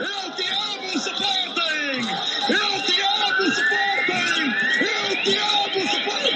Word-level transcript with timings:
Eu 0.00 0.30
te 0.32 0.44
amo, 0.48 0.86
Sporting! 0.96 2.08
Eu 2.48 2.82
te 2.82 3.00
amo, 3.00 3.42
Sporting! 3.48 4.46
Eu 4.80 5.22
te 5.22 5.36
amo, 5.38 5.78
Sporting! 5.84 6.34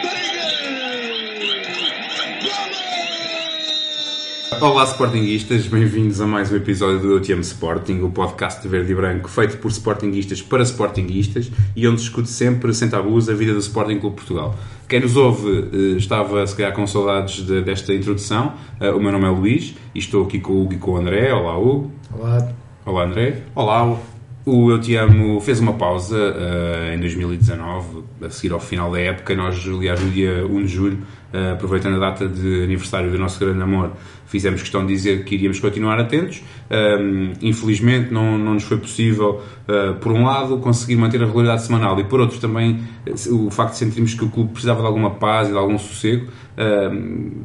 Olá 4.60 4.84
Sportinguistas, 4.84 5.66
bem-vindos 5.66 6.20
a 6.20 6.26
mais 6.26 6.50
um 6.52 6.56
episódio 6.56 6.98
do 7.00 7.12
Eu 7.12 7.20
Te 7.20 7.32
Amo 7.32 7.42
Sporting, 7.42 8.00
o 8.00 8.10
podcast 8.10 8.60
de 8.60 8.68
verde 8.68 8.90
e 8.92 8.94
branco 8.94 9.28
feito 9.28 9.58
por 9.58 9.70
Sportinguistas 9.70 10.42
para 10.42 10.62
Sportinguistas 10.64 11.50
e 11.76 11.86
onde 11.86 11.96
discute 12.00 12.28
sempre, 12.28 12.74
sem 12.74 12.88
tabus, 12.88 13.28
a 13.28 13.34
vida 13.34 13.52
do 13.52 13.60
Sporting 13.60 13.98
Clube 14.00 14.16
Portugal. 14.16 14.54
Quem 14.88 15.00
nos 15.00 15.16
ouve 15.16 15.68
eh, 15.72 15.96
estava 15.98 16.44
se 16.46 16.56
calhar 16.56 16.72
com 16.72 16.86
saudades 16.86 17.44
de- 17.46 17.62
desta 17.62 17.94
introdução. 17.94 18.54
Eh, 18.80 18.90
O 18.90 19.00
meu 19.00 19.12
nome 19.12 19.26
é 19.26 19.30
Luís 19.30 19.74
e 19.94 19.98
estou 20.00 20.24
aqui 20.24 20.40
com 20.40 20.52
o 20.54 20.62
Hugo 20.64 20.72
e 20.74 20.78
com 20.78 20.92
o 20.92 20.96
André. 20.96 21.32
Olá 21.32 21.56
Hugo. 21.58 21.92
Olá. 22.12 22.48
Olá 22.88 23.04
André. 23.04 23.42
Olá. 23.54 23.98
O 24.46 24.70
Eu 24.70 24.80
Te 24.80 24.96
Amo 24.96 25.38
fez 25.42 25.60
uma 25.60 25.74
pausa 25.74 26.16
eh, 26.16 26.94
em 26.94 26.98
2019, 26.98 28.02
a 28.22 28.30
seguir 28.30 28.54
ao 28.54 28.58
final 28.58 28.90
da 28.90 28.98
época. 28.98 29.34
Nós, 29.34 29.62
aliás, 29.68 30.00
no 30.02 30.10
dia 30.10 30.46
1 30.46 30.62
de 30.62 30.68
julho, 30.68 30.98
eh, 31.32 31.52
aproveitando 31.52 31.96
a 31.96 31.98
data 31.98 32.28
de 32.28 32.62
aniversário 32.62 33.10
do 33.10 33.18
nosso 33.18 33.38
grande 33.38 33.62
amor, 33.62 33.92
fizemos 34.28 34.60
questão 34.60 34.86
de 34.86 34.92
dizer 34.92 35.24
que 35.24 35.34
iríamos 35.34 35.58
continuar 35.58 35.98
atentos. 35.98 36.42
Um, 36.70 37.32
infelizmente, 37.40 38.12
não, 38.12 38.38
não 38.38 38.54
nos 38.54 38.64
foi 38.64 38.76
possível, 38.76 39.42
eh, 39.66 39.94
por 40.00 40.12
um 40.12 40.24
lado, 40.24 40.58
conseguir 40.58 40.96
manter 40.96 41.22
a 41.22 41.26
regularidade 41.26 41.62
semanal 41.62 41.98
e, 41.98 42.04
por 42.04 42.20
outro, 42.20 42.38
também 42.38 42.78
eh, 43.06 43.12
o 43.30 43.50
facto 43.50 43.72
de 43.72 43.78
sentirmos 43.78 44.12
que 44.12 44.24
o 44.24 44.28
clube 44.28 44.52
precisava 44.52 44.80
de 44.80 44.86
alguma 44.86 45.12
paz 45.12 45.48
e 45.48 45.52
de 45.52 45.56
algum 45.56 45.78
sossego 45.78 46.26
eh, 46.58 46.90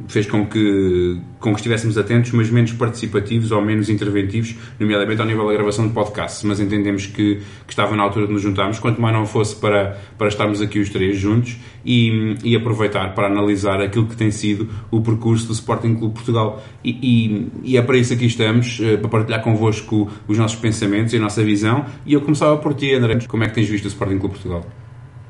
fez 0.08 0.26
com 0.26 0.46
que, 0.46 1.18
com 1.40 1.52
que 1.52 1.56
estivéssemos 1.56 1.96
atentos, 1.96 2.32
mas 2.32 2.50
menos 2.50 2.72
participativos 2.72 3.50
ou 3.50 3.62
menos 3.62 3.88
interventivos, 3.88 4.54
nomeadamente 4.78 5.22
ao 5.22 5.26
nível 5.26 5.46
da 5.46 5.54
gravação 5.54 5.88
de 5.88 5.94
podcasts. 5.94 6.42
Mas 6.42 6.60
entendemos 6.60 7.06
que, 7.06 7.36
que 7.66 7.72
estava 7.72 7.96
na 7.96 8.02
altura 8.02 8.26
de 8.26 8.32
nos 8.34 8.42
juntarmos, 8.42 8.78
quanto 8.78 9.00
mais 9.00 9.14
não 9.14 9.24
fosse 9.24 9.56
para, 9.56 9.98
para 10.18 10.28
estarmos 10.28 10.60
aqui 10.60 10.80
os 10.80 10.90
três 10.90 11.16
juntos 11.16 11.56
e, 11.84 12.36
e 12.42 12.56
aproveitar 12.56 13.14
para 13.14 13.26
analisar 13.26 13.80
aquilo 13.80 14.06
que 14.06 14.16
tem 14.16 14.30
sido 14.30 14.68
o 14.90 15.00
percurso 15.00 15.46
do 15.46 15.52
Sporting 15.52 15.94
Clube 15.96 16.14
Portugal. 16.14 16.62
E, 16.82 16.90
e, 16.90 17.72
e 17.72 17.76
é 17.76 17.82
para 17.82 17.96
isso 17.96 18.10
que 18.10 18.16
aqui 18.16 18.26
estamos, 18.26 18.80
eh, 18.82 18.96
para 18.96 19.08
partilhar 19.08 19.42
convosco 19.42 20.10
os 20.26 20.38
nossos 20.38 20.58
pensamentos 20.58 21.12
e 21.12 21.16
a 21.16 21.20
nossa 21.20 21.42
visão. 21.44 21.84
E 22.06 22.14
eu 22.14 22.20
começava 22.20 22.56
por 22.56 22.74
ti, 22.74 22.94
André. 22.94 23.18
Como 23.28 23.44
é 23.44 23.48
que 23.48 23.54
tens 23.54 23.68
visto 23.68 23.84
o 23.84 23.88
Sporting 23.88 24.18
Clube 24.18 24.34
Portugal? 24.34 24.64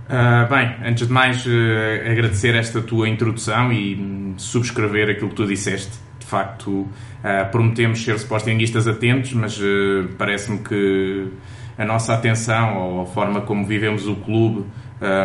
Ah, 0.08 0.46
bem, 0.48 0.88
antes 0.88 1.06
de 1.06 1.12
mais, 1.12 1.44
eh, 1.46 2.10
agradecer 2.10 2.54
esta 2.54 2.80
tua 2.82 3.08
introdução 3.08 3.72
e 3.72 3.94
hum, 3.94 4.34
subscrever 4.36 5.10
aquilo 5.10 5.30
que 5.30 5.34
tu 5.34 5.46
disseste. 5.46 5.92
De 6.18 6.26
facto, 6.26 6.86
ah, 7.22 7.44
prometemos 7.46 8.04
ser 8.04 8.16
sportinguistas 8.16 8.86
atentos, 8.86 9.32
mas 9.32 9.58
eh, 9.60 10.06
parece-me 10.18 10.58
que 10.58 11.28
a 11.76 11.84
nossa 11.84 12.14
atenção 12.14 12.78
ou 12.78 13.02
a 13.02 13.06
forma 13.06 13.40
como 13.40 13.66
vivemos 13.66 14.06
o 14.06 14.14
clube 14.16 14.64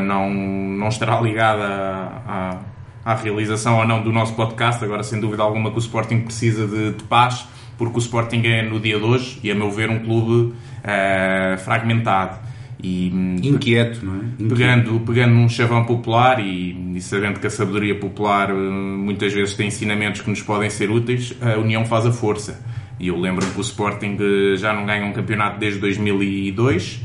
não, 0.01 0.29
não 0.33 0.87
estará 0.87 1.19
ligada 1.21 1.63
à, 1.63 2.57
à, 3.05 3.13
à 3.13 3.15
realização 3.15 3.79
ou 3.79 3.87
não 3.87 4.03
do 4.03 4.11
nosso 4.11 4.33
podcast. 4.35 4.83
Agora, 4.83 5.03
sem 5.03 5.19
dúvida 5.19 5.43
alguma, 5.43 5.71
que 5.71 5.77
o 5.77 5.79
Sporting 5.79 6.21
precisa 6.21 6.67
de, 6.67 6.93
de 6.93 7.03
paz, 7.03 7.47
porque 7.77 7.97
o 7.97 7.99
Sporting 7.99 8.41
é, 8.45 8.61
no 8.61 8.79
dia 8.79 8.97
de 8.97 9.05
hoje, 9.05 9.39
e 9.43 9.51
a 9.51 9.55
meu 9.55 9.71
ver, 9.71 9.89
um 9.89 9.99
clube 9.99 10.53
ah, 10.83 11.57
fragmentado. 11.57 12.49
E, 12.81 13.11
hum, 13.13 13.35
Inquieto, 13.43 14.05
não 14.05 14.15
é? 14.15 14.17
Inquieto. 14.39 14.55
pegando, 14.55 14.99
pegando 15.01 15.33
num 15.33 15.49
chavão 15.49 15.83
popular 15.83 16.39
e, 16.39 16.95
e 16.95 17.01
sabendo 17.01 17.39
que 17.39 17.47
a 17.47 17.49
sabedoria 17.49 17.93
popular 17.95 18.49
eh, 18.49 18.53
muitas 18.53 19.33
vezes 19.33 19.53
tem 19.55 19.67
ensinamentos 19.67 20.21
que 20.21 20.29
nos 20.29 20.41
podem 20.41 20.69
ser 20.69 20.89
úteis, 20.89 21.35
a 21.41 21.57
união 21.57 21.85
faz 21.85 22.05
a 22.05 22.11
força. 22.11 22.61
E 22.97 23.09
eu 23.09 23.17
lembro-me 23.19 23.51
que 23.51 23.57
o 23.57 23.61
Sporting 23.61 24.17
eh, 24.19 24.55
já 24.55 24.73
não 24.73 24.85
ganha 24.85 25.05
um 25.05 25.11
campeonato 25.11 25.59
desde 25.59 25.79
2002, 25.81 27.01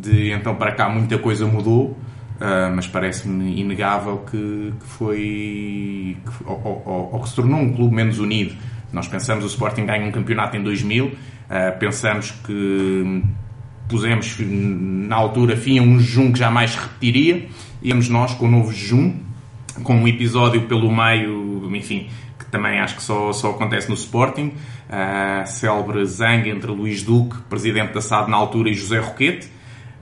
de 0.00 0.30
então 0.32 0.54
para 0.54 0.72
cá 0.72 0.88
muita 0.88 1.18
coisa 1.18 1.46
mudou, 1.46 1.96
ah, 2.40 2.72
mas 2.74 2.86
parece-me 2.86 3.60
inegável 3.60 4.18
que, 4.30 4.72
que 4.80 4.86
foi. 4.86 6.16
Que, 6.24 6.44
ou, 6.44 6.82
ou- 6.86 7.08
ou- 7.12 7.20
que 7.20 7.28
se 7.28 7.36
tornou 7.36 7.60
um 7.60 7.72
clube 7.72 7.94
menos 7.94 8.18
unido. 8.18 8.54
Nós 8.92 9.08
pensamos 9.08 9.44
o 9.44 9.46
Sporting 9.48 9.84
ganha 9.86 10.06
um 10.06 10.12
campeonato 10.12 10.56
em 10.56 10.62
2000, 10.62 11.12
ah, 11.50 11.72
pensamos 11.72 12.30
que 12.30 13.22
pusemos 13.88 14.36
na 14.40 15.16
altura 15.16 15.56
fim 15.56 15.78
a 15.78 15.82
um 15.82 15.98
jejum 15.98 16.32
que 16.32 16.38
jamais 16.38 16.74
repetiria, 16.74 17.46
íamos 17.82 18.08
nós 18.08 18.34
com 18.34 18.46
um 18.46 18.50
novo 18.50 18.72
jejum, 18.72 19.14
com 19.82 19.94
um 19.94 20.08
episódio 20.08 20.62
pelo 20.62 20.90
meio, 20.94 21.70
enfim, 21.74 22.08
que 22.38 22.46
também 22.46 22.80
acho 22.80 22.96
que 22.96 23.02
só, 23.02 23.32
só 23.32 23.50
acontece 23.50 23.88
no 23.88 23.94
Sporting, 23.94 24.52
a 24.90 25.44
célebre 25.46 26.04
zangue 26.06 26.50
entre 26.50 26.70
Luís 26.70 27.02
Duque, 27.02 27.36
presidente 27.48 27.92
da 27.92 28.00
SAD 28.00 28.28
na 28.30 28.36
altura, 28.36 28.70
e 28.70 28.74
José 28.74 28.98
Roquete. 28.98 29.48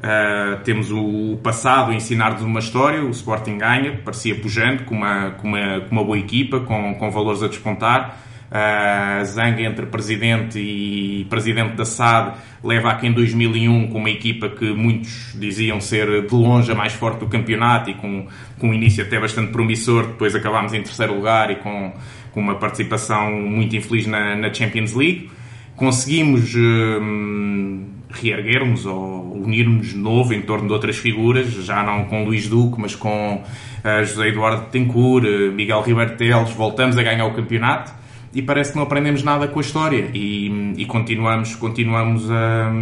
Uh, 0.04 0.62
temos 0.64 0.92
o 0.92 1.38
passado 1.42 1.90
a 1.90 1.94
ensinar-nos 1.94 2.42
uma 2.42 2.60
história, 2.60 3.02
o 3.02 3.08
Sporting 3.08 3.56
ganha, 3.56 4.02
parecia 4.04 4.34
pujante, 4.34 4.82
com 4.82 4.94
uma, 4.94 5.30
com 5.30 5.48
uma, 5.48 5.80
com 5.80 5.92
uma 5.92 6.04
boa 6.04 6.18
equipa, 6.18 6.60
com, 6.60 6.94
com 6.96 7.10
valores 7.10 7.42
a 7.42 7.48
despontar. 7.48 8.20
Uh, 8.50 9.20
a 9.20 9.24
zanga 9.24 9.62
entre 9.62 9.86
presidente 9.86 10.58
e 10.58 11.26
presidente 11.30 11.74
da 11.74 11.86
SAD 11.86 12.34
leva 12.62 12.90
a 12.90 12.96
que 12.96 13.06
em 13.06 13.12
2001, 13.14 13.88
com 13.88 13.98
uma 13.98 14.10
equipa 14.10 14.50
que 14.50 14.74
muitos 14.74 15.34
diziam 15.40 15.80
ser 15.80 16.26
de 16.26 16.34
longe 16.34 16.70
a 16.70 16.74
mais 16.74 16.92
forte 16.92 17.20
do 17.20 17.26
campeonato 17.26 17.88
e 17.88 17.94
com, 17.94 18.26
com 18.58 18.68
um 18.68 18.74
início 18.74 19.02
até 19.02 19.18
bastante 19.18 19.52
promissor, 19.52 20.08
depois 20.08 20.34
acabámos 20.34 20.74
em 20.74 20.82
terceiro 20.82 21.14
lugar 21.14 21.50
e 21.50 21.56
com, 21.56 21.94
com 22.30 22.40
uma 22.40 22.56
participação 22.56 23.32
muito 23.32 23.74
infeliz 23.74 24.06
na, 24.06 24.36
na 24.36 24.52
Champions 24.52 24.92
League. 24.92 25.30
Conseguimos 25.76 26.54
hum, 26.54 27.93
reerguermos 28.20 28.86
ou 28.86 29.32
unirmos 29.34 29.88
de 29.88 29.96
novo 29.96 30.32
em 30.32 30.42
torno 30.42 30.66
de 30.66 30.72
outras 30.72 30.96
figuras, 30.96 31.48
já 31.48 31.82
não 31.82 32.04
com 32.04 32.24
Luís 32.24 32.48
Duque, 32.48 32.80
mas 32.80 32.94
com 32.94 33.36
uh, 33.36 34.04
José 34.04 34.28
Eduardo 34.28 34.66
Tencourt, 34.70 35.24
uh, 35.24 35.52
Miguel 35.52 35.82
Ribeiro 35.82 36.16
Teles, 36.16 36.52
voltamos 36.52 36.96
a 36.96 37.02
ganhar 37.02 37.26
o 37.26 37.34
campeonato 37.34 37.92
e 38.34 38.42
parece 38.42 38.72
que 38.72 38.76
não 38.76 38.84
aprendemos 38.84 39.22
nada 39.22 39.46
com 39.46 39.58
a 39.60 39.62
história 39.62 40.10
e, 40.12 40.74
e 40.76 40.84
continuamos, 40.86 41.54
continuamos 41.54 42.28
a, 42.30 42.72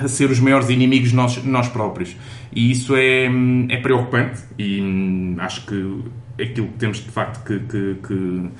a 0.04 0.08
ser 0.08 0.30
os 0.30 0.40
maiores 0.40 0.68
inimigos 0.70 1.12
nós, 1.12 1.42
nós 1.44 1.68
próprios. 1.68 2.16
E 2.52 2.70
isso 2.70 2.96
é, 2.96 3.26
é 3.68 3.76
preocupante 3.78 4.42
e 4.58 4.80
hum, 4.80 5.36
acho 5.38 5.64
que 5.66 6.02
aquilo 6.40 6.68
que 6.68 6.78
temos 6.78 6.98
de 6.98 7.10
facto 7.10 7.44
que, 7.44 7.60
que, 7.60 7.96
que 8.02 8.50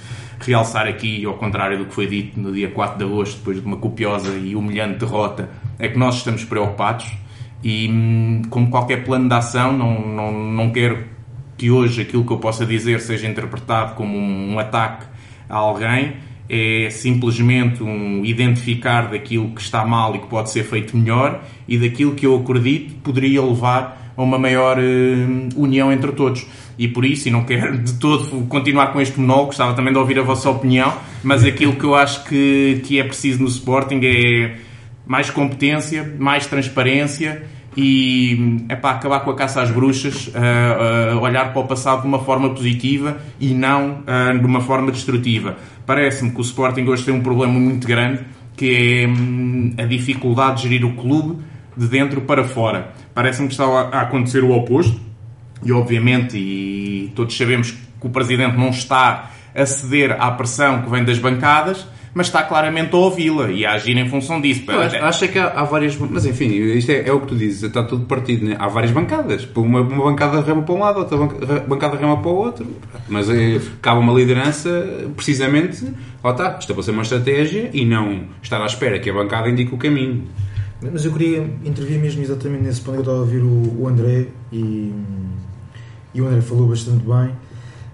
realçar 0.41 0.87
aqui, 0.87 1.25
ao 1.25 1.35
contrário 1.35 1.79
do 1.79 1.87
que 1.87 1.95
foi 1.95 2.07
dito 2.07 2.39
no 2.39 2.53
dia 2.53 2.71
4 2.71 2.99
de 2.99 3.05
agosto, 3.05 3.39
depois 3.39 3.61
de 3.61 3.67
uma 3.67 3.77
copiosa 3.77 4.33
e 4.37 4.55
humilhante 4.55 4.99
derrota, 4.99 5.51
é 5.79 5.89
que 5.89 5.99
nós 5.99 6.17
estamos 6.17 6.45
preocupados 6.45 7.13
e, 7.63 7.89
hum, 7.89 8.43
como 8.51 8.69
qualquer 8.71 9.05
plano 9.05 9.29
de 9.29 9.35
ação, 9.35 9.73
não, 9.73 10.07
não, 10.07 10.33
não 10.33 10.71
quero 10.71 11.05
que 11.57 11.71
hoje 11.71 12.03
aquilo 12.03 12.25
que 12.25 12.33
eu 12.33 12.39
possa 12.39 12.67
dizer 12.67 13.01
seja 13.01 13.27
interpretado 13.27 13.95
como 13.95 14.17
um, 14.17 14.55
um 14.55 14.59
ataque 14.59 15.07
a 15.49 15.57
alguém, 15.57 16.17
é 16.49 16.91
simplesmente 16.91 17.83
um 17.83 18.23
identificar 18.25 19.09
daquilo 19.09 19.51
que 19.51 19.63
está 19.63 19.85
mal 19.85 20.15
e 20.15 20.19
que 20.19 20.27
pode 20.27 20.51
ser 20.51 20.65
feito 20.65 20.97
melhor 20.97 21.43
e 21.67 21.79
daquilo 21.79 22.15
que 22.15 22.27
eu 22.27 22.37
acredito 22.37 22.95
poderia 22.97 23.43
levar 23.43 24.13
a 24.15 24.23
uma 24.23 24.39
maior 24.39 24.79
eh, 24.79 25.27
união 25.57 25.91
entre 25.91 26.13
todos. 26.13 26.47
E 26.79 26.89
por 26.89 27.05
isso, 27.05 27.29
e 27.29 27.31
não 27.31 27.45
quero 27.45 27.79
de 27.79 27.95
todo 27.95 28.47
continuar 28.47 28.89
com 28.89 29.01
este 29.01 29.19
monólogo, 29.19 29.47
gostava 29.47 29.75
também 29.75 29.93
de 29.93 29.99
ouvir 29.99 30.19
a 30.19 30.23
vossa 30.23 30.51
opinião, 30.51 30.93
mas 31.23 31.45
aquilo 31.45 31.75
que 31.75 31.85
eu 31.85 31.95
acho 31.95 32.25
que, 32.25 32.83
que 32.85 32.99
é 32.99 33.05
preciso 33.05 33.43
no 33.43 33.49
Sporting 33.49 34.01
é 34.03 34.57
mais 35.07 35.31
competência, 35.31 36.15
mais 36.19 36.47
transparência 36.47 37.45
e 37.77 38.65
é 38.69 38.77
para 38.77 38.97
acabar 38.97 39.21
com 39.21 39.31
a 39.31 39.35
caça 39.35 39.61
às 39.61 39.71
bruxas, 39.71 40.29
uh, 40.29 41.17
uh, 41.17 41.21
olhar 41.21 41.53
para 41.53 41.61
o 41.61 41.67
passado 41.67 42.03
de 42.03 42.07
uma 42.07 42.21
forma 42.21 42.51
positiva 42.51 43.19
e 43.41 43.53
não 43.53 44.03
uh, 44.03 44.39
de 44.39 44.47
uma 44.47 44.61
forma 44.61 44.93
destrutiva. 44.93 45.57
Parece-me 45.85 46.31
que 46.31 46.39
o 46.39 46.43
Sporting 46.43 46.83
hoje 46.83 47.05
tem 47.05 47.15
um 47.15 47.21
problema 47.21 47.53
muito 47.53 47.87
grande 47.87 48.21
que 48.57 49.03
é 49.03 49.09
hum, 49.09 49.75
a 49.77 49.83
dificuldade 49.83 50.63
de 50.63 50.69
gerir 50.69 50.87
o 50.87 50.95
clube 50.95 51.43
de 51.77 51.89
dentro 51.89 52.21
para 52.21 52.45
fora. 52.45 52.93
Parece-me 53.13 53.49
que 53.49 53.55
está 53.55 53.65
a 53.65 54.03
acontecer 54.03 54.45
o 54.45 54.53
oposto 54.53 55.01
e 55.65 55.73
obviamente, 55.73 56.37
e 56.37 57.13
todos 57.15 57.37
sabemos 57.37 57.71
que 57.71 58.07
o 58.07 58.11
Presidente 58.11 58.57
não 58.57 58.71
está 58.71 59.31
a 59.55 59.67
ceder 59.67 60.17
à 60.21 60.31
pressão 60.33 60.83
que 60.83 60.91
vem 60.91 61.05
das 61.05 61.19
bancadas, 61.19 61.87
mas 62.15 62.29
está 62.29 62.43
claramente 62.45 62.95
a 62.95 62.99
ouvi-la 62.99 63.51
e 63.51 63.67
a 63.67 63.73
agir 63.73 63.97
em 63.97 64.09
função 64.09 64.41
disso. 64.41 64.63
Eu 64.69 64.81
acho, 64.81 64.97
acho 64.97 65.25
é 65.25 65.29
que 65.29 65.39
há, 65.39 65.49
há, 65.49 65.65
várias. 65.65 65.97
Mas 65.97 66.25
enfim, 66.25 66.47
isto 66.47 66.91
é, 66.91 67.09
é, 67.09 67.13
o 67.13 67.21
que 67.21 67.27
tu 67.27 67.35
dizes, 67.35 67.65
está 67.65 67.83
tudo 67.83 68.07
partido. 68.07 68.47
Né? 68.47 68.57
Há 68.59 68.69
várias 68.69 68.93
bancadas. 68.93 69.49
Uma, 69.57 69.81
uma 69.81 70.05
bancada 70.05 70.41
rema 70.41 70.63
para 70.63 70.75
um 70.75 70.79
lado, 70.79 71.01
outra 71.01 71.19
bancada 71.67 71.97
rema 71.97 72.17
para 72.23 72.31
o 72.31 72.37
outro. 72.37 72.67
Mas 73.09 73.29
é, 73.29 73.61
cabe 73.83 73.99
uma 73.99 74.13
liderança, 74.13 75.11
precisamente, 75.17 75.85
lá 76.23 76.31
está, 76.31 76.57
estabelecer 76.59 76.95
uma 76.95 77.03
estratégia 77.03 77.71
e 77.73 77.85
não 77.85 78.23
estar 78.41 78.63
à 78.63 78.67
espera 78.67 78.99
que 79.01 79.11
a 79.11 79.13
bancada 79.13 79.49
indique 79.49 79.75
o 79.75 79.79
caminho. 79.79 80.25
Mas 80.81 81.05
eu 81.05 81.13
queria 81.13 81.39
intervir 81.65 81.99
mesmo 81.99 82.23
exatamente 82.23 82.63
nesse 82.63 82.81
ponto. 82.81 82.97
Eu 82.97 83.01
estava 83.01 83.19
a 83.19 83.21
ouvir 83.21 83.43
o, 83.43 83.83
o 83.83 83.89
André 83.89 84.29
e, 84.53 84.93
e 86.15 86.21
o 86.23 86.27
André 86.27 86.41
falou 86.41 86.69
bastante 86.69 87.05
bem. 87.05 87.35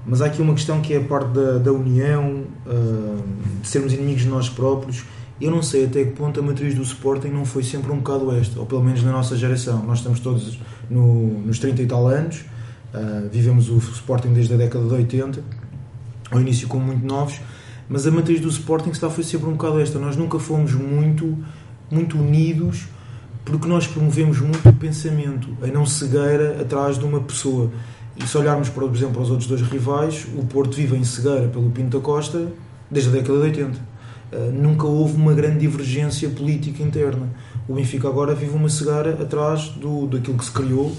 Mas 0.07 0.23
há 0.23 0.27
aqui 0.27 0.41
uma 0.41 0.55
questão 0.55 0.81
que 0.81 0.95
é 0.95 0.99
a 0.99 1.05
parte 1.05 1.29
da, 1.29 1.59
da 1.59 1.73
união, 1.73 2.45
uh, 2.67 3.23
de 3.63 3.69
sermos 3.69 3.93
inimigos 3.93 4.23
de 4.23 4.29
nós 4.29 4.49
próprios 4.49 5.05
Eu 5.41 5.51
não 5.51 5.63
sei 5.63 5.85
até 5.85 6.05
que 6.05 6.13
ponto 6.13 6.41
a 6.41 6.43
matriz 6.43 6.75
do 6.75 6.83
Sporting 6.83 7.29
não 7.29 7.45
foi 7.45 7.63
sempre 7.63 7.93
um 7.93 7.99
bocado 7.99 8.31
esta, 8.33 8.59
ou 8.59 8.67
pelo 8.67 8.83
menos 8.83 9.03
na 9.03 9.13
nossa 9.13 9.37
geração. 9.37 9.85
Nós 9.85 9.99
estamos 9.99 10.21
todos 10.21 10.59
no, 10.89 11.41
nos 11.41 11.59
30 11.59 11.83
e 11.83 11.87
tal 11.87 12.07
anos, 12.07 12.45
uh, 12.95 13.29
vivemos 13.31 13.69
o 13.69 13.79
Sporting 13.79 14.33
desde 14.33 14.55
a 14.55 14.57
década 14.57 14.87
de 14.87 14.95
80, 14.95 15.43
ao 16.31 16.41
início 16.41 16.69
como 16.69 16.85
muito 16.85 17.05
novos, 17.07 17.41
mas 17.89 18.07
a 18.07 18.11
matriz 18.11 18.41
do 18.41 18.49
Sporting 18.49 18.91
está, 18.91 19.11
foi 19.11 19.25
sempre 19.25 19.49
um 19.49 19.53
bocado 19.53 19.81
esta. 19.81 19.99
Nós 19.99 20.17
nunca 20.17 20.39
fomos 20.39 20.73
muito, 20.75 21.37
muito 21.91 22.19
unidos 22.19 22.87
porque 23.45 23.67
nós 23.67 23.87
promovemos 23.87 24.39
muito 24.41 24.69
o 24.69 24.73
pensamento, 24.73 25.49
a 25.63 25.67
não 25.67 25.85
cegueira 25.85 26.61
atrás 26.61 26.99
de 26.99 27.05
uma 27.05 27.21
pessoa. 27.21 27.71
E 28.23 28.27
se 28.27 28.37
olharmos, 28.37 28.69
por 28.69 28.85
exemplo, 28.85 29.15
para 29.15 29.23
os 29.23 29.31
outros 29.31 29.49
dois 29.49 29.63
rivais, 29.63 30.27
o 30.37 30.45
Porto 30.45 30.77
vive 30.77 30.95
em 30.95 31.05
cegueira 31.05 31.49
pelo 31.49 31.71
Pinto 31.71 31.99
da 31.99 32.05
Costa 32.05 32.53
desde 32.91 33.09
a 33.09 33.13
década 33.13 33.39
de 33.39 33.45
80. 33.45 33.79
Uh, 34.33 34.53
nunca 34.53 34.87
houve 34.87 35.17
uma 35.17 35.33
grande 35.33 35.61
divergência 35.61 36.29
política 36.29 36.83
interna. 36.83 37.29
O 37.67 37.75
Benfica 37.75 38.09
agora 38.09 38.35
vive 38.35 38.55
uma 38.55 38.69
cegueira 38.69 39.21
atrás 39.23 39.71
do, 39.71 40.07
daquilo 40.07 40.37
que 40.37 40.45
se 40.45 40.51
criou 40.51 40.95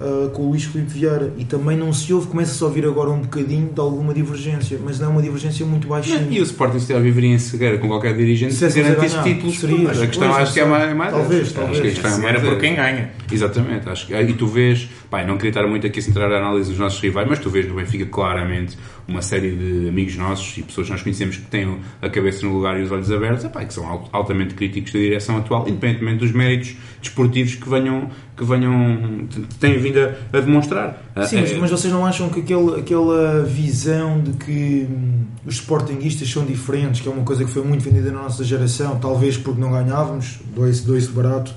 uh, 0.00 0.30
com 0.30 0.42
o 0.42 0.50
Luís 0.50 0.64
Filipe 0.64 0.90
Vieira 0.90 1.32
e 1.36 1.44
também 1.44 1.76
não 1.76 1.92
se 1.92 2.12
ouve, 2.12 2.26
começa-se 2.26 2.62
a 2.62 2.66
ouvir 2.66 2.84
agora 2.86 3.10
um 3.10 3.20
bocadinho 3.20 3.70
de 3.72 3.80
alguma 3.80 4.14
divergência, 4.14 4.78
mas 4.82 4.98
não 4.98 5.08
é 5.08 5.10
uma 5.10 5.22
divergência 5.22 5.64
muito 5.66 5.86
baixinha. 5.86 6.26
E 6.30 6.40
o 6.40 6.42
Sporting 6.42 6.78
se 6.78 6.84
estiver 6.84 6.98
a 6.98 7.02
viver 7.02 7.24
em 7.24 7.38
cegueira 7.38 7.78
com 7.78 7.88
qualquer 7.88 8.16
dirigente, 8.16 8.54
se 8.54 8.68
garantisse 8.68 9.22
títulos, 9.22 9.58
seria, 9.58 9.78
mas 9.78 10.00
a 10.00 10.06
questão 10.06 10.34
acho 10.34 10.52
que 10.52 10.60
é 10.60 10.64
mais, 10.64 10.96
mais 10.96 11.12
talvez, 11.12 11.52
talvez. 11.52 11.72
Acho 11.72 11.82
que 11.82 11.88
a 11.88 11.90
questão 11.90 12.10
é 12.10 12.18
mais 12.18 12.34
era 12.36 12.40
por 12.40 12.58
quem 12.58 12.74
ganha. 12.74 13.10
Exatamente, 13.30 13.88
acho 13.88 14.06
que, 14.06 14.14
e 14.14 14.32
tu 14.34 14.46
vês, 14.46 14.88
pá, 15.10 15.22
não 15.24 15.36
queria 15.36 15.50
estar 15.50 15.66
muito 15.66 15.86
aqui 15.86 15.98
a 15.98 16.02
centrar 16.02 16.32
a 16.32 16.38
análise 16.38 16.70
dos 16.70 16.78
nossos 16.78 17.00
rivais, 17.00 17.28
mas 17.28 17.38
tu 17.38 17.50
vês 17.50 17.68
no 17.68 17.74
Benfica 17.74 18.06
claramente 18.06 18.76
uma 19.10 19.22
série 19.22 19.50
de 19.56 19.88
amigos 19.88 20.16
nossos 20.16 20.56
e 20.56 20.62
pessoas 20.62 20.86
que 20.86 20.92
nós 20.92 21.02
conhecemos 21.02 21.36
que 21.36 21.46
têm 21.46 21.78
a 22.00 22.08
cabeça 22.08 22.46
no 22.46 22.54
lugar 22.54 22.78
e 22.78 22.82
os 22.82 22.90
olhos 22.90 23.10
abertos, 23.10 23.44
epá, 23.44 23.64
que 23.64 23.74
são 23.74 24.08
altamente 24.12 24.54
críticos 24.54 24.92
da 24.92 24.98
direção 25.00 25.36
atual, 25.36 25.68
independentemente 25.68 26.18
dos 26.18 26.32
méritos 26.32 26.76
desportivos 27.02 27.56
que 27.56 27.68
venham, 27.68 28.08
que 28.36 28.44
venham 28.44 29.26
têm 29.58 29.78
vindo 29.78 29.98
a, 29.98 30.38
a 30.38 30.40
demonstrar. 30.40 31.02
Sim, 31.26 31.40
mas, 31.40 31.50
é, 31.50 31.58
mas, 31.58 31.70
vocês 31.70 31.92
não 31.92 32.06
acham 32.06 32.28
que 32.28 32.40
aquele, 32.40 32.80
aquela 32.80 33.42
visão 33.42 34.20
de 34.20 34.32
que 34.32 34.86
hum, 34.88 35.24
os 35.44 35.56
sportinguistas 35.56 36.30
são 36.30 36.44
diferentes, 36.44 37.00
que 37.00 37.08
é 37.08 37.10
uma 37.10 37.24
coisa 37.24 37.44
que 37.44 37.50
foi 37.50 37.64
muito 37.64 37.82
vendida 37.82 38.12
na 38.12 38.22
nossa 38.22 38.44
geração, 38.44 38.98
talvez 39.00 39.36
porque 39.36 39.60
não 39.60 39.72
ganhávamos, 39.72 40.38
dois, 40.54 40.82
dois 40.82 41.08
barato, 41.08 41.52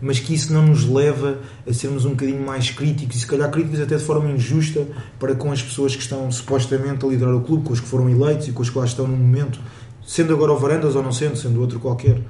mas 0.00 0.18
que 0.18 0.34
isso 0.34 0.52
não 0.52 0.66
nos 0.66 0.86
leva 0.86 1.38
a 1.68 1.72
sermos 1.72 2.04
um 2.04 2.10
bocadinho 2.10 2.44
mais 2.44 2.70
críticos 2.70 3.16
e 3.16 3.20
se 3.20 3.26
calhar 3.26 3.50
críticos 3.50 3.80
até 3.80 3.96
de 3.96 4.02
forma 4.02 4.30
injusta 4.30 4.86
para 5.18 5.34
com 5.34 5.50
as 5.50 5.62
pessoas 5.62 5.94
que 5.94 6.02
estão 6.02 6.30
supostamente 6.30 7.04
a 7.04 7.08
liderar 7.08 7.34
o 7.34 7.40
clube, 7.40 7.64
com 7.64 7.72
os 7.72 7.80
que 7.80 7.86
foram 7.86 8.08
eleitos 8.08 8.48
e 8.48 8.52
com 8.52 8.62
os 8.62 8.70
que 8.70 8.78
lá 8.78 8.84
estão 8.84 9.06
no 9.06 9.16
momento, 9.16 9.58
sendo 10.06 10.32
agora 10.34 10.52
o 10.52 10.58
Varandas 10.58 10.94
ou 10.94 11.02
não 11.02 11.12
sendo, 11.12 11.36
sendo 11.36 11.60
outro 11.60 11.78
qualquer. 11.80 12.20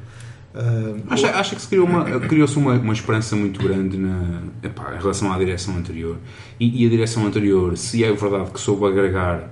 Uh, 0.54 1.02
acha, 1.10 1.30
acha 1.30 1.56
que 1.56 1.62
se 1.62 1.66
criou 1.66 1.84
uma, 1.84 2.20
criou-se 2.20 2.56
uma, 2.56 2.74
uma 2.74 2.92
esperança 2.92 3.34
muito 3.34 3.60
grande 3.60 3.96
na, 3.98 4.40
epá, 4.62 4.94
em 4.94 5.00
relação 5.00 5.32
à 5.32 5.36
direção 5.36 5.76
anterior 5.76 6.16
e, 6.60 6.84
e, 6.84 6.86
a 6.86 6.90
direção 6.90 7.26
anterior, 7.26 7.76
se 7.76 8.04
é 8.04 8.12
verdade 8.12 8.52
que 8.52 8.60
soube 8.60 8.86
agregar 8.86 9.50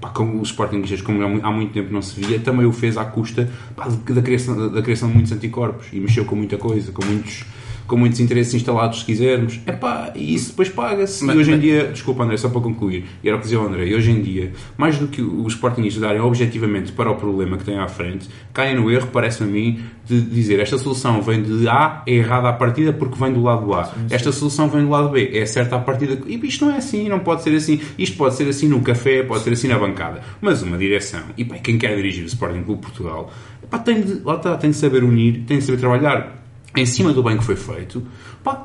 pá, 0.00 0.08
como 0.10 0.40
os 0.40 0.48
Sportingistas, 0.48 1.02
como 1.02 1.22
há 1.22 1.50
muito 1.50 1.72
tempo 1.72 1.92
não 1.92 2.02
se 2.02 2.20
via, 2.20 2.38
também 2.38 2.66
o 2.66 2.72
fez 2.72 2.96
à 2.96 3.04
custa 3.04 3.50
pá, 3.76 3.88
da, 3.88 4.22
criação, 4.22 4.72
da 4.72 4.82
criação 4.82 5.08
de 5.08 5.14
muitos 5.14 5.32
anticorpos. 5.32 5.86
E 5.92 6.00
mexeu 6.00 6.24
com 6.24 6.36
muita 6.36 6.56
coisa, 6.56 6.90
com 6.92 7.04
muitos 7.04 7.44
com 7.86 7.96
muitos 7.96 8.20
interesses 8.20 8.54
instalados, 8.54 9.00
se 9.00 9.04
quisermos. 9.04 9.60
Epá, 9.66 10.12
e 10.14 10.34
isso 10.34 10.50
depois 10.50 10.68
paga-se. 10.68 11.24
E 11.24 11.36
hoje 11.36 11.52
em 11.52 11.58
dia, 11.58 11.88
desculpa 11.88 12.24
André, 12.24 12.36
só 12.36 12.48
para 12.48 12.60
concluir, 12.60 13.04
e 13.22 13.28
era 13.28 13.36
o 13.36 13.40
que 13.40 13.44
dizia 13.44 13.60
o 13.60 13.66
André, 13.66 13.86
e 13.86 13.94
hoje 13.94 14.10
em 14.10 14.20
dia, 14.22 14.52
mais 14.76 14.98
do 14.98 15.08
que 15.08 15.22
os 15.22 15.52
Sportingistas 15.54 16.02
darem 16.02 16.20
objetivamente 16.20 16.92
para 16.92 17.10
o 17.10 17.16
problema 17.16 17.56
que 17.56 17.64
têm 17.64 17.78
à 17.78 17.88
frente, 17.88 18.28
caem 18.52 18.76
no 18.76 18.90
erro, 18.90 19.08
parece-me 19.12 19.48
a 19.48 19.52
mim, 19.52 19.80
de 20.06 20.20
dizer 20.20 20.58
esta 20.60 20.76
solução 20.78 21.22
vem 21.22 21.42
de 21.42 21.68
A, 21.68 22.02
é 22.06 22.14
errada 22.14 22.48
à 22.48 22.52
partida 22.52 22.92
porque 22.92 23.16
vem 23.18 23.32
do 23.32 23.42
lado 23.42 23.72
A. 23.74 23.84
Sim, 23.84 23.92
sim. 24.08 24.14
Esta 24.14 24.32
solução 24.32 24.68
vem 24.68 24.82
do 24.82 24.90
lado 24.90 25.10
B, 25.10 25.30
é 25.32 25.46
certa 25.46 25.76
à 25.76 25.78
partida. 25.78 26.18
E 26.26 26.34
isto 26.46 26.64
não 26.64 26.74
é 26.74 26.78
assim, 26.78 27.08
não 27.08 27.20
pode 27.20 27.42
ser 27.42 27.54
assim. 27.54 27.80
Isto 27.98 28.16
pode 28.16 28.34
ser 28.34 28.48
assim 28.48 28.68
no 28.68 28.80
café, 28.80 29.22
pode 29.22 29.44
ser 29.44 29.52
assim 29.52 29.68
na 29.68 29.78
bancada. 29.78 30.22
Mas 30.40 30.62
uma 30.62 30.76
direção, 30.76 31.22
e 31.36 31.44
pá, 31.44 31.56
quem 31.56 31.78
quer 31.78 31.94
dirigir 31.94 32.24
o 32.24 32.26
Sporting 32.26 32.62
Clube 32.62 32.82
Portugal, 32.82 33.32
pá, 33.70 33.78
tem, 33.78 34.00
de, 34.02 34.20
lá 34.24 34.36
está, 34.36 34.56
tem 34.56 34.70
de 34.70 34.76
saber 34.76 35.04
unir, 35.04 35.44
tem 35.46 35.58
de 35.58 35.64
saber 35.64 35.78
trabalhar 35.78 36.41
em 36.76 36.86
cima 36.86 37.12
do 37.12 37.22
bem 37.22 37.36
que 37.36 37.44
foi 37.44 37.56
feito, 37.56 38.02
pá, 38.42 38.64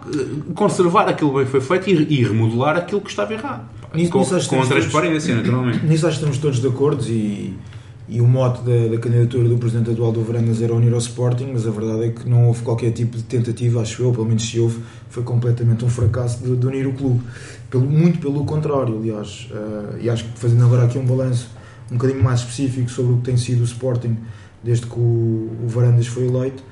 conservar 0.55 1.09
aquilo 1.09 1.31
que 1.31 1.37
bem 1.37 1.45
foi 1.45 1.61
feito 1.61 1.89
e, 1.89 2.19
e 2.19 2.23
remodelar 2.23 2.77
aquilo 2.77 3.01
que 3.01 3.09
estava 3.09 3.33
errado. 3.33 3.67
Pá, 3.81 3.89
nisso, 3.95 4.11
com, 4.11 4.19
nisso 4.19 4.49
com 4.49 4.65
transparência, 4.65 5.35
todos, 5.35 5.47
naturalmente. 5.47 5.85
Nisso 5.87 6.07
acho 6.07 6.17
que 6.17 6.25
estamos 6.25 6.37
todos 6.37 6.59
de 6.59 6.67
acordo 6.67 7.03
e, 7.05 7.53
e 8.07 8.21
o 8.21 8.27
mote 8.27 8.61
da, 8.61 8.95
da, 8.95 8.97
candidatura 8.97 9.49
do 9.49 9.57
presidente 9.57 9.91
atual 9.91 10.11
do 10.11 10.21
Verandas 10.23 10.61
era 10.61 10.73
unir 10.73 10.93
ao 10.93 10.99
Sporting, 10.99 11.49
mas 11.51 11.67
a 11.67 11.71
verdade 11.71 12.05
é 12.05 12.09
que 12.11 12.29
não 12.29 12.47
houve 12.47 12.61
qualquer 12.63 12.91
tipo 12.91 13.17
de 13.17 13.23
tentativa, 13.23 13.81
acho 13.81 14.01
eu, 14.01 14.11
pelo 14.11 14.25
menos 14.25 14.49
se 14.49 14.59
houve, 14.59 14.79
foi 15.09 15.23
completamente 15.23 15.83
um 15.83 15.89
fracasso 15.89 16.41
de, 16.43 16.55
de 16.55 16.65
unir 16.65 16.87
o 16.87 16.93
clube. 16.93 17.21
Pelo, 17.69 17.85
muito 17.85 18.19
pelo 18.19 18.45
contrário, 18.45 18.97
aliás. 18.97 19.49
Uh, 19.51 19.97
e 19.99 20.09
acho 20.09 20.23
que 20.23 20.39
fazendo 20.39 20.63
agora 20.63 20.85
aqui 20.85 20.97
um 20.97 21.05
balanço 21.05 21.49
um 21.91 21.95
bocadinho 21.95 22.23
mais 22.23 22.41
específico 22.41 22.89
sobre 22.89 23.13
o 23.13 23.17
que 23.17 23.23
tem 23.23 23.37
sido 23.37 23.61
o 23.61 23.63
Sporting 23.63 24.17
desde 24.63 24.85
que 24.85 24.99
o, 24.99 25.49
o 25.63 25.67
Varandas 25.67 26.07
foi 26.07 26.27
eleito, 26.27 26.63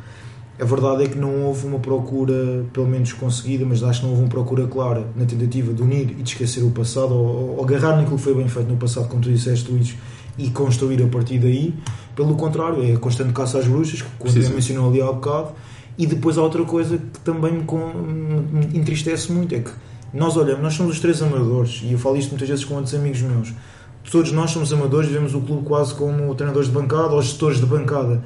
a 0.60 0.64
verdade 0.64 1.04
é 1.04 1.08
que 1.08 1.18
não 1.18 1.44
houve 1.44 1.68
uma 1.68 1.80
procura, 1.80 2.66
pelo 2.72 2.88
menos 2.88 3.12
conseguida, 3.12 3.66
mas 3.66 3.84
acho 3.84 4.00
que 4.00 4.06
não 4.06 4.12
houve 4.12 4.24
uma 4.24 4.30
procura 4.30 4.66
clara 4.68 5.06
na 5.16 5.26
tentativa 5.26 5.74
de 5.74 5.82
unir 5.82 6.12
e 6.12 6.24
de 6.24 6.30
esquecer 6.30 6.64
o 6.64 6.72
passado, 6.72 7.14
ou, 7.14 7.58
ou 7.58 7.64
agarrar 7.64 7.98
naquilo 7.98 8.16
que 8.16 8.24
foi 8.24 8.34
bem 8.34 8.48
feito 8.48 8.70
no 8.70 8.78
passado, 8.78 9.10
como 9.10 9.22
tu 9.22 9.30
disseste, 9.30 9.70
Luís, 9.70 9.96
e 10.38 10.50
construir 10.50 11.04
a 11.04 11.08
partir 11.08 11.40
daí. 11.40 11.74
Pelo 12.16 12.36
contrário, 12.36 12.82
é 12.84 12.94
a 12.94 12.98
constante 12.98 13.34
caça 13.34 13.60
às 13.60 13.68
bruxas, 13.68 14.02
que 14.02 14.08
o 14.20 14.30
André 14.30 14.50
mencionou 14.50 14.90
ali 14.90 15.02
há 15.02 15.12
bocado. 15.12 15.50
E 15.98 16.06
depois 16.06 16.38
há 16.38 16.42
outra 16.42 16.64
coisa 16.64 16.98
que 16.98 17.20
também 17.20 17.52
me, 17.52 17.62
me 17.62 18.78
entristece 18.78 19.32
muito: 19.32 19.54
é 19.54 19.60
que 19.60 19.72
nós 20.14 20.38
olhamos, 20.38 20.62
nós 20.62 20.74
somos 20.74 20.94
os 20.94 21.00
três 21.02 21.22
amadores, 21.22 21.82
e 21.84 21.92
eu 21.92 22.00
falo 22.00 22.16
isto 22.16 22.30
muitas 22.30 22.48
vezes 22.48 22.64
com 22.64 22.76
outros 22.76 22.94
amigos 22.94 23.22
meus. 23.22 23.54
Todos 24.10 24.32
nós 24.32 24.52
somos 24.52 24.72
amadores, 24.72 25.10
vemos 25.10 25.34
o 25.34 25.42
clube 25.42 25.66
quase 25.66 25.94
como 25.96 26.34
treinadores 26.36 26.70
de 26.70 26.76
bancada 26.76 27.14
ou 27.14 27.22
gestores 27.22 27.60
de 27.60 27.66
bancada. 27.66 28.24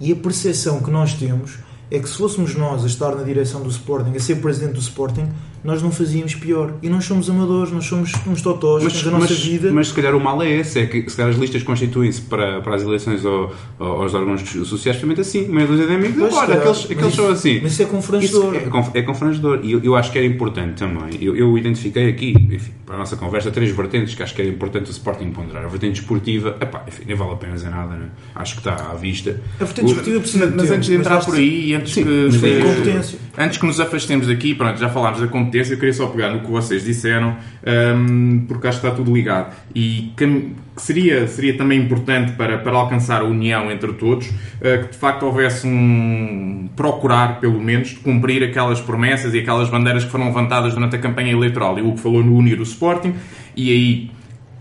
E 0.00 0.12
a 0.12 0.16
percepção 0.16 0.80
que 0.80 0.90
nós 0.90 1.14
temos 1.14 1.58
é 1.90 1.98
que 1.98 2.08
se 2.08 2.16
fôssemos 2.16 2.54
nós 2.54 2.84
a 2.84 2.86
estar 2.86 3.14
na 3.14 3.22
direção 3.22 3.62
do 3.62 3.68
Sporting, 3.68 4.16
a 4.16 4.20
ser 4.20 4.36
presidente 4.36 4.74
do 4.74 4.80
Sporting, 4.80 5.28
nós 5.64 5.82
não 5.82 5.90
fazíamos 5.90 6.34
pior. 6.34 6.74
E 6.82 6.88
nós 6.90 7.06
somos 7.06 7.30
amadores, 7.30 7.72
nós 7.72 7.86
somos 7.86 8.12
uns 8.26 8.42
totós, 8.42 8.84
mas, 8.84 9.02
da 9.02 9.10
nossa 9.10 9.28
mas, 9.30 9.42
vida. 9.42 9.72
Mas 9.72 9.88
se 9.88 9.94
calhar 9.94 10.14
o 10.14 10.20
mal 10.20 10.42
é 10.42 10.50
esse, 10.50 10.78
é 10.78 10.86
que 10.86 11.08
se 11.08 11.16
calhar 11.16 11.32
as 11.32 11.38
listas 11.38 11.62
constituem-se 11.62 12.20
para, 12.20 12.60
para 12.60 12.76
as 12.76 12.82
eleições 12.82 13.24
ou, 13.24 13.52
ou 13.78 14.02
aos 14.02 14.12
órgãos 14.12 14.42
sociais, 14.42 14.96
justamente 14.96 15.22
assim, 15.22 15.48
meia 15.48 15.66
dúzia 15.66 15.86
de 15.86 15.94
amigos, 15.94 16.16
pois, 16.18 16.34
agora, 16.34 16.54
aqueles, 16.58 16.90
aqueles 16.90 17.14
são 17.14 17.28
assim. 17.30 17.60
Mas 17.62 17.72
isso 17.72 17.82
é 17.82 17.86
confrangedor. 17.86 18.54
Isso 18.54 18.90
é, 18.94 18.98
é 18.98 19.02
confrangedor. 19.02 19.60
E 19.62 19.72
eu, 19.72 19.82
eu, 19.82 19.96
acho 19.96 20.12
que 20.12 20.18
era 20.18 20.26
importante 20.26 20.78
também, 20.78 21.18
eu, 21.20 21.34
eu 21.34 21.56
identifiquei 21.56 22.10
aqui, 22.10 22.34
enfim, 22.50 22.72
para 22.84 22.96
a 22.96 22.98
nossa 22.98 23.16
conversa, 23.16 23.50
três 23.50 23.74
vertentes 23.74 24.14
que 24.14 24.22
acho 24.22 24.34
que 24.34 24.42
era 24.42 24.50
importante 24.50 24.90
o 24.90 24.92
Sporting 24.92 25.30
ponderar. 25.30 25.64
A 25.64 25.68
vertente 25.68 26.00
esportiva, 26.00 26.58
epá, 26.60 26.84
enfim, 26.86 27.04
nem 27.06 27.16
vale 27.16 27.32
a 27.32 27.36
pena 27.36 27.54
dizer 27.54 27.70
nada, 27.70 27.94
né? 27.94 28.08
acho 28.34 28.54
que 28.54 28.60
está 28.60 28.90
à 28.90 28.94
vista. 28.94 29.40
A 29.58 29.64
vertente 29.64 29.88
esportiva 29.88 30.20
precisa 30.20 30.52
Mas 30.54 30.70
antes 30.70 30.86
de 30.86 30.94
entrar 30.94 31.24
por 31.24 31.34
aí, 31.34 31.74
antes 31.74 31.94
Sim, 31.94 32.04
que, 32.04 32.28
antes 33.38 33.58
que 33.58 33.66
nos 33.66 33.80
afastemos 33.80 34.28
aqui, 34.28 34.54
pronto, 34.54 34.78
já 34.78 34.90
falámos 34.90 35.20
da 35.20 35.28
eu 35.58 35.78
queria 35.78 35.92
só 35.92 36.06
pegar 36.06 36.30
no 36.30 36.40
que 36.40 36.50
vocês 36.50 36.84
disseram, 36.84 37.36
um, 37.96 38.44
porque 38.46 38.66
acho 38.66 38.80
que 38.80 38.86
está 38.86 38.96
tudo 38.96 39.14
ligado. 39.14 39.54
E 39.74 40.12
que 40.16 40.52
seria, 40.76 41.26
seria 41.26 41.56
também 41.56 41.80
importante 41.80 42.32
para, 42.32 42.58
para 42.58 42.76
alcançar 42.76 43.22
a 43.22 43.24
união 43.24 43.70
entre 43.70 43.92
todos, 43.92 44.28
uh, 44.28 44.84
que 44.84 44.92
de 44.92 44.98
facto 44.98 45.24
houvesse 45.24 45.66
um. 45.66 46.68
procurar, 46.76 47.40
pelo 47.40 47.60
menos, 47.60 47.88
de 47.88 47.96
cumprir 47.96 48.42
aquelas 48.42 48.80
promessas 48.80 49.34
e 49.34 49.38
aquelas 49.38 49.68
bandeiras 49.68 50.04
que 50.04 50.10
foram 50.10 50.26
levantadas 50.26 50.74
durante 50.74 50.96
a 50.96 50.98
campanha 50.98 51.32
eleitoral. 51.32 51.78
E 51.78 51.82
o 51.82 51.92
que 51.92 52.00
falou 52.00 52.22
no 52.22 52.36
Unir 52.36 52.58
o 52.60 52.62
Sporting, 52.62 53.14
e 53.56 53.70
aí 53.70 54.10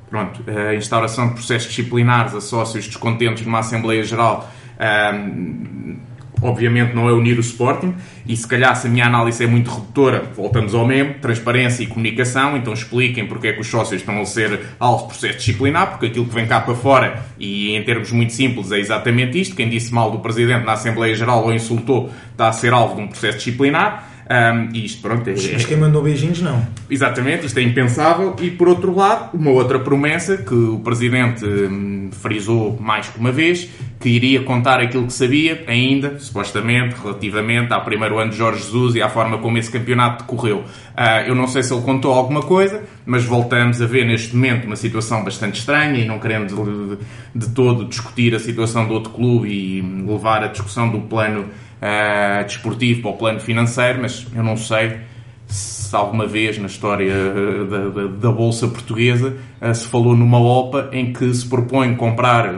pronto, 0.09 0.43
a 0.47 0.75
instauração 0.75 1.29
de 1.29 1.33
processos 1.33 1.69
disciplinares 1.69 2.35
a 2.35 2.41
sócios 2.41 2.85
descontentes 2.85 3.43
numa 3.43 3.59
Assembleia 3.59 4.03
Geral 4.03 4.47
um, 4.79 5.97
obviamente 6.41 6.93
não 6.93 7.07
é 7.07 7.13
unir 7.13 7.37
o 7.37 7.41
Sporting, 7.41 7.93
e 8.27 8.35
se 8.35 8.47
calhar 8.47 8.75
se 8.75 8.87
a 8.87 8.89
minha 8.89 9.05
análise 9.05 9.43
é 9.43 9.47
muito 9.47 9.69
redutora, 9.69 10.23
voltamos 10.35 10.73
ao 10.73 10.85
mesmo, 10.85 11.15
transparência 11.15 11.83
e 11.83 11.87
comunicação, 11.87 12.57
então 12.57 12.73
expliquem 12.73 13.27
porque 13.27 13.47
é 13.47 13.53
que 13.53 13.61
os 13.61 13.67
sócios 13.67 14.01
estão 14.01 14.19
a 14.21 14.25
ser 14.25 14.59
alvo 14.79 15.03
de 15.03 15.09
processo 15.09 15.37
disciplinar, 15.37 15.91
porque 15.91 16.07
aquilo 16.07 16.25
que 16.25 16.33
vem 16.33 16.45
cá 16.45 16.61
para 16.61 16.75
fora, 16.75 17.23
e 17.39 17.75
em 17.75 17.83
termos 17.83 18.11
muito 18.11 18.33
simples, 18.33 18.71
é 18.71 18.79
exatamente 18.79 19.39
isto, 19.39 19.55
quem 19.55 19.69
disse 19.69 19.93
mal 19.93 20.11
do 20.11 20.19
Presidente 20.19 20.65
na 20.65 20.73
Assembleia 20.73 21.15
Geral 21.15 21.43
ou 21.43 21.53
insultou, 21.53 22.11
está 22.31 22.47
a 22.47 22.53
ser 22.53 22.73
alvo 22.73 22.95
de 22.95 23.01
um 23.01 23.07
processo 23.07 23.37
disciplinar, 23.37 24.12
um, 24.29 24.69
isto, 24.73 25.01
pronto, 25.01 25.29
é, 25.29 25.33
Mas 25.33 25.65
quem 25.65 25.77
mandou 25.77 26.01
beijinhos, 26.01 26.41
não. 26.41 26.65
Exatamente, 26.89 27.45
isto 27.45 27.57
é 27.59 27.61
impensável. 27.61 28.35
E 28.41 28.49
por 28.49 28.69
outro 28.69 28.95
lado, 28.95 29.35
uma 29.35 29.51
outra 29.51 29.79
promessa 29.79 30.37
que 30.37 30.53
o 30.53 30.79
Presidente 30.79 31.45
hum, 31.45 32.09
frisou 32.11 32.79
mais 32.79 33.09
que 33.09 33.19
uma 33.19 33.31
vez, 33.31 33.69
que 33.99 34.09
iria 34.09 34.41
contar 34.41 34.79
aquilo 34.79 35.07
que 35.07 35.13
sabia, 35.13 35.63
ainda, 35.67 36.19
supostamente, 36.19 36.95
relativamente 37.01 37.73
ao 37.73 37.83
primeiro 37.83 38.17
ano 38.17 38.31
de 38.31 38.37
Jorge 38.37 38.63
Jesus 38.63 38.95
e 38.95 39.01
à 39.01 39.09
forma 39.09 39.37
como 39.39 39.57
esse 39.57 39.69
campeonato 39.69 40.23
decorreu. 40.23 40.59
Uh, 40.59 41.27
eu 41.27 41.35
não 41.35 41.47
sei 41.47 41.61
se 41.61 41.73
ele 41.73 41.81
contou 41.81 42.13
alguma 42.13 42.41
coisa, 42.41 42.83
mas 43.05 43.25
voltamos 43.25 43.81
a 43.81 43.85
ver 43.85 44.05
neste 44.05 44.35
momento 44.35 44.65
uma 44.65 44.75
situação 44.75 45.23
bastante 45.23 45.59
estranha 45.59 45.99
e 45.99 46.05
não 46.05 46.19
querendo 46.19 46.97
de, 47.33 47.45
de 47.47 47.53
todo 47.53 47.85
discutir 47.85 48.33
a 48.33 48.39
situação 48.39 48.87
do 48.87 48.93
outro 48.93 49.11
clube 49.11 49.49
e 49.49 49.81
levar 49.81 50.43
a 50.43 50.47
discussão 50.47 50.89
do 50.89 51.01
plano 51.01 51.45
uh, 51.83 52.45
desportivo 52.45 53.01
para 53.01 53.11
o 53.11 53.13
plano 53.17 53.39
financeiro, 53.39 53.99
mas 54.01 54.25
eu 54.33 54.43
não 54.43 54.55
sei 54.55 54.97
se 55.45 55.93
alguma 55.95 56.25
vez 56.25 56.57
na 56.57 56.67
história 56.67 57.13
ah, 57.13 57.65
da, 57.65 57.89
da, 57.89 58.07
da 58.07 58.31
Bolsa 58.31 58.67
Portuguesa 58.67 59.35
uh, 59.61 59.75
se 59.75 59.87
falou 59.87 60.15
numa 60.15 60.39
OPA 60.39 60.89
em 60.93 61.11
que 61.11 61.31
se 61.33 61.47
propõe 61.47 61.95
comprar 61.95 62.49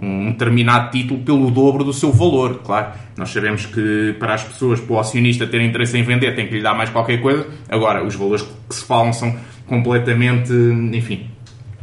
um 0.00 0.32
determinado 0.32 0.90
título 0.90 1.20
pelo 1.20 1.50
dobro 1.50 1.84
do 1.84 1.92
seu 1.92 2.10
valor. 2.10 2.60
Claro, 2.64 2.92
nós 3.16 3.30
sabemos 3.30 3.66
que 3.66 4.16
para 4.18 4.34
as 4.34 4.42
pessoas, 4.42 4.80
para 4.80 4.94
o 4.94 4.98
acionista 4.98 5.46
ter 5.46 5.60
interesse 5.60 5.96
em 5.96 6.02
vender, 6.02 6.34
tem 6.34 6.48
que 6.48 6.54
lhe 6.54 6.62
dar 6.62 6.74
mais 6.74 6.90
qualquer 6.90 7.20
coisa. 7.20 7.46
Agora, 7.68 8.04
os 8.04 8.14
valores 8.14 8.42
que 8.68 8.74
se 8.74 8.84
falam 8.84 9.12
são 9.12 9.36
completamente, 9.66 10.52
enfim, 10.92 11.30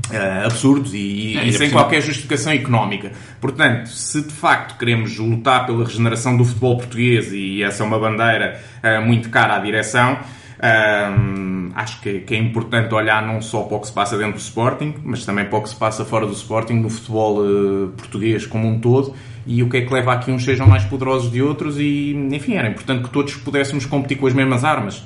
uh, 0.09 0.45
absurdos 0.45 0.93
e, 0.93 1.37
é, 1.37 1.45
e 1.45 1.53
sem 1.53 1.69
qualquer 1.69 2.01
justificação 2.01 2.53
económica. 2.53 3.11
Portanto, 3.39 3.87
se 3.89 4.21
de 4.21 4.33
facto 4.33 4.77
queremos 4.77 5.17
lutar 5.17 5.65
pela 5.65 5.83
regeneração 5.85 6.35
do 6.35 6.45
futebol 6.45 6.77
português 6.77 7.31
e 7.31 7.63
essa 7.63 7.83
é 7.83 7.85
uma 7.85 7.99
bandeira 7.99 8.59
uh, 8.83 9.05
muito 9.05 9.29
cara 9.29 9.55
à 9.55 9.59
direção, 9.59 10.19
um, 10.61 11.71
acho 11.73 12.01
que, 12.01 12.19
que, 12.19 12.35
é 12.35 12.37
importante 12.37 12.93
olhar 12.93 13.25
não 13.25 13.41
só 13.41 13.63
para 13.63 13.77
o 13.77 13.79
que 13.79 13.87
se 13.87 13.93
passa 13.93 14.17
dentro 14.17 14.33
do 14.33 14.39
Sporting, 14.39 14.95
mas 15.03 15.25
também 15.25 15.45
para 15.45 15.57
o 15.57 15.63
que 15.63 15.69
se 15.69 15.75
passa 15.75 16.03
fora 16.03 16.25
do 16.25 16.33
Sporting, 16.33 16.73
no 16.73 16.89
futebol 16.89 17.41
uh, 17.41 17.87
português 17.95 18.45
como 18.45 18.67
um 18.67 18.79
todo, 18.79 19.13
e 19.47 19.63
o 19.63 19.69
que 19.69 19.77
é 19.77 19.81
que 19.81 19.93
leva 19.93 20.13
a 20.13 20.17
que 20.17 20.29
uns 20.31 20.43
sejam 20.43 20.67
mais 20.67 20.83
poderosos 20.83 21.31
de 21.31 21.41
outros, 21.41 21.77
e 21.79 22.11
enfim, 22.31 22.55
era 22.55 22.67
importante 22.67 23.03
que 23.03 23.09
todos 23.09 23.35
pudéssemos 23.35 23.85
competir 23.85 24.17
com 24.17 24.27
as 24.27 24.33
mesmas 24.33 24.65
armas. 24.65 25.03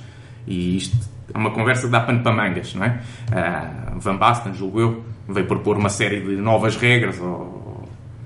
E 0.48 0.76
isto 0.76 0.98
é 1.34 1.38
uma 1.38 1.51
conversa 1.51 1.86
que 1.86 1.92
dá 1.92 2.01
pano 2.01 2.22
para 2.22 2.32
mangas, 2.32 2.74
não 2.74 2.86
é? 2.86 3.00
Uh, 3.30 4.00
Van 4.00 4.15
Basten, 4.18 4.53
julgo 4.53 4.80
eu, 4.80 5.03
veio 5.27 5.46
propor 5.46 5.77
uma 5.77 5.89
série 5.89 6.20
de 6.22 6.36
novas 6.36 6.75
regras, 6.75 7.20
ou 7.20 7.62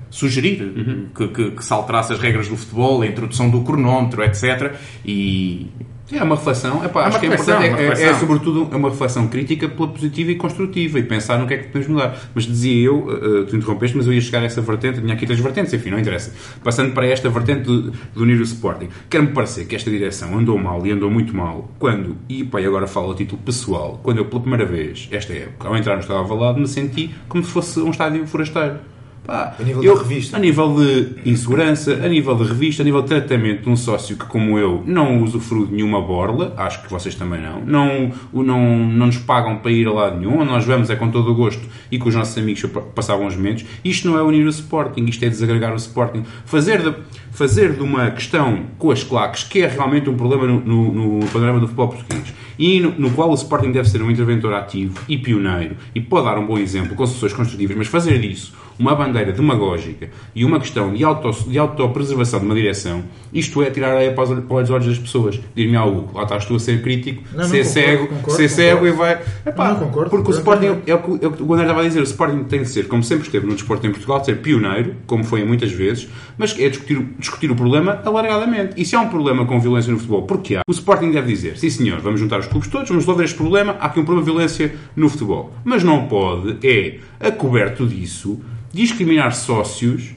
sugerir 0.09 0.61
uhum. 0.61 1.05
que, 1.15 1.27
que, 1.27 1.51
que 1.51 1.65
se 1.65 1.73
alterasse 1.73 2.13
as 2.13 2.19
regras 2.19 2.47
do 2.47 2.57
futebol, 2.57 3.01
a 3.01 3.07
introdução 3.07 3.49
do 3.49 3.61
cronómetro, 3.61 4.23
etc. 4.23 4.75
E 5.05 5.67
é 6.15 6.23
uma 6.23 6.35
reflexão, 6.35 6.85
epá, 6.85 7.03
é 7.03 7.05
acho 7.07 7.19
que 7.19 7.25
é 7.25 7.29
importante, 7.29 7.65
é, 7.65 7.87
é, 7.87 8.03
é, 8.03 8.13
sobretudo 8.13 8.63
uma 8.63 8.89
reflexão 8.89 9.27
crítica 9.27 9.67
pela 9.67 9.89
positiva 9.89 10.31
e 10.31 10.35
construtiva 10.35 10.99
e 10.99 11.03
pensar 11.03 11.37
no 11.37 11.45
que 11.45 11.53
é 11.53 11.57
que 11.57 11.65
podemos 11.65 11.87
mudar. 11.87 12.17
Mas 12.33 12.45
dizia 12.45 12.87
eu, 12.87 12.99
uh, 12.99 13.45
tu 13.45 13.57
interrompeste, 13.57 13.97
mas 13.97 14.07
eu 14.07 14.13
ia 14.13 14.21
chegar 14.21 14.41
a 14.41 14.45
essa 14.45 14.61
vertente, 14.61 15.01
tinha 15.01 15.13
aqui 15.13 15.25
três 15.25 15.39
vertentes, 15.41 15.73
enfim, 15.73 15.89
não 15.89 15.99
interessa. 15.99 16.33
Passando 16.63 16.93
para 16.93 17.05
esta 17.07 17.29
vertente 17.29 17.63
do, 17.63 17.91
do 17.91 18.23
unir 18.23 18.39
o 18.39 18.43
Sporting, 18.43 18.87
quer-me 19.09 19.27
parecer 19.27 19.65
que 19.65 19.75
esta 19.75 19.89
direção 19.89 20.37
andou 20.37 20.57
mal 20.57 20.85
e 20.87 20.91
andou 20.91 21.11
muito 21.11 21.35
mal 21.35 21.69
quando, 21.77 22.15
e 22.29 22.45
pá, 22.45 22.59
agora 22.59 22.87
falo 22.87 23.11
a 23.11 23.15
título 23.15 23.41
pessoal, 23.41 23.99
quando 24.01 24.19
eu 24.19 24.25
pela 24.25 24.39
primeira 24.39 24.65
vez, 24.65 25.09
esta 25.11 25.33
época, 25.33 25.67
ao 25.67 25.75
entrar 25.75 25.95
no 25.95 26.01
estado 26.01 26.19
avalado, 26.19 26.57
me 26.57 26.67
senti 26.67 27.13
como 27.27 27.43
se 27.43 27.51
fosse 27.51 27.79
um 27.81 27.89
estádio 27.89 28.25
forasteiro. 28.25 28.79
Pá, 29.27 29.53
a 29.59 29.61
nível 29.61 29.83
eu, 29.83 29.93
de 29.93 30.03
revista. 30.03 30.37
A 30.37 30.39
nível 30.39 30.73
de 30.73 31.29
insegurança, 31.29 31.93
a 31.93 32.07
nível 32.07 32.33
de 32.35 32.45
revista, 32.45 32.81
a 32.81 32.85
nível 32.85 33.01
de 33.01 33.09
tratamento 33.09 33.63
de 33.63 33.69
um 33.69 33.75
sócio 33.75 34.15
que, 34.15 34.25
como 34.25 34.57
eu, 34.57 34.81
não 34.85 35.21
usufrui 35.21 35.67
de 35.67 35.73
nenhuma 35.73 36.01
borla, 36.01 36.53
acho 36.55 36.81
que 36.81 36.89
vocês 36.89 37.13
também 37.13 37.41
não, 37.41 37.59
não, 37.65 38.11
não, 38.31 38.77
não 38.87 39.05
nos 39.07 39.17
pagam 39.17 39.57
para 39.57 39.69
ir 39.69 39.85
a 39.85 39.91
lado 39.91 40.17
nenhum, 40.17 40.45
nós 40.45 40.63
vamos 40.63 40.89
é 40.89 40.95
com 40.95 41.11
todo 41.11 41.29
o 41.29 41.35
gosto 41.35 41.61
e 41.91 41.99
com 41.99 42.07
os 42.07 42.15
nossos 42.15 42.37
amigos 42.37 42.63
passavam 42.95 43.27
os 43.27 43.35
momentos. 43.35 43.65
Isto 43.83 44.07
não 44.07 44.17
é 44.17 44.23
unir 44.23 44.45
o 44.45 44.49
Sporting, 44.49 45.03
isto 45.03 45.25
é 45.25 45.27
desagregar 45.27 45.73
o 45.73 45.75
Sporting. 45.75 46.23
Fazer 46.45 46.81
de, 46.81 46.95
fazer 47.31 47.73
de 47.73 47.83
uma 47.83 48.09
questão 48.11 48.67
com 48.77 48.91
as 48.91 49.03
claques, 49.03 49.43
que 49.43 49.61
é 49.61 49.67
realmente 49.67 50.09
um 50.09 50.15
problema 50.15 50.47
no, 50.47 50.61
no, 50.61 51.19
no 51.19 51.27
panorama 51.27 51.59
do 51.59 51.67
futebol 51.67 51.89
português, 51.89 52.33
e 52.57 52.79
no, 52.79 52.91
no, 52.91 53.11
qual 53.11 53.29
o 53.29 53.33
Sporting 53.33 53.73
deve 53.73 53.89
ser 53.89 54.01
um 54.01 54.09
interventor 54.09 54.53
ativo 54.53 54.97
e 55.09 55.17
pioneiro, 55.17 55.75
e 55.93 55.99
pode 55.99 56.25
dar 56.25 56.39
um 56.39 56.47
bom 56.47 56.57
exemplo 56.57 56.95
com 56.95 57.05
soluções 57.05 57.33
construtivas, 57.33 57.75
mas 57.75 57.87
fazer 57.87 58.19
disso 58.19 58.53
uma 58.79 58.95
bandeira 58.95 59.31
demagógica 59.31 60.09
e 60.35 60.45
uma 60.45 60.59
questão 60.59 60.93
de, 60.93 61.03
auto, 61.03 61.31
de 61.49 61.57
autopreservação 61.57 62.39
de 62.39 62.45
uma 62.45 62.55
direção, 62.55 63.03
isto 63.33 63.61
é 63.61 63.69
tirar 63.69 63.91
a 63.91 63.95
areia 63.95 64.13
para 64.13 64.23
os, 64.23 64.39
para 64.43 64.63
os 64.63 64.69
olhos 64.69 64.87
das 64.87 64.99
pessoas. 64.99 65.39
Dir-me 65.55 65.75
algo, 65.75 66.09
lá 66.13 66.23
estás 66.23 66.45
tu 66.45 66.55
a 66.55 66.59
ser 66.59 66.81
crítico, 66.81 67.23
não, 67.33 67.43
ser 67.45 67.63
não, 67.63 67.65
cego, 67.65 68.07
concordo, 68.07 68.31
ser 68.31 68.49
concordo. 68.49 68.55
cego 68.55 68.87
e 68.87 68.91
vai. 68.91 69.21
Epá, 69.45 69.69
não, 69.69 69.79
concordo, 69.79 70.09
porque 70.09 70.31
o 70.31 70.33
Sporting, 70.33 70.65
é, 70.65 70.71
o 70.71 70.77
que, 70.77 70.91
é 70.91 70.95
o 71.27 71.31
que 71.31 71.43
o 71.43 71.53
André 71.53 71.65
estava 71.65 71.81
a 71.81 71.87
dizer, 71.87 71.99
o 71.99 72.03
Sporting 72.03 72.43
tem 72.43 72.61
de 72.61 72.69
ser, 72.69 72.87
como 72.87 73.03
sempre 73.03 73.25
esteve 73.25 73.45
no 73.45 73.53
desporto 73.53 73.85
em 73.85 73.91
Portugal, 73.91 74.23
ser 74.23 74.41
pioneiro, 74.41 74.95
como 75.05 75.23
foi 75.23 75.43
muitas 75.43 75.71
vezes, 75.71 76.07
mas 76.37 76.57
é 76.59 76.69
discutir, 76.69 76.99
discutir 77.19 77.51
o 77.51 77.55
problema 77.55 78.01
alargadamente. 78.05 78.73
E 78.77 78.85
se 78.85 78.95
há 78.95 79.01
um 79.01 79.09
problema 79.09 79.45
com 79.45 79.59
violência 79.59 79.91
no 79.91 79.97
futebol, 79.97 80.23
porque 80.23 80.55
há, 80.55 80.61
o 80.67 80.71
Sporting 80.71 81.11
deve 81.11 81.27
dizer, 81.27 81.57
sim 81.57 81.69
senhor, 81.69 81.99
vamos 81.99 82.19
juntar 82.19 82.39
os 82.39 82.47
clubes 82.47 82.69
todos, 82.69 82.87
vamos 82.87 83.03
resolver 83.03 83.23
este 83.23 83.37
problema, 83.37 83.75
há 83.79 83.87
aqui 83.87 83.99
um 83.99 84.05
problema 84.05 84.25
de 84.25 84.31
violência 84.31 84.75
no 84.95 85.09
futebol. 85.09 85.53
Mas 85.63 85.83
não 85.83 86.07
pode, 86.07 86.57
é, 86.67 86.99
a 87.19 87.31
coberto 87.31 87.85
disso, 87.85 88.39
discriminar 88.73 89.33
sócios 89.35 90.15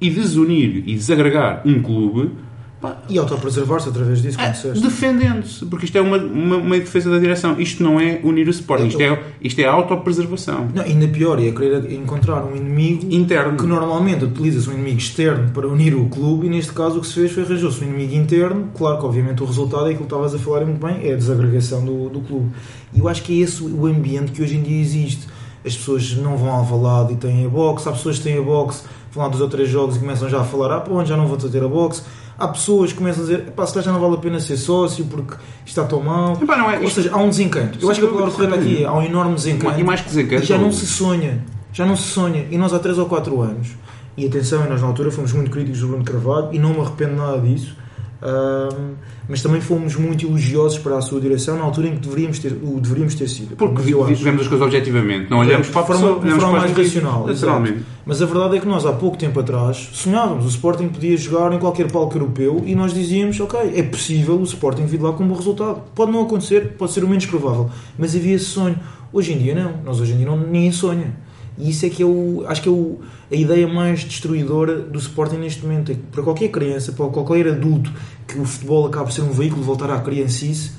e 0.00 0.10
desunir 0.10 0.84
e 0.86 0.94
desagregar 0.94 1.62
um 1.64 1.82
clube 1.82 2.30
Pá, 2.84 2.98
e 3.08 3.16
autopreservar-se 3.16 3.88
através 3.88 4.20
disso, 4.20 4.36
como 4.36 4.52
disseste. 4.52 4.82
Defendendo-se, 4.82 5.64
porque 5.64 5.86
isto 5.86 5.96
é 5.96 6.02
uma, 6.02 6.18
uma, 6.18 6.56
uma, 6.58 6.78
defesa 6.78 7.10
da 7.10 7.18
direção. 7.18 7.58
Isto 7.58 7.82
não 7.82 7.98
é 7.98 8.20
unir 8.22 8.46
o 8.46 8.50
Sporting, 8.50 8.88
isto 8.88 9.00
é, 9.00 9.22
isto 9.40 9.58
é 9.58 9.64
autopreservação. 9.64 10.68
Não, 10.74 10.82
ainda 10.82 11.08
pior, 11.08 11.42
é 11.42 11.50
querer 11.50 11.90
encontrar 11.90 12.44
um 12.44 12.54
inimigo 12.54 13.06
interno 13.10 13.56
que 13.56 13.64
normalmente 13.64 14.26
utiliza-se 14.26 14.68
um 14.68 14.74
inimigo 14.74 14.98
externo 14.98 15.50
para 15.52 15.66
unir 15.66 15.94
o 15.94 16.10
clube 16.10 16.46
e 16.46 16.50
neste 16.50 16.74
caso 16.74 16.98
o 16.98 17.00
que 17.00 17.06
se 17.06 17.14
fez 17.14 17.32
foi 17.32 17.44
arranjou-se 17.44 17.82
um 17.82 17.88
inimigo 17.88 18.16
interno. 18.16 18.68
Claro 18.76 18.98
que, 18.98 19.06
obviamente, 19.06 19.42
o 19.42 19.46
resultado 19.46 19.84
é 19.86 19.92
aquilo 19.92 20.00
que 20.00 20.04
estavas 20.04 20.34
a 20.34 20.38
falar 20.38 20.66
muito 20.66 20.86
bem, 20.86 21.08
é 21.08 21.14
a 21.14 21.16
desagregação 21.16 21.82
do, 21.82 22.10
do 22.10 22.20
clube. 22.20 22.50
E 22.92 22.98
eu 22.98 23.08
acho 23.08 23.22
que 23.22 23.40
é 23.40 23.44
esse 23.44 23.62
o 23.62 23.86
ambiente 23.86 24.30
que 24.30 24.42
hoje 24.42 24.56
em 24.56 24.62
dia 24.62 24.78
existe 24.78 25.26
as 25.64 25.76
pessoas 25.76 26.12
não 26.16 26.36
vão 26.36 26.50
ao 26.50 26.64
valado 26.64 27.12
e 27.12 27.16
têm 27.16 27.46
a 27.46 27.48
box, 27.48 27.86
há 27.86 27.92
pessoas 27.92 28.18
que 28.18 28.24
têm 28.24 28.38
a 28.38 28.42
box, 28.42 28.84
vão 29.12 29.24
lá 29.24 29.30
dos 29.30 29.40
ou 29.40 29.48
três 29.48 29.68
jogos 29.68 29.96
e 29.96 29.98
começam 29.98 30.28
já 30.28 30.40
a 30.40 30.44
falar, 30.44 30.76
ah, 30.76 30.80
pô, 30.80 31.04
já 31.04 31.16
não 31.16 31.26
vou 31.26 31.36
ter 31.36 31.62
a 31.62 31.68
box. 31.68 32.04
Há 32.36 32.48
pessoas 32.48 32.90
que 32.92 32.98
começam 32.98 33.22
a 33.22 33.26
dizer, 33.26 33.52
pá, 33.52 33.64
se 33.64 33.80
já 33.80 33.92
não 33.92 34.00
vale 34.00 34.14
a 34.14 34.18
pena 34.18 34.40
ser 34.40 34.56
sócio 34.56 35.04
porque 35.04 35.36
está 35.64 35.84
tão 35.84 36.02
mal. 36.02 36.36
Epá, 36.40 36.56
não 36.56 36.68
é, 36.70 36.80
Ou 36.80 36.90
seja, 36.90 37.10
há 37.12 37.18
um 37.18 37.28
desencanto. 37.28 37.78
Eu 37.80 37.90
acho 37.90 38.00
que 38.00 38.06
a 38.06 38.08
palavra 38.08 38.32
correta 38.32 38.54
aqui 38.56 38.82
é, 38.82 38.86
há 38.86 38.92
um 38.92 39.02
enorme 39.02 39.36
desencanto. 39.36 39.78
E 39.78 39.84
mais 39.84 40.00
que 40.00 40.08
desencanto. 40.08 40.44
Já 40.44 40.58
não 40.58 40.72
se 40.72 40.86
sonha. 40.86 41.44
Já 41.72 41.86
não 41.86 41.96
se 41.96 42.02
sonha. 42.02 42.46
E 42.50 42.58
nós 42.58 42.74
há 42.74 42.78
3 42.80 42.98
ou 42.98 43.06
4 43.06 43.40
anos, 43.40 43.68
e 44.16 44.26
atenção, 44.26 44.68
nós 44.68 44.80
na 44.80 44.88
altura 44.88 45.12
fomos 45.12 45.32
muito 45.32 45.50
críticos 45.50 45.80
do 45.80 45.88
Bruno 45.88 46.04
Carvalho 46.04 46.48
e 46.52 46.58
não 46.58 46.70
me 46.70 46.80
arrependo 46.80 47.14
nada 47.14 47.38
disso 47.38 47.76
um, 48.24 48.94
mas 49.28 49.42
também 49.42 49.60
fomos 49.60 49.96
muito 49.96 50.26
elogiosos 50.26 50.78
para 50.78 50.96
a 50.96 51.02
sua 51.02 51.20
direção 51.20 51.58
na 51.58 51.64
altura 51.64 51.88
em 51.88 51.96
que 51.96 52.00
deveríamos 52.00 52.38
ter, 52.38 52.52
o 52.52 52.80
deveríamos 52.80 53.14
ter 53.14 53.28
sido. 53.28 53.54
Porque 53.54 53.82
vivemos 53.82 54.42
as 54.42 54.48
coisas 54.48 54.62
objetivamente, 54.62 55.30
não 55.30 55.38
olhamos 55.38 55.68
para 55.68 55.82
a 55.82 55.84
forma, 55.84 56.20
de 56.20 56.40
forma 56.40 56.58
mais 56.58 56.72
racional. 56.72 57.26
Naturalmente. 57.26 57.84
Mas 58.06 58.22
a 58.22 58.26
verdade 58.26 58.56
é 58.56 58.60
que 58.60 58.66
nós 58.66 58.86
há 58.86 58.92
pouco 58.92 59.18
tempo 59.18 59.38
atrás 59.40 59.90
sonhávamos, 59.92 60.46
o 60.46 60.48
Sporting 60.48 60.88
podia 60.88 61.16
jogar 61.18 61.52
em 61.52 61.58
qualquer 61.58 61.90
palco 61.92 62.16
europeu 62.16 62.62
e 62.64 62.74
nós 62.74 62.94
dizíamos, 62.94 63.38
ok, 63.40 63.60
é 63.74 63.82
possível 63.82 64.36
o 64.36 64.44
Sporting 64.44 64.86
vir 64.86 65.02
lá 65.02 65.12
com 65.12 65.24
um 65.24 65.28
bom 65.28 65.34
resultado. 65.34 65.82
Pode 65.94 66.10
não 66.10 66.22
acontecer, 66.22 66.72
pode 66.78 66.92
ser 66.92 67.04
o 67.04 67.08
menos 67.08 67.26
provável, 67.26 67.68
mas 67.98 68.16
havia 68.16 68.36
esse 68.36 68.46
sonho. 68.46 68.78
Hoje 69.12 69.34
em 69.34 69.38
dia 69.38 69.54
não, 69.54 69.74
nós 69.84 70.00
hoje 70.00 70.12
em 70.12 70.16
dia 70.16 70.26
não, 70.26 70.36
ninguém 70.36 70.72
sonha. 70.72 71.23
E 71.56 71.70
isso 71.70 71.86
é 71.86 71.88
que 71.88 72.02
é 72.02 72.06
o, 72.06 72.44
acho 72.48 72.62
que 72.62 72.68
é 72.68 72.72
o, 72.72 73.00
a 73.30 73.34
ideia 73.34 73.66
mais 73.66 74.04
destruidora 74.04 74.78
do 74.80 74.98
Sporting 74.98 75.36
neste 75.36 75.62
momento. 75.62 75.92
É 75.92 75.94
que 75.94 76.00
para 76.00 76.22
qualquer 76.22 76.48
criança, 76.48 76.92
para 76.92 77.06
qualquer 77.08 77.48
adulto, 77.48 77.92
que 78.26 78.38
o 78.38 78.44
futebol 78.44 78.86
acaba 78.86 79.04
por 79.04 79.12
ser 79.12 79.22
um 79.22 79.30
veículo 79.30 79.60
de 79.60 79.66
voltar 79.66 79.90
à 79.90 80.00
criancice, 80.00 80.72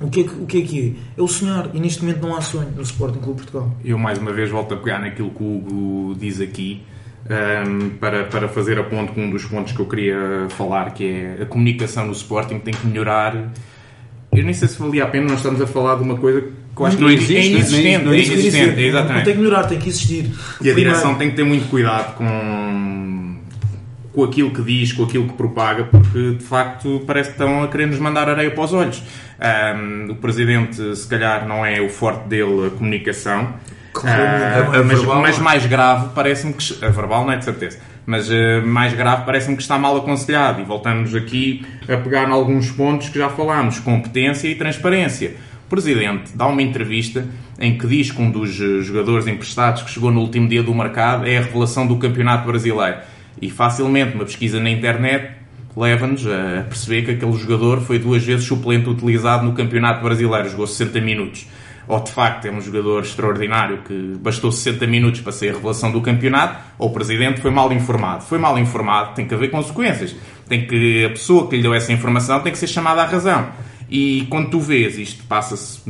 o 0.00 0.08
que, 0.08 0.20
é 0.20 0.24
que, 0.24 0.30
o 0.30 0.46
que 0.46 0.58
é 0.58 0.62
que 0.62 0.96
é? 1.16 1.20
É 1.20 1.22
o 1.22 1.28
sonhar. 1.28 1.70
E 1.74 1.78
neste 1.78 2.02
momento 2.02 2.22
não 2.22 2.34
há 2.34 2.40
sonho 2.40 2.70
no 2.74 2.82
Sporting 2.82 3.18
Clube 3.18 3.42
Portugal. 3.42 3.70
Eu 3.84 3.98
mais 3.98 4.18
uma 4.18 4.32
vez 4.32 4.50
volto 4.50 4.74
a 4.74 4.76
pegar 4.76 4.98
naquilo 4.98 5.30
que 5.30 5.42
o 5.42 5.58
Hugo 5.58 6.14
diz 6.18 6.40
aqui. 6.40 6.82
Um, 7.28 7.32
ehm, 7.34 7.90
para, 8.00 8.24
para 8.24 8.48
fazer 8.48 8.78
a 8.78 8.82
ponto 8.82 9.12
com 9.12 9.22
um 9.22 9.30
dos 9.30 9.44
pontos 9.44 9.72
que 9.72 9.78
eu 9.78 9.86
queria 9.86 10.48
falar, 10.48 10.92
que 10.94 11.04
é 11.04 11.42
a 11.42 11.46
comunicação 11.46 12.06
no 12.06 12.12
Sporting 12.12 12.58
tem 12.60 12.72
que 12.72 12.86
melhorar. 12.86 13.52
Eu 14.32 14.42
nem 14.42 14.54
sei 14.54 14.68
se 14.68 14.78
valia 14.78 15.04
a 15.04 15.06
pena, 15.06 15.28
nós 15.28 15.40
estamos 15.40 15.60
a 15.60 15.66
falar 15.66 15.96
de 15.96 16.02
uma 16.02 16.16
coisa 16.16 16.50
que 16.74 16.82
eu 16.82 16.86
acho 16.86 16.96
que 16.96 17.02
não 17.02 17.10
existe. 17.10 17.36
É 17.36 17.46
inexistente, 17.46 18.04
não, 18.04 18.12
é 18.12 18.18
inexistente, 18.18 18.80
exatamente. 18.80 19.16
Não 19.16 19.24
tem 19.24 19.34
que 19.34 19.40
melhorar, 19.40 19.64
tem 19.64 19.78
que 19.78 19.88
existir. 19.88 20.30
E 20.60 20.70
a 20.70 20.74
direção 20.74 21.14
tem 21.14 21.30
que 21.30 21.36
ter 21.36 21.44
muito 21.44 21.68
cuidado 21.68 22.14
com, 22.14 23.36
com 24.12 24.24
aquilo 24.24 24.50
que 24.50 24.62
diz, 24.62 24.92
com 24.92 25.04
aquilo 25.04 25.26
que 25.26 25.34
propaga, 25.34 25.84
porque 25.84 26.34
de 26.34 26.44
facto 26.44 27.02
parece 27.06 27.30
que 27.30 27.34
estão 27.34 27.62
a 27.62 27.68
querer 27.68 27.86
nos 27.86 27.98
mandar 27.98 28.28
areia 28.28 28.50
para 28.50 28.64
os 28.64 28.72
olhos. 28.72 29.02
Um, 29.40 30.12
o 30.12 30.14
presidente, 30.16 30.96
se 30.96 31.06
calhar, 31.08 31.46
não 31.46 31.64
é 31.64 31.80
o 31.80 31.88
forte 31.88 32.28
dele 32.28 32.66
a 32.66 32.70
comunicação. 32.70 33.54
Uh, 33.96 34.06
a, 34.06 34.78
a 34.78 34.84
mas, 34.84 35.02
mas, 35.02 35.38
mais 35.38 35.66
grave 35.66 36.10
parece-me 36.14 36.52
que. 36.52 36.84
A 36.84 36.88
verbal 36.90 37.24
não 37.24 37.32
é 37.32 37.36
de 37.36 37.44
certeza. 37.44 37.78
Mas 38.06 38.28
uh, 38.28 38.64
mais 38.64 38.94
grave 38.94 39.24
parece-me 39.24 39.56
que 39.56 39.62
está 39.62 39.78
mal 39.78 39.96
aconselhado. 39.96 40.60
E 40.60 40.64
voltamos 40.64 41.14
aqui 41.14 41.66
a 41.88 41.96
pegar 41.96 42.28
em 42.28 42.32
alguns 42.32 42.70
pontos 42.70 43.08
que 43.08 43.18
já 43.18 43.28
falámos: 43.28 43.80
competência 43.80 44.48
e 44.48 44.54
transparência 44.54 45.34
Presidente 45.70 46.36
dá 46.36 46.48
uma 46.48 46.60
entrevista 46.60 47.28
em 47.56 47.78
que 47.78 47.86
diz 47.86 48.10
que 48.10 48.20
um 48.20 48.28
dos 48.28 48.60
eh, 48.60 48.82
jogadores 48.82 49.28
emprestados 49.28 49.82
que 49.82 49.90
chegou 49.90 50.10
no 50.10 50.20
último 50.20 50.48
dia 50.48 50.64
do 50.64 50.74
mercado 50.74 51.24
é 51.24 51.38
a 51.38 51.42
revelação 51.42 51.86
do 51.86 51.96
Campeonato 51.96 52.44
Brasileiro. 52.44 52.98
E 53.40 53.48
facilmente 53.48 54.16
uma 54.16 54.24
pesquisa 54.24 54.58
na 54.58 54.68
internet 54.68 55.30
leva-nos 55.76 56.26
a 56.26 56.64
perceber 56.64 57.02
que 57.02 57.12
aquele 57.12 57.32
jogador 57.34 57.80
foi 57.82 58.00
duas 58.00 58.24
vezes 58.24 58.44
suplente 58.46 58.88
utilizado 58.88 59.46
no 59.46 59.52
Campeonato 59.52 60.02
Brasileiro, 60.02 60.48
jogou 60.48 60.66
60 60.66 61.00
minutos. 61.00 61.46
Ou 61.86 62.00
de 62.00 62.10
facto 62.10 62.46
é 62.46 62.50
um 62.50 62.60
jogador 62.60 63.02
extraordinário 63.02 63.78
que 63.86 64.16
bastou 64.20 64.50
60 64.50 64.84
minutos 64.88 65.20
para 65.20 65.30
ser 65.30 65.50
a 65.50 65.52
revelação 65.52 65.92
do 65.92 66.00
campeonato, 66.00 66.58
ou 66.78 66.88
o 66.88 66.92
presidente 66.92 67.40
foi 67.40 67.52
mal 67.52 67.72
informado. 67.72 68.24
Foi 68.24 68.38
mal 68.38 68.58
informado, 68.58 69.14
tem 69.14 69.24
que 69.24 69.34
haver 69.34 69.52
consequências. 69.52 70.16
Tem 70.48 70.66
que 70.66 71.04
a 71.04 71.10
pessoa 71.10 71.48
que 71.48 71.54
lhe 71.54 71.62
deu 71.62 71.72
essa 71.72 71.92
informação 71.92 72.40
tem 72.40 72.52
que 72.52 72.58
ser 72.58 72.66
chamada 72.66 73.02
à 73.02 73.06
razão. 73.06 73.48
E 73.90 74.26
quando 74.30 74.50
tu 74.50 74.60
vês, 74.60 74.96
isto 74.96 75.24
passa-se, 75.24 75.80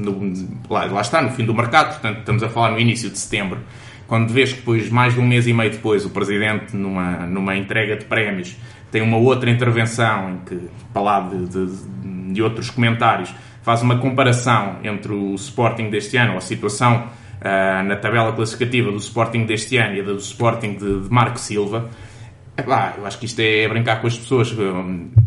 lá, 0.71 0.87
lá 0.87 1.01
está, 1.03 1.21
no 1.21 1.31
fim 1.33 1.45
do 1.45 1.55
mercado, 1.55 1.91
portanto 1.91 2.21
estamos 2.21 2.43
a 2.43 2.49
falar 2.49 2.71
no 2.71 2.81
início 2.81 3.11
de 3.11 3.19
setembro, 3.19 3.61
quando 4.09 4.33
vês 4.33 4.53
que 4.53 4.61
depois, 4.61 4.89
mais 4.89 5.15
de 5.15 5.21
um 5.21 5.27
mês 5.27 5.47
e 5.47 5.53
meio 5.53 5.71
depois, 5.71 6.05
o 6.07 6.11
Presidente, 6.11 6.75
numa, 6.75 7.27
numa 7.27 7.55
entrega 7.57 7.97
de 7.97 8.07
prémios, 8.07 8.57
tem 8.91 9.03
uma 9.03 9.19
outra 9.19 9.51
intervenção 9.51 10.31
em 10.31 10.39
que, 10.39 10.69
para 10.93 11.03
lá 11.03 11.21
de, 11.21 11.47
de, 11.47 12.33
de 12.33 12.43
outros 12.43 12.71
comentários, 12.71 13.33
faz 13.63 13.83
uma 13.83 13.99
comparação 13.99 14.79
entre 14.83 15.13
o 15.13 15.35
Sporting 15.35 15.91
deste 15.91 16.17
ano, 16.17 16.37
a 16.37 16.41
situação 16.41 17.05
uh, 17.05 17.85
na 17.85 17.97
tabela 17.97 18.33
classificativa 18.33 18.91
do 18.91 18.97
Sporting 18.97 19.45
deste 19.45 19.77
ano 19.77 19.95
e 19.95 20.01
a 20.01 20.05
do 20.05 20.17
Sporting 20.17 20.75
de, 20.75 21.03
de 21.03 21.13
Marco 21.13 21.39
Silva, 21.39 21.91
Epá, 22.61 22.95
eu 22.99 23.07
acho 23.07 23.19
que 23.19 23.25
isto 23.25 23.41
é 23.41 23.67
brincar 23.69 24.01
com 24.01 24.07
as 24.07 24.17
pessoas. 24.17 24.55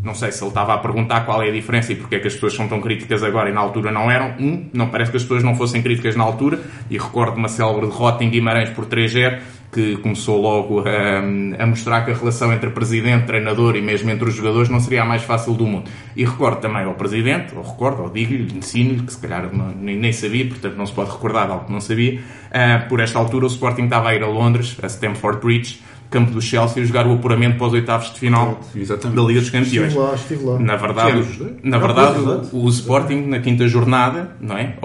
Não 0.03 0.13
sei 0.13 0.31
se 0.31 0.43
ele 0.43 0.49
estava 0.49 0.73
a 0.73 0.77
perguntar 0.77 1.21
qual 1.21 1.41
é 1.41 1.49
a 1.49 1.51
diferença 1.51 1.91
e 1.91 1.95
porque 1.95 2.15
é 2.15 2.19
que 2.19 2.27
as 2.27 2.33
pessoas 2.33 2.53
são 2.53 2.67
tão 2.67 2.79
críticas 2.79 3.23
agora 3.23 3.49
e 3.49 3.53
na 3.53 3.59
altura 3.59 3.91
não 3.91 4.09
eram. 4.09 4.35
Um, 4.39 4.69
não 4.73 4.89
parece 4.89 5.11
que 5.11 5.17
as 5.17 5.23
pessoas 5.23 5.43
não 5.43 5.55
fossem 5.55 5.81
críticas 5.81 6.15
na 6.15 6.23
altura. 6.23 6.59
E 6.89 6.97
recordo 6.97 7.37
uma 7.37 7.49
célebre 7.49 7.87
derrota 7.87 8.23
em 8.23 8.29
Guimarães 8.29 8.69
por 8.69 8.85
3-0 8.85 9.39
que 9.73 9.97
começou 9.97 10.39
logo 10.39 10.83
a, 10.87 11.63
a, 11.63 11.65
mostrar 11.65 12.05
que 12.05 12.11
a 12.11 12.13
relação 12.13 12.53
entre 12.53 12.69
presidente, 12.69 13.25
treinador 13.25 13.75
e 13.75 13.81
mesmo 13.81 14.09
entre 14.11 14.29
os 14.29 14.35
jogadores 14.35 14.69
não 14.69 14.79
seria 14.79 15.01
a 15.01 15.05
mais 15.05 15.23
fácil 15.23 15.53
do 15.53 15.65
mundo. 15.65 15.89
E 16.15 16.23
recordo 16.23 16.61
também 16.61 16.83
ao 16.83 16.93
presidente, 16.93 17.55
ou 17.55 17.63
recordo, 17.63 18.03
ou 18.03 18.09
digo-lhe, 18.09 18.55
ensino-lhe, 18.55 19.01
que 19.01 19.11
se 19.11 19.19
calhar 19.19 19.51
não, 19.51 19.69
nem, 19.69 19.97
nem, 19.97 20.13
sabia, 20.13 20.47
portanto 20.47 20.75
não 20.75 20.85
se 20.85 20.93
pode 20.93 21.09
recordar 21.09 21.47
de 21.47 21.53
algo 21.53 21.65
que 21.65 21.71
não 21.71 21.81
sabia, 21.81 22.19
uh, 22.19 22.87
por 22.87 22.99
esta 22.99 23.17
altura 23.17 23.45
o 23.45 23.47
Sporting 23.47 23.85
estava 23.85 24.09
a 24.09 24.15
ir 24.15 24.21
a 24.21 24.27
Londres, 24.27 24.77
a 24.81 24.85
Stamford 24.85 25.41
Bridge, 25.41 25.81
campo 26.13 26.31
do 26.31 26.39
Chelsea, 26.39 26.85
jogar 26.85 27.07
o 27.07 27.13
apuramento 27.13 27.57
para 27.57 27.67
os 27.67 27.73
oitavos 27.73 28.13
de 28.13 28.19
final 28.19 28.61
Exatamente. 28.75 29.19
da 29.19 29.27
Liga 29.27 29.39
dos 29.41 29.49
Campeões. 29.49 29.87
Estive 29.87 29.99
lá, 29.99 30.13
estive 30.13 30.45
lá. 30.45 30.59
Na 30.59 30.75
verdade, 30.75 31.25
na 31.63 31.77
verdade 31.79 32.19
o, 32.53 32.65
o 32.65 32.69
Sporting, 32.69 33.25
na 33.25 33.39
quinta 33.39 33.67
jornada, 33.67 34.35
não 34.39 34.55
é? 34.55 34.75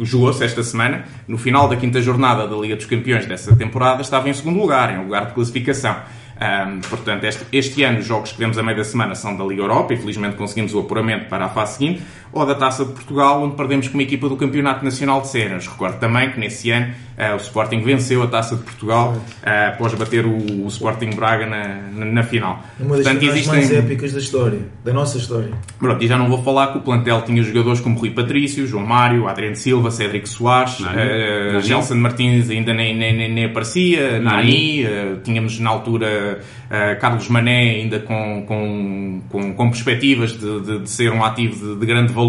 jogou-se 0.00 0.42
esta 0.42 0.62
semana, 0.62 1.04
no 1.28 1.36
final 1.36 1.68
da 1.68 1.76
quinta 1.76 2.00
jornada 2.00 2.48
da 2.48 2.56
Liga 2.56 2.74
dos 2.74 2.86
Campeões 2.86 3.26
dessa 3.26 3.54
temporada, 3.54 4.00
estava 4.00 4.30
em 4.30 4.32
segundo 4.32 4.58
lugar, 4.58 4.94
em 4.94 5.04
lugar 5.04 5.26
de 5.26 5.34
classificação. 5.34 5.94
Um, 6.42 6.80
portanto, 6.80 7.22
este, 7.24 7.44
este, 7.52 7.84
ano 7.84 8.00
os 8.00 8.06
jogos 8.06 8.32
que 8.32 8.38
vemos 8.38 8.58
a 8.58 8.62
meio 8.62 8.76
da 8.76 8.82
semana 8.82 9.14
são 9.14 9.36
da 9.36 9.44
Liga 9.44 9.62
Europa 9.62 9.94
e 9.94 9.96
felizmente 9.96 10.34
conseguimos 10.34 10.74
o 10.74 10.80
apuramento 10.80 11.28
para 11.28 11.44
a 11.44 11.48
fase 11.48 11.76
seguinte, 11.76 12.02
ou 12.32 12.46
da 12.46 12.54
Taça 12.54 12.84
de 12.84 12.92
Portugal, 12.92 13.42
onde 13.42 13.54
perdemos 13.56 13.88
com 13.88 13.94
uma 13.94 14.02
equipa 14.02 14.28
do 14.28 14.36
Campeonato 14.36 14.84
Nacional 14.84 15.20
de 15.20 15.28
Cenas. 15.28 15.66
Recordo 15.66 15.98
também 15.98 16.30
que 16.30 16.40
nesse 16.40 16.70
ano 16.70 16.92
uh, 17.18 17.34
o 17.34 17.36
Sporting 17.36 17.80
venceu 17.82 18.22
a 18.22 18.26
Taça 18.26 18.56
de 18.56 18.62
Portugal 18.62 19.14
uh, 19.14 19.68
após 19.68 19.94
bater 19.94 20.24
o, 20.24 20.64
o 20.64 20.66
Sporting 20.68 21.10
Braga 21.10 21.46
na, 21.46 21.76
na, 21.92 22.04
na, 22.06 22.22
final. 22.22 22.64
Uma 22.80 22.96
das 22.96 23.04
Portanto, 23.04 23.22
existem... 23.24 23.54
mais 23.54 23.70
épicas 23.70 24.12
da 24.12 24.18
história, 24.18 24.60
da 24.82 24.92
nossa 24.92 25.18
história. 25.18 25.50
Pronto, 25.78 26.02
e 26.02 26.06
já 26.06 26.16
não 26.16 26.28
vou 26.28 26.42
falar 26.42 26.68
que 26.68 26.78
o 26.78 26.80
plantel 26.80 27.20
tinha 27.22 27.42
jogadores 27.42 27.80
como 27.80 27.98
Rui 27.98 28.10
Patrício, 28.10 28.66
João 28.66 28.86
Mário, 28.86 29.28
Adriano 29.28 29.56
Silva, 29.56 29.90
Cédric 29.90 30.28
Soares, 30.28 30.80
uh, 30.80 31.60
Gelson 31.60 31.96
Martins 31.96 32.48
ainda 32.48 32.72
nem, 32.72 32.96
nem, 32.96 33.14
nem, 33.14 33.32
nem 33.32 33.44
aparecia, 33.44 34.18
Nani, 34.20 34.84
uh, 34.84 35.20
tínhamos 35.22 35.58
na 35.58 35.68
altura 35.68 36.40
uh, 36.66 37.00
Carlos 37.00 37.28
Mané 37.28 37.72
ainda 37.72 38.00
com, 38.00 38.44
com, 38.46 39.22
com, 39.28 39.54
com 39.54 39.70
perspectivas 39.70 40.32
de, 40.32 40.60
de, 40.60 40.78
de, 40.80 40.90
ser 40.90 41.12
um 41.12 41.22
ativo 41.22 41.74
de, 41.74 41.80
de 41.80 41.86
grande 41.86 42.12
valor. 42.12 42.21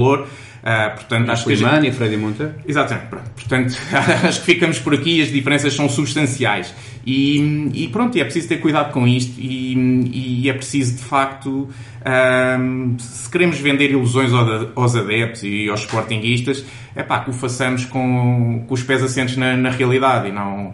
Uh, 0.63 0.95
portanto, 0.95 1.29
acho 1.29 1.45
que 1.45 1.51
a 1.51 1.55
gente... 1.57 1.87
e 1.87 1.91
Freddy 1.91 2.15
Monta. 2.15 2.55
Exatamente. 2.65 3.07
Pronto. 3.07 3.29
Portanto, 3.35 3.77
acho 4.25 4.39
que 4.39 4.45
ficamos 4.45 4.79
por 4.79 4.93
aqui 4.93 5.21
as 5.21 5.27
diferenças 5.27 5.73
são 5.73 5.89
substanciais. 5.89 6.73
E, 7.05 7.69
e 7.73 7.89
pronto, 7.89 8.17
é 8.17 8.23
preciso 8.23 8.47
ter 8.47 8.57
cuidado 8.57 8.93
com 8.93 9.05
isto 9.05 9.33
e, 9.37 10.41
e 10.45 10.49
é 10.49 10.53
preciso, 10.53 10.95
de 10.95 11.03
facto, 11.03 11.49
uh, 11.69 12.95
se 12.97 13.29
queremos 13.29 13.59
vender 13.59 13.91
ilusões 13.91 14.31
aos 14.73 14.95
adeptos 14.95 15.43
e 15.43 15.67
aos 15.67 15.81
sportinguistas, 15.81 16.63
é 16.95 17.03
pá, 17.03 17.19
que 17.19 17.29
o 17.29 17.33
façamos 17.33 17.83
com, 17.83 18.63
com 18.65 18.73
os 18.73 18.81
pés 18.83 19.03
assentes 19.03 19.35
na, 19.35 19.57
na 19.57 19.69
realidade 19.69 20.29
e 20.29 20.31
não... 20.31 20.73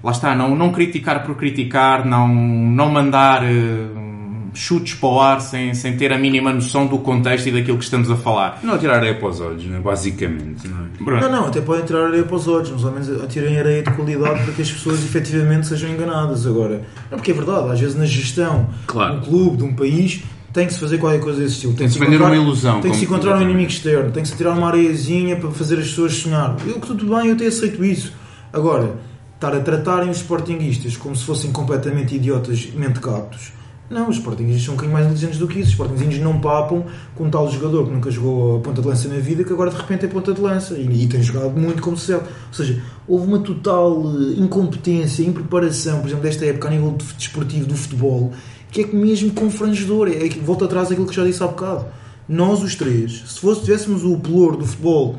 Lá 0.00 0.12
está, 0.12 0.32
não, 0.32 0.54
não 0.54 0.70
criticar 0.70 1.24
por 1.24 1.34
criticar, 1.34 2.06
não, 2.06 2.28
não 2.28 2.88
mandar... 2.88 3.42
Uh, 3.42 4.07
chutes 4.54 4.94
para 4.94 5.08
o 5.08 5.20
ar 5.20 5.40
sem, 5.40 5.74
sem 5.74 5.96
ter 5.96 6.12
a 6.12 6.18
mínima 6.18 6.52
noção 6.52 6.86
do 6.86 6.98
contexto 6.98 7.48
e 7.48 7.52
daquilo 7.52 7.78
que 7.78 7.84
estamos 7.84 8.10
a 8.10 8.16
falar. 8.16 8.60
Não 8.62 8.74
atirar 8.74 8.96
areia 8.96 9.14
para 9.14 9.28
os 9.28 9.40
olhos, 9.40 9.64
né? 9.64 9.78
basicamente. 9.78 10.68
Não, 10.68 11.16
é? 11.16 11.20
não, 11.20 11.30
não, 11.30 11.46
até 11.46 11.60
podem 11.60 11.84
tirar 11.84 12.06
areia 12.06 12.24
para 12.24 12.36
os 12.36 12.48
olhos, 12.48 12.70
mas 12.70 12.84
ao 12.84 12.92
menos 12.92 13.22
atirem 13.22 13.58
areia 13.58 13.82
de 13.82 13.90
qualidade 13.90 14.44
para 14.44 14.52
que 14.52 14.62
as 14.62 14.70
pessoas 14.70 15.04
efetivamente 15.04 15.66
sejam 15.66 15.90
enganadas. 15.90 16.46
Agora, 16.46 16.82
não, 17.10 17.18
porque 17.18 17.30
é 17.30 17.34
verdade, 17.34 17.72
às 17.72 17.80
vezes 17.80 17.96
na 17.96 18.06
gestão 18.06 18.68
claro. 18.86 19.14
de 19.14 19.18
um 19.18 19.22
clube, 19.22 19.56
de 19.58 19.64
um 19.64 19.74
país, 19.74 20.22
tem 20.52 20.66
que 20.66 20.72
se 20.72 20.80
fazer 20.80 20.98
qualquer 20.98 21.20
coisa 21.20 21.40
desse 21.40 21.54
estilo. 21.54 21.72
Tem, 21.72 21.78
tem 21.78 21.86
que 21.88 21.92
se 21.92 21.98
vender 21.98 22.20
uma 22.20 22.34
ilusão. 22.34 22.80
Tem 22.80 22.90
que 22.90 22.96
se 22.96 23.04
encontrar 23.04 23.36
um 23.38 23.42
inimigo 23.42 23.70
externo, 23.70 24.10
tem 24.10 24.22
que 24.22 24.28
se 24.28 24.36
tirar 24.36 24.52
uma 24.52 24.68
areiazinha 24.68 25.36
para 25.36 25.50
fazer 25.50 25.78
as 25.78 25.88
pessoas 25.88 26.14
sonhar. 26.14 26.56
Eu 26.66 26.80
que 26.80 26.86
tudo 26.86 27.06
bem, 27.06 27.28
eu 27.28 27.34
até 27.34 27.46
aceito 27.46 27.84
isso. 27.84 28.12
Agora, 28.52 28.96
estar 29.34 29.54
a 29.54 29.60
tratarem 29.60 30.10
os 30.10 30.18
sportinguistas 30.18 30.96
como 30.96 31.14
se 31.14 31.24
fossem 31.24 31.52
completamente 31.52 32.16
idiotas, 32.16 32.68
mente 32.74 32.98
captos, 32.98 33.52
não, 33.90 34.08
os 34.08 34.16
Sportingistas 34.16 34.64
são 34.64 34.74
um 34.74 34.76
bocadinho 34.76 34.94
mais 34.98 35.06
inteligentes 35.06 35.38
do 35.38 35.48
que 35.48 35.60
isso. 35.60 35.68
Os 35.68 35.72
Sportingistas 35.72 36.18
não 36.20 36.38
papam 36.38 36.84
com 37.14 37.24
um 37.24 37.30
tal 37.30 37.50
jogador 37.50 37.86
que 37.86 37.92
nunca 37.92 38.10
jogou 38.10 38.58
a 38.58 38.60
ponta 38.60 38.82
de 38.82 38.88
lança 38.88 39.08
na 39.08 39.18
vida 39.18 39.44
que 39.44 39.52
agora 39.52 39.70
de 39.70 39.76
repente 39.76 40.04
é 40.04 40.08
ponta 40.08 40.34
de 40.34 40.40
lança 40.40 40.74
e, 40.74 41.04
e 41.04 41.06
tem 41.06 41.22
jogado 41.22 41.58
muito 41.58 41.82
como 41.82 41.96
se 41.96 42.12
Ou 42.12 42.22
seja, 42.52 42.82
houve 43.06 43.26
uma 43.26 43.38
total 43.38 44.02
eh, 44.04 44.40
incompetência, 44.40 45.22
impreparação, 45.22 46.00
por 46.00 46.08
exemplo, 46.08 46.22
desta 46.22 46.44
época 46.44 46.68
a 46.68 46.70
nível 46.70 46.96
desportivo 47.16 47.66
do 47.66 47.74
futebol 47.74 48.32
que 48.70 48.82
é 48.82 48.86
mesmo 48.86 49.32
confrangedor. 49.32 50.08
É, 50.08 50.28
volta 50.42 50.66
atrás 50.66 50.88
daquilo 50.88 51.06
que 51.06 51.14
já 51.14 51.24
disse 51.24 51.42
há 51.42 51.46
bocado. 51.46 51.86
Nós, 52.28 52.62
os 52.62 52.74
três, 52.74 53.24
se 53.26 53.40
fosse, 53.40 53.62
tivéssemos 53.62 54.04
o 54.04 54.18
pelour 54.18 54.56
do 54.56 54.66
futebol 54.66 55.16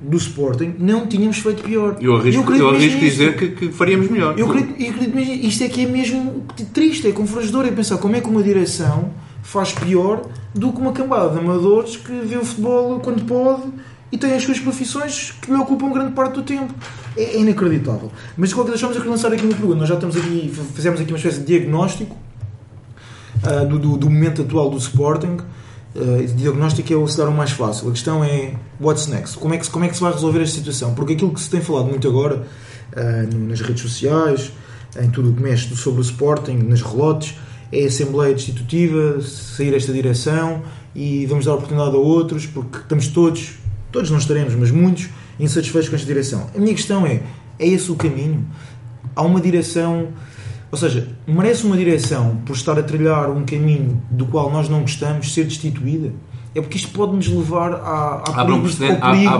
do 0.00 0.16
Sporting, 0.16 0.74
não 0.78 1.06
tínhamos 1.06 1.38
feito 1.38 1.62
pior. 1.62 1.96
Eu 2.00 2.16
arrisco, 2.16 2.52
eu 2.54 2.70
arrisco 2.70 3.00
dizer 3.00 3.36
que, 3.36 3.48
que, 3.48 3.72
faríamos 3.72 4.08
melhor. 4.08 4.38
Eu 4.38 4.46
acredito, 4.46 4.80
eu 4.80 4.90
acredito 4.90 5.14
mesmo, 5.14 5.34
isto 5.34 5.64
é 5.64 5.68
que 5.68 5.84
é 5.84 5.88
mesmo 5.88 6.44
triste, 6.72 7.06
é 7.06 7.12
confrangedor, 7.12 7.66
é 7.66 7.70
pensar 7.70 7.98
como 7.98 8.16
é 8.16 8.20
que 8.20 8.28
uma 8.28 8.42
direção 8.42 9.10
faz 9.42 9.72
pior 9.72 10.22
do 10.54 10.72
que 10.72 10.80
uma 10.80 10.92
cambada 10.92 11.30
de 11.30 11.38
amadores 11.38 11.96
que 11.96 12.12
vê 12.12 12.36
o 12.36 12.44
futebol 12.44 13.00
quando 13.00 13.24
pode 13.24 13.62
e 14.12 14.18
tem 14.18 14.32
as 14.32 14.42
suas 14.42 14.58
profissões 14.58 15.32
que 15.40 15.50
lhe 15.50 15.56
ocupam 15.58 15.92
grande 15.92 16.12
parte 16.12 16.34
do 16.34 16.42
tempo. 16.42 16.74
É, 17.16 17.22
é 17.22 17.40
inacreditável. 17.40 18.10
Mas 18.36 18.48
de 18.48 18.54
qualquer 18.54 18.78
forma, 18.78 18.94
vamos 18.94 18.96
aqui 18.96 19.08
lançar 19.08 19.32
aqui 19.32 19.44
uma 19.44 19.54
pergunta. 19.54 19.76
Nós 19.76 19.88
já 19.88 19.94
estamos 19.94 20.16
aqui, 20.16 20.52
fizemos 20.74 21.00
aqui 21.00 21.12
uma 21.12 21.18
espécie 21.18 21.40
de 21.40 21.46
diagnóstico 21.46 22.16
uh, 23.44 23.66
do, 23.66 23.78
do, 23.78 23.96
do 23.96 24.10
momento 24.10 24.42
atual 24.42 24.70
do 24.70 24.78
Sporting 24.78 25.38
uh, 25.94 26.26
diagnóstico 26.34 26.92
é 26.92 26.96
o 26.96 27.06
cenário 27.06 27.36
mais 27.36 27.50
fácil. 27.50 27.88
A 27.88 27.92
questão 27.92 28.24
é 28.24 28.54
what's 28.80 29.06
next? 29.06 29.38
Como 29.38 29.54
é, 29.54 29.58
que, 29.58 29.68
como 29.70 29.84
é 29.84 29.88
que 29.88 29.94
se 29.94 30.00
vai 30.00 30.12
resolver 30.12 30.42
esta 30.42 30.56
situação? 30.56 30.94
Porque 30.94 31.14
aquilo 31.14 31.32
que 31.32 31.40
se 31.40 31.50
tem 31.50 31.60
falado 31.60 31.86
muito 31.86 32.06
agora 32.08 32.46
uh, 32.92 33.36
nas 33.48 33.60
redes 33.60 33.82
sociais, 33.82 34.52
em 35.00 35.10
tudo 35.10 35.30
o 35.30 35.34
que 35.34 35.42
mexe 35.42 35.74
sobre 35.76 36.00
o 36.00 36.02
Sporting, 36.02 36.56
nas 36.56 36.82
relotes, 36.82 37.36
é 37.72 37.84
Assembleia 37.84 38.34
Destitutiva, 38.34 39.20
sair 39.20 39.74
esta 39.74 39.92
direção 39.92 40.62
e 40.94 41.24
vamos 41.26 41.44
dar 41.44 41.54
oportunidade 41.54 41.94
a 41.94 41.98
outros, 41.98 42.46
porque 42.46 42.78
estamos 42.78 43.08
todos, 43.08 43.54
todos 43.92 44.10
não 44.10 44.18
estaremos, 44.18 44.54
mas 44.54 44.70
muitos, 44.70 45.08
insatisfeitos 45.38 45.88
com 45.88 45.94
esta 45.94 46.06
direção. 46.06 46.50
A 46.54 46.58
minha 46.58 46.74
questão 46.74 47.06
é: 47.06 47.22
é 47.58 47.68
esse 47.68 47.90
o 47.90 47.96
caminho? 47.96 48.44
Há 49.14 49.22
uma 49.22 49.40
direção 49.40 50.08
ou 50.70 50.78
seja, 50.78 51.08
merece 51.26 51.66
uma 51.66 51.76
direção 51.76 52.36
por 52.46 52.54
estar 52.54 52.78
a 52.78 52.82
trilhar 52.82 53.30
um 53.30 53.44
caminho 53.44 54.02
do 54.10 54.26
qual 54.26 54.50
nós 54.50 54.68
não 54.68 54.82
gostamos 54.82 55.32
ser 55.32 55.44
destituída? 55.44 56.12
É 56.54 56.60
porque 56.60 56.76
isto 56.76 56.90
pode 56.90 57.14
nos 57.14 57.28
levar 57.28 57.74
a, 57.74 58.22
um 58.56 58.60
ao 58.96 58.96
perigo, 59.06 59.32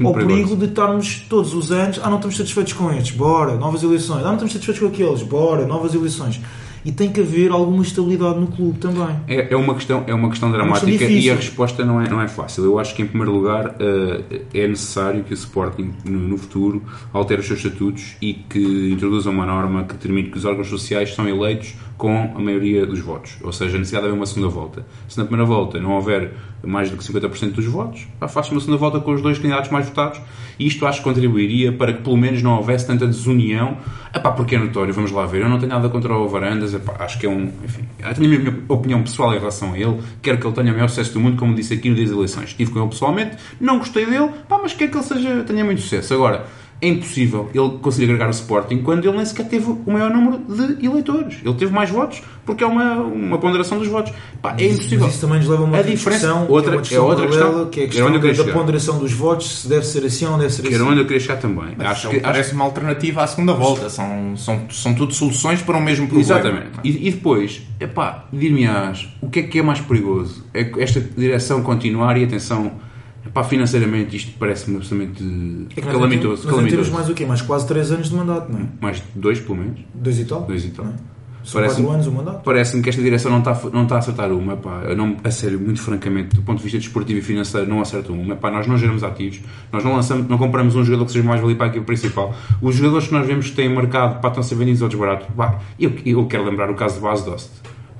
um 0.00 0.08
ao 0.08 0.14
perigo 0.14 0.56
de 0.56 0.64
estarmos 0.66 1.24
todos 1.28 1.54
os 1.54 1.70
anos, 1.70 2.00
ah, 2.02 2.08
não 2.08 2.16
estamos 2.16 2.36
satisfeitos 2.36 2.72
com 2.72 2.92
estes, 2.92 3.16
bora, 3.16 3.54
novas 3.54 3.82
eleições, 3.82 4.20
ah, 4.22 4.26
não 4.26 4.32
estamos 4.32 4.52
satisfeitos 4.52 4.80
com 4.80 4.88
aqueles, 4.88 5.22
bora, 5.22 5.66
novas 5.66 5.94
eleições 5.94 6.40
e 6.88 6.92
tem 6.92 7.12
que 7.12 7.20
haver 7.20 7.50
alguma 7.50 7.82
estabilidade 7.82 8.40
no 8.40 8.46
clube 8.46 8.78
também. 8.78 9.14
É, 9.28 9.52
é 9.52 9.56
uma 9.56 9.74
questão, 9.74 10.04
é 10.06 10.14
uma 10.14 10.30
questão 10.30 10.50
dramática 10.50 10.86
é 10.86 10.94
uma 10.94 10.98
questão 10.98 11.16
e 11.18 11.30
a 11.30 11.34
resposta 11.34 11.84
não 11.84 12.00
é, 12.00 12.08
não 12.08 12.22
é 12.22 12.26
fácil. 12.26 12.64
Eu 12.64 12.78
acho 12.78 12.94
que, 12.94 13.02
em 13.02 13.06
primeiro 13.06 13.30
lugar, 13.30 13.66
uh, 13.66 14.24
é 14.54 14.66
necessário 14.66 15.22
que 15.22 15.30
o 15.30 15.34
Sporting, 15.34 15.92
no, 16.06 16.38
futuro, 16.38 16.82
altere 17.12 17.42
os 17.42 17.46
seus 17.46 17.58
estatutos 17.58 18.16
e 18.22 18.32
que 18.32 18.90
introduza 18.90 19.28
uma 19.28 19.44
norma 19.44 19.84
que 19.84 19.92
determine 19.92 20.30
que 20.30 20.38
os 20.38 20.46
órgãos 20.46 20.68
sociais 20.68 21.14
são 21.14 21.28
eleitos 21.28 21.74
com 21.98 22.32
a 22.34 22.40
maioria 22.40 22.86
dos 22.86 23.00
votos. 23.00 23.36
Ou 23.42 23.52
seja, 23.52 23.76
a 23.76 23.78
necessidade 23.78 24.04
de 24.04 24.08
haver 24.08 24.16
uma 24.16 24.24
segunda 24.24 24.48
volta. 24.48 24.86
Se 25.08 25.18
na 25.18 25.24
primeira 25.24 25.44
volta 25.44 25.80
não 25.80 25.96
houver 25.96 26.32
mais 26.64 26.90
do 26.90 26.96
que 26.96 27.04
50% 27.04 27.50
dos 27.50 27.66
votos, 27.66 28.06
faz-se 28.28 28.52
uma 28.52 28.60
segunda 28.60 28.78
volta 28.78 29.00
com 29.00 29.12
os 29.12 29.20
dois 29.20 29.38
candidatos 29.38 29.70
mais 29.70 29.86
votados 29.86 30.20
e 30.58 30.66
isto 30.66 30.86
acho 30.86 30.98
que 30.98 31.04
contribuiria 31.04 31.72
para 31.72 31.92
que 31.92 32.02
pelo 32.02 32.16
menos 32.16 32.42
não 32.42 32.56
houvesse 32.56 32.86
tanta 32.86 33.06
desunião. 33.06 33.76
Epá, 34.14 34.30
porque 34.32 34.54
é 34.54 34.58
notório, 34.58 34.94
vamos 34.94 35.10
lá 35.10 35.26
ver, 35.26 35.42
eu 35.42 35.48
não 35.48 35.58
tenho 35.58 35.70
nada 35.70 35.88
contra 35.88 36.16
o 36.16 36.28
Varandas, 36.28 36.72
epá, 36.72 36.96
acho 37.00 37.18
que 37.18 37.26
é 37.26 37.28
um. 37.28 37.52
Enfim, 37.64 37.84
tenho 38.16 38.34
a 38.34 38.38
minha 38.38 38.58
opinião 38.68 39.02
pessoal 39.02 39.34
em 39.34 39.38
relação 39.38 39.72
a 39.72 39.78
ele, 39.78 40.00
quero 40.22 40.38
que 40.38 40.46
ele 40.46 40.54
tenha 40.54 40.72
o 40.72 40.74
maior 40.74 40.88
sucesso 40.88 41.12
do 41.12 41.20
mundo, 41.20 41.36
como 41.36 41.54
disse 41.54 41.74
aqui 41.74 41.90
no 41.90 41.94
dia 41.94 42.04
das 42.04 42.14
eleições. 42.14 42.48
Estive 42.48 42.70
com 42.70 42.80
ele 42.80 42.88
pessoalmente, 42.88 43.36
não 43.60 43.78
gostei 43.78 44.06
dele, 44.06 44.30
pá, 44.48 44.58
mas 44.62 44.72
quero 44.72 44.90
que 44.90 44.96
ele 44.96 45.04
seja, 45.04 45.44
tenha 45.44 45.64
muito 45.64 45.80
sucesso. 45.80 46.14
Agora, 46.14 46.46
é 46.80 46.88
impossível 46.88 47.48
ele 47.54 47.70
conseguir 47.82 48.04
agregar 48.04 48.28
o 48.28 48.30
Sporting 48.30 48.82
quando 48.82 49.04
ele 49.06 49.16
nem 49.16 49.26
sequer 49.26 49.48
teve 49.48 49.66
o 49.70 49.90
maior 49.90 50.10
número 50.10 50.38
de 50.48 50.86
eleitores. 50.86 51.38
Ele 51.44 51.54
teve 51.54 51.72
mais 51.72 51.90
votos 51.90 52.22
porque 52.46 52.62
é 52.64 52.66
uma, 52.66 52.94
uma 52.96 53.36
ponderação 53.38 53.78
dos 53.78 53.88
votos. 53.88 54.12
Pá, 54.40 54.54
é 54.58 54.66
impossível. 54.68 55.00
Mas 55.00 55.12
isso 55.14 55.20
também 55.20 55.38
nos 55.40 55.48
leva 55.48 55.62
a 55.62 55.66
uma 55.66 55.78
A 55.78 55.82
diferença- 55.82 56.26
discussão, 56.28 56.46
outra- 56.48 56.80
que 56.80 56.94
é, 56.94 56.96
é 56.96 57.00
outra 57.00 57.26
paralela, 57.28 57.50
questão. 57.50 57.70
que 57.70 57.80
é 57.80 57.84
a 57.84 57.86
questão 57.88 58.12
da, 58.12 58.44
da 58.52 58.52
ponderação 58.58 58.98
dos 58.98 59.12
votos, 59.12 59.60
se 59.62 59.68
deve 59.68 59.84
ser 59.84 60.04
assim 60.04 60.24
ou 60.24 60.30
não 60.32 60.38
deve 60.38 60.52
ser 60.52 60.62
Que 60.62 60.68
assim. 60.68 60.76
era 60.76 60.84
onde 60.84 61.00
eu 61.00 61.04
queria 61.04 61.20
chegar 61.20 61.36
também. 61.36 61.74
Mas 61.76 61.86
acho 61.88 61.98
isso 62.00 62.08
que, 62.10 62.16
acho- 62.16 62.24
parece 62.24 62.54
uma 62.54 62.64
alternativa 62.64 63.22
à 63.22 63.26
segunda 63.26 63.52
volta. 63.54 63.90
São, 63.90 64.36
são, 64.36 64.60
são 64.70 64.94
tudo 64.94 65.12
soluções 65.12 65.60
para 65.60 65.76
o 65.76 65.80
mesmo 65.82 66.06
problema. 66.06 66.38
Exatamente. 66.40 66.70
E, 66.84 67.08
e 67.08 67.10
depois, 67.10 67.60
epá, 67.80 68.24
dir-me-ás, 68.32 69.08
o 69.20 69.28
que 69.28 69.40
é 69.40 69.42
que 69.42 69.58
é 69.58 69.62
mais 69.62 69.80
perigoso? 69.80 70.44
É 70.54 70.70
esta 70.78 71.00
direção 71.00 71.62
continuar 71.62 72.16
e 72.16 72.24
atenção, 72.24 72.72
epá, 73.28 73.44
financeiramente 73.44 74.16
isto 74.16 74.32
parece-me 74.38 74.76
absolutamente 74.78 75.68
É 75.76 75.80
calamitoso. 75.80 76.42
nós 76.42 76.50
calamitoso. 76.50 76.82
temos 76.82 76.88
mais 76.90 77.08
o 77.08 77.14
quê? 77.14 77.24
Mais 77.26 77.42
quase 77.42 77.66
3 77.68 77.92
anos 77.92 78.10
de 78.10 78.16
mandato, 78.16 78.50
não 78.52 78.60
é? 78.60 78.62
Mais 78.80 79.02
dois, 79.14 79.40
pelo 79.40 79.58
menos. 79.58 79.80
Dois 79.94 80.18
e 80.18 80.24
tal? 80.24 80.42
Dois 80.42 80.64
e 80.64 80.70
tal. 80.70 80.86
É? 80.86 80.92
São 81.44 81.60
Parece-me- 81.62 81.86
4 81.86 81.94
anos 81.94 82.06
o 82.08 82.12
mandato? 82.12 82.42
Parece-me 82.44 82.82
que 82.82 82.90
esta 82.90 83.00
direção 83.00 83.30
não 83.30 83.38
está, 83.38 83.58
não 83.72 83.84
está 83.84 83.94
a 83.94 83.98
acertar 84.00 84.30
uma. 84.32 84.56
Pá. 84.56 84.82
Eu 84.86 84.94
não, 84.96 85.16
a 85.24 85.30
sério, 85.30 85.58
muito 85.58 85.80
francamente, 85.80 86.34
do 86.36 86.42
ponto 86.42 86.58
de 86.58 86.64
vista 86.64 86.78
desportivo 86.78 87.20
e 87.20 87.22
financeiro, 87.22 87.66
não 87.66 87.80
acerta 87.80 88.12
uma. 88.12 88.36
Pá, 88.36 88.50
nós 88.50 88.66
não 88.66 88.76
geramos 88.76 89.02
ativos, 89.02 89.40
nós 89.72 89.82
não, 89.82 89.94
lançamos, 89.94 90.28
não 90.28 90.36
compramos 90.36 90.74
um 90.74 90.84
jogador 90.84 91.06
que 91.06 91.12
seja 91.12 91.24
mais 91.24 91.40
valia 91.40 91.56
para 91.56 91.66
a 91.66 91.68
equipe 91.70 91.86
principal. 91.86 92.34
Os 92.60 92.74
jogadores 92.74 93.06
que 93.08 93.14
nós 93.14 93.26
vemos 93.26 93.48
que 93.48 93.56
têm 93.56 93.68
mercado 93.74 94.20
para 94.20 94.28
estão 94.28 94.40
a 94.40 94.44
ser 94.44 94.56
vendidos 94.56 94.82
ao 94.82 94.88
desbarato. 94.88 95.26
Pá, 95.32 95.58
eu, 95.80 95.92
eu 96.04 96.26
quero 96.26 96.44
lembrar 96.44 96.70
o 96.70 96.74
caso 96.74 96.96
de 96.96 97.00
Bas 97.00 97.22
Dost. 97.22 97.48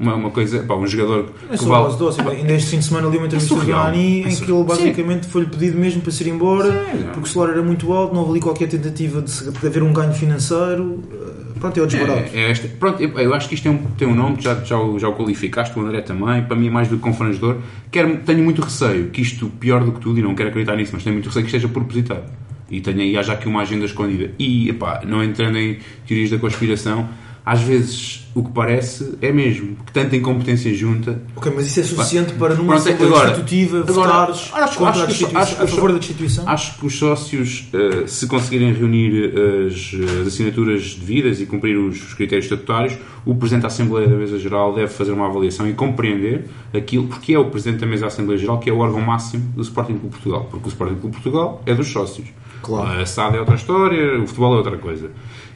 Uma, 0.00 0.14
uma 0.14 0.30
coisa, 0.30 0.60
pá, 0.62 0.74
um 0.76 0.86
jogador 0.86 1.32
é 1.50 1.56
que 1.56 1.64
vale. 1.64 1.96
doce. 1.96 2.20
Ainda 2.20 2.52
este 2.52 2.70
fim 2.70 2.78
de 2.78 2.84
semana 2.84 3.08
ali 3.08 3.16
uma 3.18 3.26
entrevista 3.26 3.52
do 3.54 3.60
surreal. 3.60 3.84
Nani 3.86 4.22
É 4.24 4.28
em 4.28 4.36
que 4.36 4.50
ele 4.52 4.62
basicamente 4.64 5.26
foi-lhe 5.26 5.48
pedido 5.48 5.76
mesmo 5.76 6.00
para 6.02 6.12
se 6.12 6.22
ir 6.22 6.30
embora 6.30 6.70
Sim. 6.70 7.02
porque 7.14 7.28
o 7.28 7.32
salário 7.32 7.54
era 7.54 7.62
muito 7.62 7.92
alto, 7.92 8.12
não 8.14 8.20
houve 8.20 8.32
ali 8.32 8.40
qualquer 8.40 8.68
tentativa 8.68 9.20
de, 9.20 9.50
de 9.50 9.66
haver 9.66 9.82
um 9.82 9.92
ganho 9.92 10.12
financeiro. 10.12 11.02
eh, 11.12 11.48
Pronto, 11.58 11.80
é 11.80 11.82
o 11.82 11.86
desbarato. 11.88 12.30
É, 12.32 12.40
é 12.42 12.50
esta. 12.52 12.68
Pronto, 12.68 13.02
eu, 13.02 13.10
eu 13.18 13.34
acho 13.34 13.48
que 13.48 13.56
isto 13.56 13.64
tem 13.64 13.72
um, 13.72 13.78
tem 13.96 14.06
um 14.06 14.14
nome, 14.14 14.36
já, 14.40 14.54
já, 14.62 14.78
o- 14.78 14.96
já 15.00 15.08
o 15.08 15.14
qualificaste, 15.16 15.76
o 15.76 15.82
André 15.82 16.00
também, 16.02 16.42
para 16.44 16.54
mim 16.54 16.68
é 16.68 16.70
mais 16.70 16.86
do 16.86 16.94
que 16.96 17.02
confrangedor. 17.02 17.56
Quero, 17.90 18.18
tenho 18.18 18.44
muito 18.44 18.62
receio 18.62 19.08
que 19.10 19.20
isto, 19.20 19.48
pior 19.58 19.82
do 19.82 19.90
que 19.90 19.98
tudo, 19.98 20.20
e 20.20 20.22
não 20.22 20.36
quero 20.36 20.50
acreditar 20.50 20.76
nisso, 20.76 20.92
mas 20.94 21.02
tenho 21.02 21.14
muito 21.14 21.26
receio 21.26 21.44
que 21.44 21.48
esteja 21.50 21.66
propositado. 21.66 22.22
E 22.70 22.80
tenha 22.80 23.02
aí 23.02 23.16
haja 23.16 23.32
aqui 23.32 23.48
uma 23.48 23.62
agenda 23.62 23.84
escondida. 23.86 24.30
E, 24.38 24.68
epá, 24.68 25.00
não 25.04 25.24
entrando 25.24 25.58
em 25.58 25.78
teorias 26.06 26.30
da 26.30 26.38
conspiração, 26.38 27.08
às 27.50 27.60
vezes 27.62 28.26
o 28.34 28.42
que 28.44 28.50
parece 28.52 29.14
é 29.22 29.32
mesmo 29.32 29.74
que 29.84 29.90
tanta 29.92 30.14
incompetência 30.14 30.72
junta 30.74 31.20
Ok, 31.34 31.50
mas 31.56 31.66
isso 31.66 31.80
é 31.80 31.82
suficiente 31.82 32.34
para 32.34 32.54
numa 32.54 32.74
Pronto, 32.74 32.88
Assembleia 32.88 33.10
agora- 33.12 33.30
Institutiva 33.30 33.78
agora, 33.80 33.92
votares 33.92 34.50
acho- 34.52 34.78
contra 34.78 35.04
acho 35.04 35.26
a, 35.36 35.40
acho 35.40 35.62
a 35.62 35.66
favor 35.66 35.92
da 35.92 35.98
destituição? 35.98 36.48
Acho 36.48 36.78
que 36.78 36.86
os 36.86 36.96
sócios, 36.98 37.68
eh, 37.72 38.06
se 38.06 38.26
conseguirem 38.26 38.72
reunir 38.72 39.32
eh, 39.34 39.66
as, 39.66 40.20
as 40.20 40.26
assinaturas 40.28 40.94
devidas 40.94 41.40
e 41.40 41.46
cumprir 41.46 41.76
os, 41.78 41.96
os 42.08 42.14
critérios 42.14 42.44
estatutários, 42.44 42.96
o 43.26 43.34
Presidente 43.34 43.62
da 43.62 43.68
Assembleia 43.68 44.06
da 44.06 44.16
Mesa 44.16 44.38
Geral 44.38 44.74
deve 44.74 44.88
fazer 44.88 45.12
uma 45.12 45.26
avaliação 45.26 45.68
e 45.68 45.72
compreender 45.72 46.44
aquilo, 46.72 47.06
porque 47.08 47.32
é 47.34 47.38
o 47.38 47.46
Presidente 47.46 47.80
da 47.80 47.86
Mesa 47.86 48.02
da 48.02 48.08
Assembleia 48.08 48.38
Geral 48.38 48.58
que 48.58 48.68
é 48.70 48.72
o 48.72 48.78
órgão 48.78 49.00
máximo 49.00 49.42
do 49.56 49.62
Sporting 49.62 49.94
Clube 49.98 50.10
Portugal, 50.14 50.46
porque 50.50 50.66
o 50.66 50.68
Sporting 50.68 50.96
Clube 50.96 51.14
Portugal 51.16 51.62
é 51.66 51.74
dos 51.74 51.88
sócios. 51.88 52.28
Claro. 52.62 53.00
A 53.00 53.06
SAD 53.06 53.36
é 53.36 53.40
outra 53.40 53.54
história, 53.54 54.18
o 54.20 54.26
futebol 54.26 54.54
é 54.54 54.56
outra 54.58 54.76
coisa. 54.78 55.10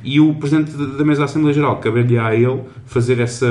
E 0.04 0.18
o 0.18 0.34
Presidente 0.34 0.72
da 0.72 1.04
Mesa 1.04 1.20
da 1.20 1.24
Assembleia 1.26 1.54
Geral, 1.54 1.76
cabe-lhe 1.76 2.18
a 2.18 2.34
ele 2.34 2.62
fazer 2.86 3.20
essa, 3.20 3.46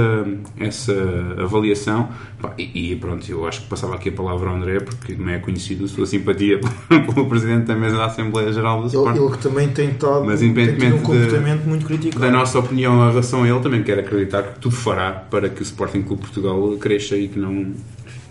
essa 0.60 0.94
avaliação. 1.38 2.10
E, 2.58 2.92
e 2.92 2.96
pronto, 2.98 3.26
eu 3.32 3.48
acho 3.48 3.62
que 3.62 3.68
passava 3.68 3.96
aqui 3.96 4.10
a 4.10 4.12
palavra 4.12 4.50
ao 4.50 4.58
André, 4.58 4.82
porque 4.82 5.14
não 5.14 5.30
é 5.30 5.40
conhecido 5.40 5.86
a 5.86 5.88
sua 5.88 6.06
simpatia 6.06 6.60
pelo 6.90 7.26
Presidente 7.28 7.68
da 7.68 7.76
Mesa 7.76 7.96
da 7.98 8.06
Assembleia 8.08 8.52
Geral 8.52 8.82
do 8.82 8.88
Ele, 8.88 8.96
Sporting. 8.98 9.20
ele 9.24 9.32
que 9.32 9.38
também 9.38 9.70
tem, 9.70 9.90
estado, 9.92 10.26
Mas 10.26 10.42
um 10.42 10.46
independentemente 10.46 10.98
de- 10.98 11.04
comportamento 11.06 11.64
muito 11.66 11.86
criticado. 11.86 12.20
Da 12.26 12.32
nossa 12.32 12.60
opinião 12.60 12.96
em 12.96 13.10
relação 13.12 13.44
a 13.44 13.48
ele, 13.48 13.60
também 13.62 13.82
quero 13.84 14.02
acreditar 14.02 14.44
que 14.44 14.60
tudo 14.60 14.76
fará 14.76 15.12
para 15.12 15.48
que 15.50 15.62
o 15.62 15.64
Sporting 15.64 16.02
Clube 16.02 16.22
Portugal 16.24 16.76
cresça 16.80 17.16
e 17.16 17.30
que 17.30 17.40
não, 17.40 17.72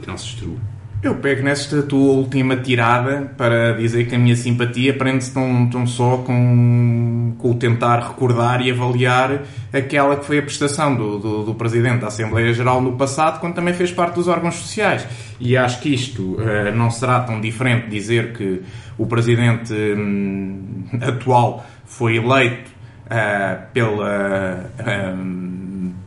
que 0.02 0.06
não 0.06 0.18
se 0.18 0.26
destrua. 0.26 0.56
Eu 1.02 1.14
pego 1.14 1.42
nesta 1.42 1.82
tua 1.82 2.12
última 2.12 2.58
tirada 2.58 3.32
para 3.34 3.72
dizer 3.72 4.04
que 4.06 4.14
a 4.14 4.18
minha 4.18 4.36
simpatia 4.36 4.92
prende-se 4.92 5.32
tão, 5.32 5.66
tão 5.70 5.86
só 5.86 6.18
com, 6.18 7.34
com 7.38 7.50
o 7.52 7.54
tentar 7.54 8.00
recordar 8.00 8.60
e 8.60 8.70
avaliar 8.70 9.40
aquela 9.72 10.16
que 10.16 10.26
foi 10.26 10.40
a 10.40 10.42
prestação 10.42 10.94
do, 10.94 11.18
do, 11.18 11.44
do 11.44 11.54
Presidente 11.54 12.00
da 12.00 12.08
Assembleia 12.08 12.52
Geral 12.52 12.82
no 12.82 12.98
passado, 12.98 13.40
quando 13.40 13.54
também 13.54 13.72
fez 13.72 13.90
parte 13.90 14.16
dos 14.16 14.28
órgãos 14.28 14.56
sociais. 14.56 15.06
E 15.40 15.56
acho 15.56 15.80
que 15.80 15.88
isto 15.94 16.36
eh, 16.38 16.70
não 16.72 16.90
será 16.90 17.20
tão 17.20 17.40
diferente 17.40 17.88
dizer 17.88 18.34
que 18.34 18.60
o 18.98 19.06
Presidente 19.06 19.72
hum, 19.72 20.84
atual 21.00 21.64
foi 21.86 22.16
eleito 22.16 22.70
ah, 23.08 23.58
pela 23.72 24.70
hum, 25.16 25.49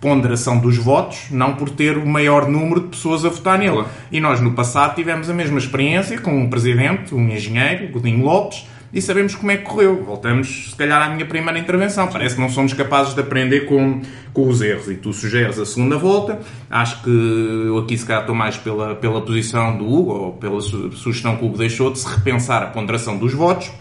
ponderação 0.04 0.60
dos 0.60 0.76
votos, 0.78 1.28
não 1.32 1.54
por 1.56 1.70
ter 1.70 1.98
o 1.98 2.06
maior 2.06 2.50
número 2.50 2.82
de 2.82 2.88
pessoas 2.90 3.24
a 3.24 3.30
votar 3.30 3.58
nele. 3.58 3.72
Claro. 3.72 3.90
E 4.12 4.20
nós 4.20 4.42
no 4.42 4.52
passado 4.52 4.96
tivemos 4.96 5.30
a 5.30 5.34
mesma 5.34 5.58
experiência 5.58 6.20
com 6.20 6.38
um 6.38 6.50
presidente, 6.50 7.16
um 7.16 7.30
engenheiro, 7.30 7.90
Godinho 7.90 8.26
Lopes, 8.26 8.66
e 8.94 9.02
sabemos 9.02 9.34
como 9.34 9.50
é 9.50 9.58
que 9.58 9.64
correu. 9.64 10.04
Voltamos, 10.04 10.70
se 10.72 10.76
calhar, 10.76 11.02
à 11.02 11.10
minha 11.10 11.26
primeira 11.26 11.58
intervenção. 11.58 12.08
Parece 12.10 12.36
que 12.36 12.42
não 12.42 12.50
somos 12.50 12.74
capazes 12.74 13.16
de 13.16 13.22
aprender 13.22 13.62
com, 13.62 14.02
com 14.32 14.48
os 14.48 14.62
erros. 14.62 14.88
E 14.88 14.96
tu 14.96 15.12
sugeres 15.14 15.58
a 15.58 15.66
segunda 15.66 15.98
volta. 15.98 16.40
Acho 16.70 17.02
que 17.02 17.10
eu 17.10 17.78
aqui, 17.80 17.98
se 17.98 18.06
calhar, 18.06 18.22
estou 18.22 18.36
mais 18.36 18.56
pela, 18.58 18.94
pela 18.94 19.22
posição 19.22 19.76
do 19.78 19.86
Hugo, 19.92 20.12
ou 20.12 20.32
pela 20.34 20.62
su- 20.62 20.92
sugestão 20.92 21.38
que 21.38 21.44
o 21.44 21.48
Hugo 21.48 21.58
deixou, 21.58 21.92
de 21.92 21.98
se 21.98 22.08
repensar 22.08 22.62
a 22.62 22.68
ponderação 22.68 23.18
dos 23.18 23.34
votos. 23.34 23.72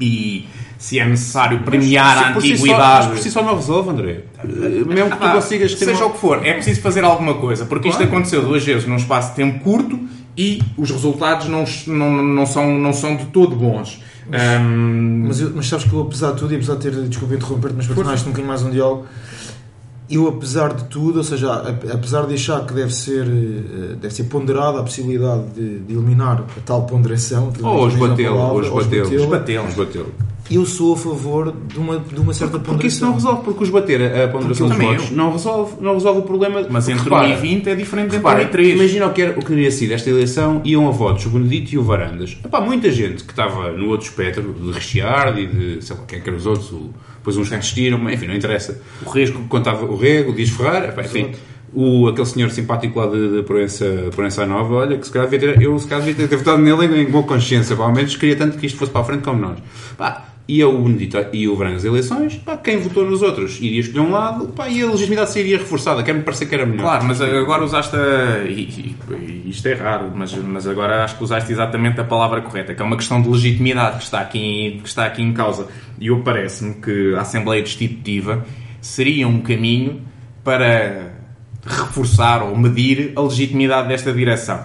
E 0.00 0.48
se 0.82 0.98
é 0.98 1.06
necessário 1.06 1.60
premiar 1.60 2.18
a 2.18 2.32
Por 2.32 2.42
si 2.42 2.48
só- 2.48 2.54
antiguidade. 2.54 3.06
mas 3.06 3.14
por 3.14 3.22
si 3.22 3.30
só 3.30 3.40
não 3.44 3.54
resolve, 3.54 3.90
André. 3.90 4.24
Eh, 4.42 4.48
Mesmo 4.84 5.10
que 5.12 5.16
tu 5.16 5.24
Ah, 5.24 5.32
consigas 5.34 5.74
ter 5.74 5.84
seja 5.84 6.00
uma- 6.00 6.06
o 6.06 6.10
que 6.10 6.18
for, 6.18 6.44
é 6.44 6.54
preciso 6.54 6.80
fazer 6.80 7.04
alguma 7.04 7.34
coisa, 7.34 7.64
porque 7.66 7.88
isto 7.88 7.98
Claro. 7.98 8.12
aconteceu 8.12 8.42
duas 8.42 8.64
vezes 8.64 8.84
num 8.88 8.96
espaço 8.96 9.30
de 9.30 9.36
tempo 9.36 9.60
curto 9.62 9.96
e 10.36 10.60
os 10.76 10.90
resultados 10.90 11.46
não, 11.46 11.64
não, 11.86 12.10
não, 12.24 12.44
são, 12.46 12.76
não 12.78 12.92
são 12.92 13.14
de 13.14 13.26
todo 13.26 13.54
bons. 13.54 14.00
Ahm, 14.32 15.26
Mas, 15.28 15.40
eu- 15.40 15.52
mas 15.54 15.68
sabes 15.68 15.84
que 15.84 15.92
eu, 15.92 16.00
apesar 16.02 16.32
de 16.32 16.38
tudo, 16.38 16.52
e 16.52 16.56
apesar 16.56 16.74
de 16.74 16.80
ter, 16.80 16.90
desculpa 17.08 17.34
interromper-te, 17.36 17.76
mas 17.76 17.86
tornar-te 17.86 18.22
um 18.22 18.24
bocadinho 18.26 18.48
mais 18.48 18.62
um 18.64 18.70
diálogo, 18.70 19.06
eu, 20.10 20.26
apesar 20.28 20.74
de 20.74 20.84
tudo, 20.84 21.18
ou 21.18 21.24
seja, 21.24 21.52
apesar 21.94 22.26
de 22.26 22.34
achar 22.34 22.66
que 22.66 22.74
deve 22.74 22.92
ser, 22.92 23.24
eh, 23.24 23.94
deve 24.00 24.12
ser 24.12 24.24
ponderada 24.24 24.80
a 24.80 24.82
possibilidade 24.82 25.44
de, 25.54 25.78
de 25.78 25.92
eliminar 25.94 26.40
a 26.56 26.60
tal 26.66 26.82
ponderação, 26.86 27.52
Ou 27.62 27.86
esbatê-lo, 27.88 28.36
ou 28.36 28.60
esbatê-lo. 28.62 29.14
Esbatê-lo. 29.68 30.12
Eu 30.52 30.66
sou 30.66 30.94
a 30.94 30.96
favor 30.96 31.54
de 31.66 31.78
uma, 31.78 31.98
de 31.98 32.20
uma 32.20 32.32
certa 32.34 32.58
ponderação. 32.58 32.74
Porque 32.74 32.86
isso 32.88 33.04
não 33.04 33.14
resolve, 33.14 33.42
porque 33.44 33.62
os 33.64 33.70
bater 33.70 34.00
a 34.02 34.24
a 34.24 34.28
ponderação 34.28 34.68
dos 34.68 34.76
Porque 34.76 34.90
eu 34.92 34.96
votos 34.98 35.10
não 35.16 35.32
resolve, 35.32 35.72
não 35.80 35.94
resolve 35.94 36.20
o 36.20 36.22
problema. 36.22 36.66
mas 36.68 36.84
Porque 36.84 36.98
entre 37.00 37.10
1 37.14 37.16
repara, 37.16 37.28
e 37.28 37.40
20 37.40 37.66
é 37.68 37.74
diferente 37.74 38.10
de 38.10 38.16
entre 38.16 38.26
1 38.28 38.30
Repara, 38.30 38.42
e 38.42 38.46
3. 38.48 38.74
imagina 38.80 39.06
o 39.06 39.12
que, 39.12 39.22
era, 39.22 39.32
o 39.32 39.40
que 39.40 39.46
teria 39.46 39.70
sido 39.70 39.92
esta 39.92 40.10
eleição, 40.10 40.60
iam 40.64 40.86
a 40.88 40.90
votos 40.90 41.24
o 41.26 41.30
Benedito 41.30 41.72
e 41.74 41.78
o 41.78 41.82
Varandas. 41.82 42.36
Epá, 42.44 42.60
muita 42.60 42.90
gente 42.90 43.24
que 43.24 43.30
estava 43.32 43.72
no 43.72 43.88
outro 43.88 44.06
espectro, 44.08 44.52
de 44.52 44.70
Recheard 44.72 45.40
e 45.40 45.46
de, 45.46 45.84
sei 45.84 45.96
lá, 45.96 46.02
quem 46.06 46.18
é 46.18 46.22
que 46.22 46.28
eram 46.28 46.38
os 46.38 46.46
outros, 46.46 46.70
o- 46.72 46.90
depois 47.18 47.36
uns 47.36 47.48
que 47.48 47.56
desistiram, 47.56 48.10
enfim, 48.10 48.26
não 48.26 48.34
interessa. 48.34 48.80
O 49.06 49.10
Resco 49.10 49.40
contava 49.48 49.84
o 49.86 49.96
Rego, 49.96 50.32
o 50.32 50.34
Dias 50.34 50.50
Ferreira, 50.50 50.88
epá, 50.88 51.02
enfim. 51.02 51.30
O, 51.74 52.06
aquele 52.08 52.26
senhor 52.26 52.50
simpático 52.50 52.98
lá 53.00 53.06
de, 53.06 53.36
de 53.36 53.42
Proença, 53.44 53.86
Proença 54.14 54.44
Nova, 54.44 54.74
olha, 54.74 54.98
que 54.98 55.06
se 55.06 55.12
calhar 55.12 55.26
devia 55.28 55.54
ter, 55.54 55.62
eu 55.62 55.78
se 55.78 55.86
calhar 55.88 56.04
devia 56.04 56.28
ter 56.28 56.36
votado 56.36 56.60
nele 56.60 56.84
em, 56.84 57.02
em 57.04 57.10
boa 57.10 57.24
consciência, 57.24 57.74
pá, 57.74 57.84
ao 57.84 57.92
menos 57.94 58.14
queria 58.16 58.36
tanto 58.36 58.58
que 58.58 58.66
isto 58.66 58.76
fosse 58.78 58.92
para 58.92 59.00
a 59.00 59.04
frente 59.04 59.22
como 59.22 59.40
nós. 59.40 59.58
Pá, 59.96 60.31
ia 60.48 60.68
o 60.68 60.82
Benedito 60.82 61.16
e 61.32 61.48
o 61.48 61.56
Varandas 61.56 61.84
eleições, 61.84 62.34
pá, 62.36 62.56
quem 62.56 62.76
votou 62.78 63.08
nos 63.08 63.22
outros 63.22 63.58
iria 63.60 63.80
escolher 63.80 64.00
um 64.00 64.10
lado, 64.10 64.48
pá, 64.48 64.68
e 64.68 64.82
a 64.82 64.86
legitimidade 64.90 65.30
seria 65.30 65.56
reforçada, 65.56 66.02
quer-me 66.02 66.22
parecer 66.22 66.46
que 66.46 66.54
era 66.54 66.66
melhor. 66.66 66.82
Claro, 66.82 67.04
mas 67.04 67.20
agora 67.20 67.64
usaste 67.64 67.94
a... 67.96 68.44
e, 68.46 68.50
e- 68.62 68.96
e 69.46 69.50
isto 69.50 69.66
é 69.68 69.74
raro, 69.74 70.10
mas, 70.14 70.34
mas 70.34 70.66
agora 70.66 71.04
acho 71.04 71.16
que 71.16 71.24
usaste 71.24 71.52
exatamente 71.52 72.00
a 72.00 72.04
palavra 72.04 72.40
correta, 72.40 72.74
que 72.74 72.82
é 72.82 72.84
uma 72.84 72.96
questão 72.96 73.22
de 73.22 73.28
legitimidade 73.28 73.98
que 73.98 74.04
está 74.04 74.20
aqui, 74.20 74.80
que 74.82 74.88
está 74.88 75.06
aqui 75.06 75.22
em 75.22 75.32
causa. 75.32 75.68
E 76.00 76.08
eu 76.08 76.20
parece-me 76.22 76.74
que 76.74 77.14
a 77.14 77.20
Assembleia 77.20 77.62
Destitutiva 77.62 78.44
seria 78.80 79.28
um 79.28 79.40
caminho 79.40 80.00
para 80.42 81.12
reforçar 81.64 82.42
ou 82.42 82.56
medir 82.58 83.12
a 83.14 83.20
legitimidade 83.22 83.88
desta 83.88 84.12
direção. 84.12 84.64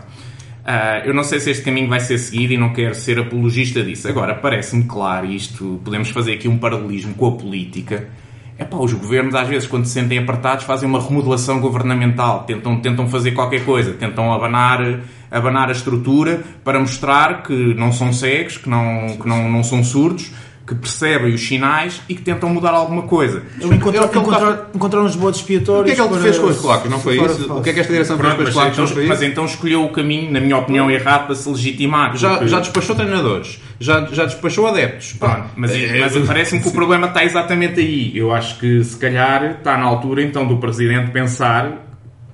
Ah, 0.69 1.01
eu 1.05 1.13
não 1.13 1.23
sei 1.23 1.39
se 1.39 1.49
este 1.49 1.63
caminho 1.63 1.87
vai 1.87 2.01
ser 2.01 2.17
seguido 2.17 2.51
e 2.51 2.57
não 2.57 2.73
quero 2.73 2.93
ser 2.93 3.17
apologista 3.17 3.81
disso. 3.81 4.05
Agora, 4.09 4.35
parece-me 4.35 4.83
claro, 4.83 5.25
isto. 5.25 5.79
Podemos 5.81 6.09
fazer 6.09 6.33
aqui 6.33 6.49
um 6.49 6.57
paralelismo 6.57 7.13
com 7.13 7.27
a 7.27 7.31
política, 7.31 8.09
É 8.57 8.65
pá, 8.65 8.75
os 8.77 8.91
governos 8.91 9.33
às 9.35 9.47
vezes 9.47 9.67
quando 9.67 9.85
se 9.85 9.91
sentem 9.93 10.17
apertados 10.17 10.65
fazem 10.65 10.89
uma 10.89 10.99
remodelação 10.99 11.61
governamental, 11.61 12.43
tentam, 12.43 12.81
tentam 12.81 13.07
fazer 13.07 13.31
qualquer 13.31 13.63
coisa, 13.63 13.93
tentam 13.93 14.33
abanar, 14.33 14.99
abanar 15.31 15.69
a 15.69 15.71
estrutura 15.71 16.43
para 16.63 16.79
mostrar 16.79 17.43
que 17.43 17.53
não 17.75 17.91
são 17.91 18.11
cegos, 18.11 18.57
que 18.57 18.67
não, 18.67 19.15
que 19.21 19.27
não, 19.27 19.49
não 19.49 19.63
são 19.63 19.83
surdos, 19.83 20.33
que 20.67 20.75
percebem 20.75 21.33
os 21.33 21.47
sinais 21.47 22.01
e 22.09 22.13
que 22.13 22.21
tentam 22.21 22.49
mudar 22.49 22.71
alguma 22.71 23.03
coisa. 23.03 23.41
Eu 23.61 23.71
encontrar, 23.71 24.03
Ele- 24.03 24.09
ele- 24.11 24.19
encontrar, 24.19 24.69
encontrar 24.75 25.01
uns 25.01 25.15
botes 25.15 25.39
O 25.39 25.45
que 25.45 25.53
expiatórios. 25.53 25.91
é 25.93 25.95
que 25.95 26.13
ele 26.13 26.21
fez 26.21 26.37
com 26.37 26.47
os 26.47 26.57
polacos? 26.57 26.91
Não 26.91 26.99
foi 26.99 27.15
isso? 27.23 27.53
O 27.53 27.61
que 27.61 27.69
é 27.69 27.73
que 27.73 27.79
esta 27.79 27.93
direção 27.93 28.17
fez 28.17 28.33
com? 28.53 28.59
Não 28.59 28.67
então, 28.67 28.85
mas 29.07 29.21
então 29.21 29.45
escolheu 29.45 29.85
o 29.85 29.89
caminho, 29.89 30.29
na 30.29 30.41
minha 30.41 30.57
opinião, 30.57 30.91
errado 30.91 31.27
para 31.27 31.35
se 31.35 31.47
legitimar. 31.49 32.17
Já, 32.17 32.45
já 32.45 32.59
despachou 32.59 32.95
treinadores, 32.97 33.61
já, 33.79 34.05
já 34.11 34.25
despachou 34.25 34.67
adeptos. 34.67 35.13
Pá, 35.13 35.35
Pronto, 35.35 35.49
mas, 35.55 35.71
é- 35.71 35.99
mas 36.01 36.17
parece-me 36.27 36.61
que 36.61 36.67
o 36.67 36.71
problema 36.71 37.07
está 37.07 37.23
exatamente 37.23 37.79
aí. 37.79 38.11
Eu 38.17 38.33
acho 38.33 38.59
que 38.59 38.83
se 38.83 38.97
calhar 38.97 39.45
está 39.59 39.77
na 39.77 39.85
altura 39.85 40.21
então 40.21 40.45
do 40.45 40.57
Presidente 40.57 41.11
pensar 41.11 41.85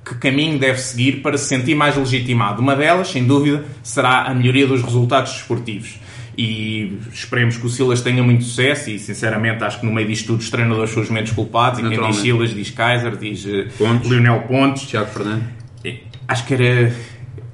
que 0.04 0.16
caminho 0.16 0.58
deve 0.58 0.80
seguir 0.80 1.22
para 1.22 1.38
se 1.38 1.46
sentir 1.46 1.76
mais 1.76 1.96
legitimado. 1.96 2.62
Uma 2.62 2.76
delas, 2.76 3.10
sem 3.10 3.24
dúvida, 3.26 3.64
será 3.84 4.24
a 4.24 4.34
melhoria 4.34 4.66
dos 4.68 4.82
resultados 4.82 5.32
desportivos. 5.34 6.00
E 6.38 6.98
esperemos 7.12 7.58
que 7.58 7.66
o 7.66 7.70
Silas 7.70 8.02
tenha 8.02 8.24
muito 8.24 8.44
sucesso 8.44 8.90
e, 8.90 8.98
sinceramente, 8.98 9.64
acho 9.64 9.80
que 9.80 9.86
no 9.86 9.94
meio 9.94 10.08
disto 10.08 10.28
tudo 10.28 10.40
os 10.40 10.50
treinadores 10.50 10.92
são 10.92 11.04
os 11.04 11.10
menos 11.10 11.32
culpados. 11.32 11.80
E 11.80 11.84
quem 11.84 12.08
diz. 12.08 12.18
Silas 12.18 12.54
diz 12.54 12.70
Kaiser, 12.72 13.16
diz 13.16 13.46
eh, 13.46 13.68
Pontes. 13.78 14.10
Lionel 14.10 14.42
Pontes. 14.42 14.84
Tiago 14.84 15.12
Fernandes. 15.12 15.48
É, 15.84 15.98
acho 16.28 16.46
que 16.46 16.54
era 16.56 16.94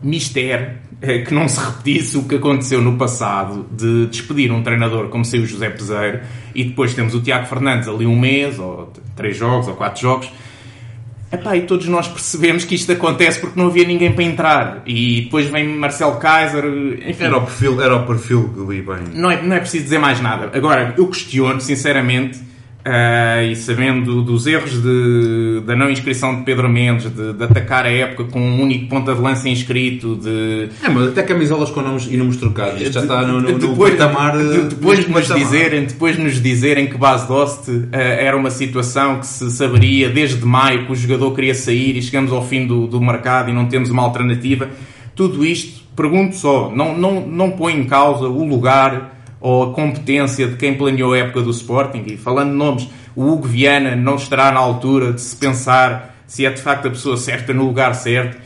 mistério 0.02 0.78
eh, 1.02 1.20
que 1.20 1.34
não 1.34 1.48
se 1.48 1.60
repetisse 1.60 2.18
o 2.18 2.24
que 2.24 2.36
aconteceu 2.36 2.82
no 2.82 2.98
passado 2.98 3.65
de 3.72 4.08
despedir 4.08 4.52
um 4.52 4.62
treinador 4.63 5.10
como 5.10 5.24
saiu 5.24 5.44
o 5.44 5.46
José 5.46 5.70
Peseiro 5.70 6.22
e 6.56 6.63
depois 6.63 6.94
temos 6.94 7.13
o 7.15 7.22
Tiago 7.22 7.46
Fernandes 7.48 7.88
ali 7.88 8.06
um 8.06 8.18
mês, 8.18 8.60
ou 8.60 8.92
três 9.15 9.38
jogos, 9.38 9.68
ou 9.68 9.76
quatro 9.76 10.02
jogos. 10.02 10.32
Epá, 11.32 11.56
e 11.56 11.62
todos 11.62 11.88
nós 11.88 12.08
percebemos 12.08 12.65
que 12.65 12.74
isto 12.74 12.92
acontece 12.92 13.39
porque 13.39 13.60
não 13.60 13.68
havia 13.68 13.86
ninguém 13.86 14.12
para 14.12 14.24
entrar. 14.24 14.82
E 14.86 15.22
depois 15.22 15.48
vem 15.50 15.68
Marcelo 15.68 16.18
Kaiser, 16.18 16.65
enfim. 17.08 17.26
Era 17.26 17.38
o 17.38 17.42
perfil, 17.42 17.82
era 17.82 17.96
o 17.96 18.06
perfil 18.06 18.48
do 18.48 18.65
bem. 18.65 18.84
Não 19.13 19.30
é, 19.30 19.42
não 19.42 19.56
é 19.56 19.60
preciso 19.60 19.84
dizer 19.84 20.00
mais 20.00 20.20
nada. 20.20 20.50
Agora, 20.56 20.96
eu 20.98 21.08
questiono, 21.08 21.62
sinceramente, 21.62 22.39
ah, 22.86 23.44
e 23.44 23.56
sabendo 23.56 24.22
dos 24.24 24.48
erros 24.48 24.82
de, 24.82 25.62
da 25.65 25.76
não 25.76 25.89
inscrição 25.89 26.38
de 26.38 26.44
Pedro 26.44 26.70
Mendes, 26.70 27.13
de, 27.13 27.34
de 27.34 27.44
atacar 27.44 27.86
a 27.86 27.92
época 27.92 28.24
com 28.26 28.39
um 28.39 28.62
único 28.62 28.88
ponta 28.88 29.13
de 29.13 29.22
lança 29.22 29.50
inscrito, 29.50 30.15
de. 30.15 30.70
É, 30.84 30.89
mas 30.89 31.10
até 31.10 31.24
camisolas 31.24 31.70
com 31.70 31.82
nomes 31.82 32.08
e 32.10 32.15
números 32.18 32.38
trocados. 32.38 32.82
Isto 32.82 32.94
já 32.94 33.02
está 33.02 33.22
no, 33.28 33.42
no, 33.42 33.52
no 33.52 33.60
depois, 33.60 33.96
patamar. 33.96 34.38
de- 34.38 34.62
depois, 34.70 35.00
de 35.00 35.08
no 35.10 35.18
nos 35.18 35.28
patamar. 35.28 35.44
dizerem, 35.46 35.84
depois 35.86 36.15
de 36.15 36.24
nos 36.24 36.42
dizerem 36.42 36.88
que 36.88 36.98
Bas 36.98 37.26
Dost 37.28 37.70
ah, 37.92 37.98
era 37.98 38.36
uma 38.38 38.50
situação 38.50 39.20
que 39.20 39.28
se 39.28 39.52
saberia 39.52 40.10
desde 40.10 40.44
maio 40.46 40.86
que 40.86 40.92
o 40.92 40.96
jogador 40.96 41.32
queria 41.36 41.54
sair 41.54 41.98
e 41.98 42.02
chegamos 42.02 42.32
ao 42.32 42.46
fim 42.48 42.65
do, 42.65 42.88
do 42.88 43.00
mercado 43.02 43.50
e 43.50 43.54
não 43.54 43.65
temos 43.68 43.89
uma 43.89 44.04
alternativa. 44.04 44.70
Tudo 45.15 45.46
isto, 45.46 45.82
pergunto 45.98 46.38
só, 46.38 46.72
não, 46.74 46.98
não, 46.98 47.28
não 47.28 47.52
põe 47.52 47.74
em 47.76 47.84
causa 47.84 48.26
o 48.26 48.48
lugar 48.48 49.18
ou 49.41 49.71
a 49.71 49.73
competência 49.73 50.47
de 50.47 50.56
quem 50.58 50.75
planeou 50.75 51.13
a 51.13 51.17
época 51.17 51.41
do 51.41 51.52
Sporting. 51.52 52.04
E 52.08 52.17
falando 52.17 52.52
de 52.52 52.58
nomes, 52.58 52.89
o 53.15 53.25
Hugo 53.25 53.47
Viana 53.47 53.95
não 53.95 54.15
estará 54.15 54.52
na 54.52 54.60
altura 54.60 55.13
de 55.13 55.21
se 55.21 55.36
pensar 55.36 56.15
se 56.28 56.45
é 56.45 56.49
de 56.52 56.62
facto 56.62 56.88
a 56.88 56.91
pessoa 56.91 57.17
certa 57.17 57.54
no 57.54 57.65
lugar 57.65 57.95
certo 57.95 58.38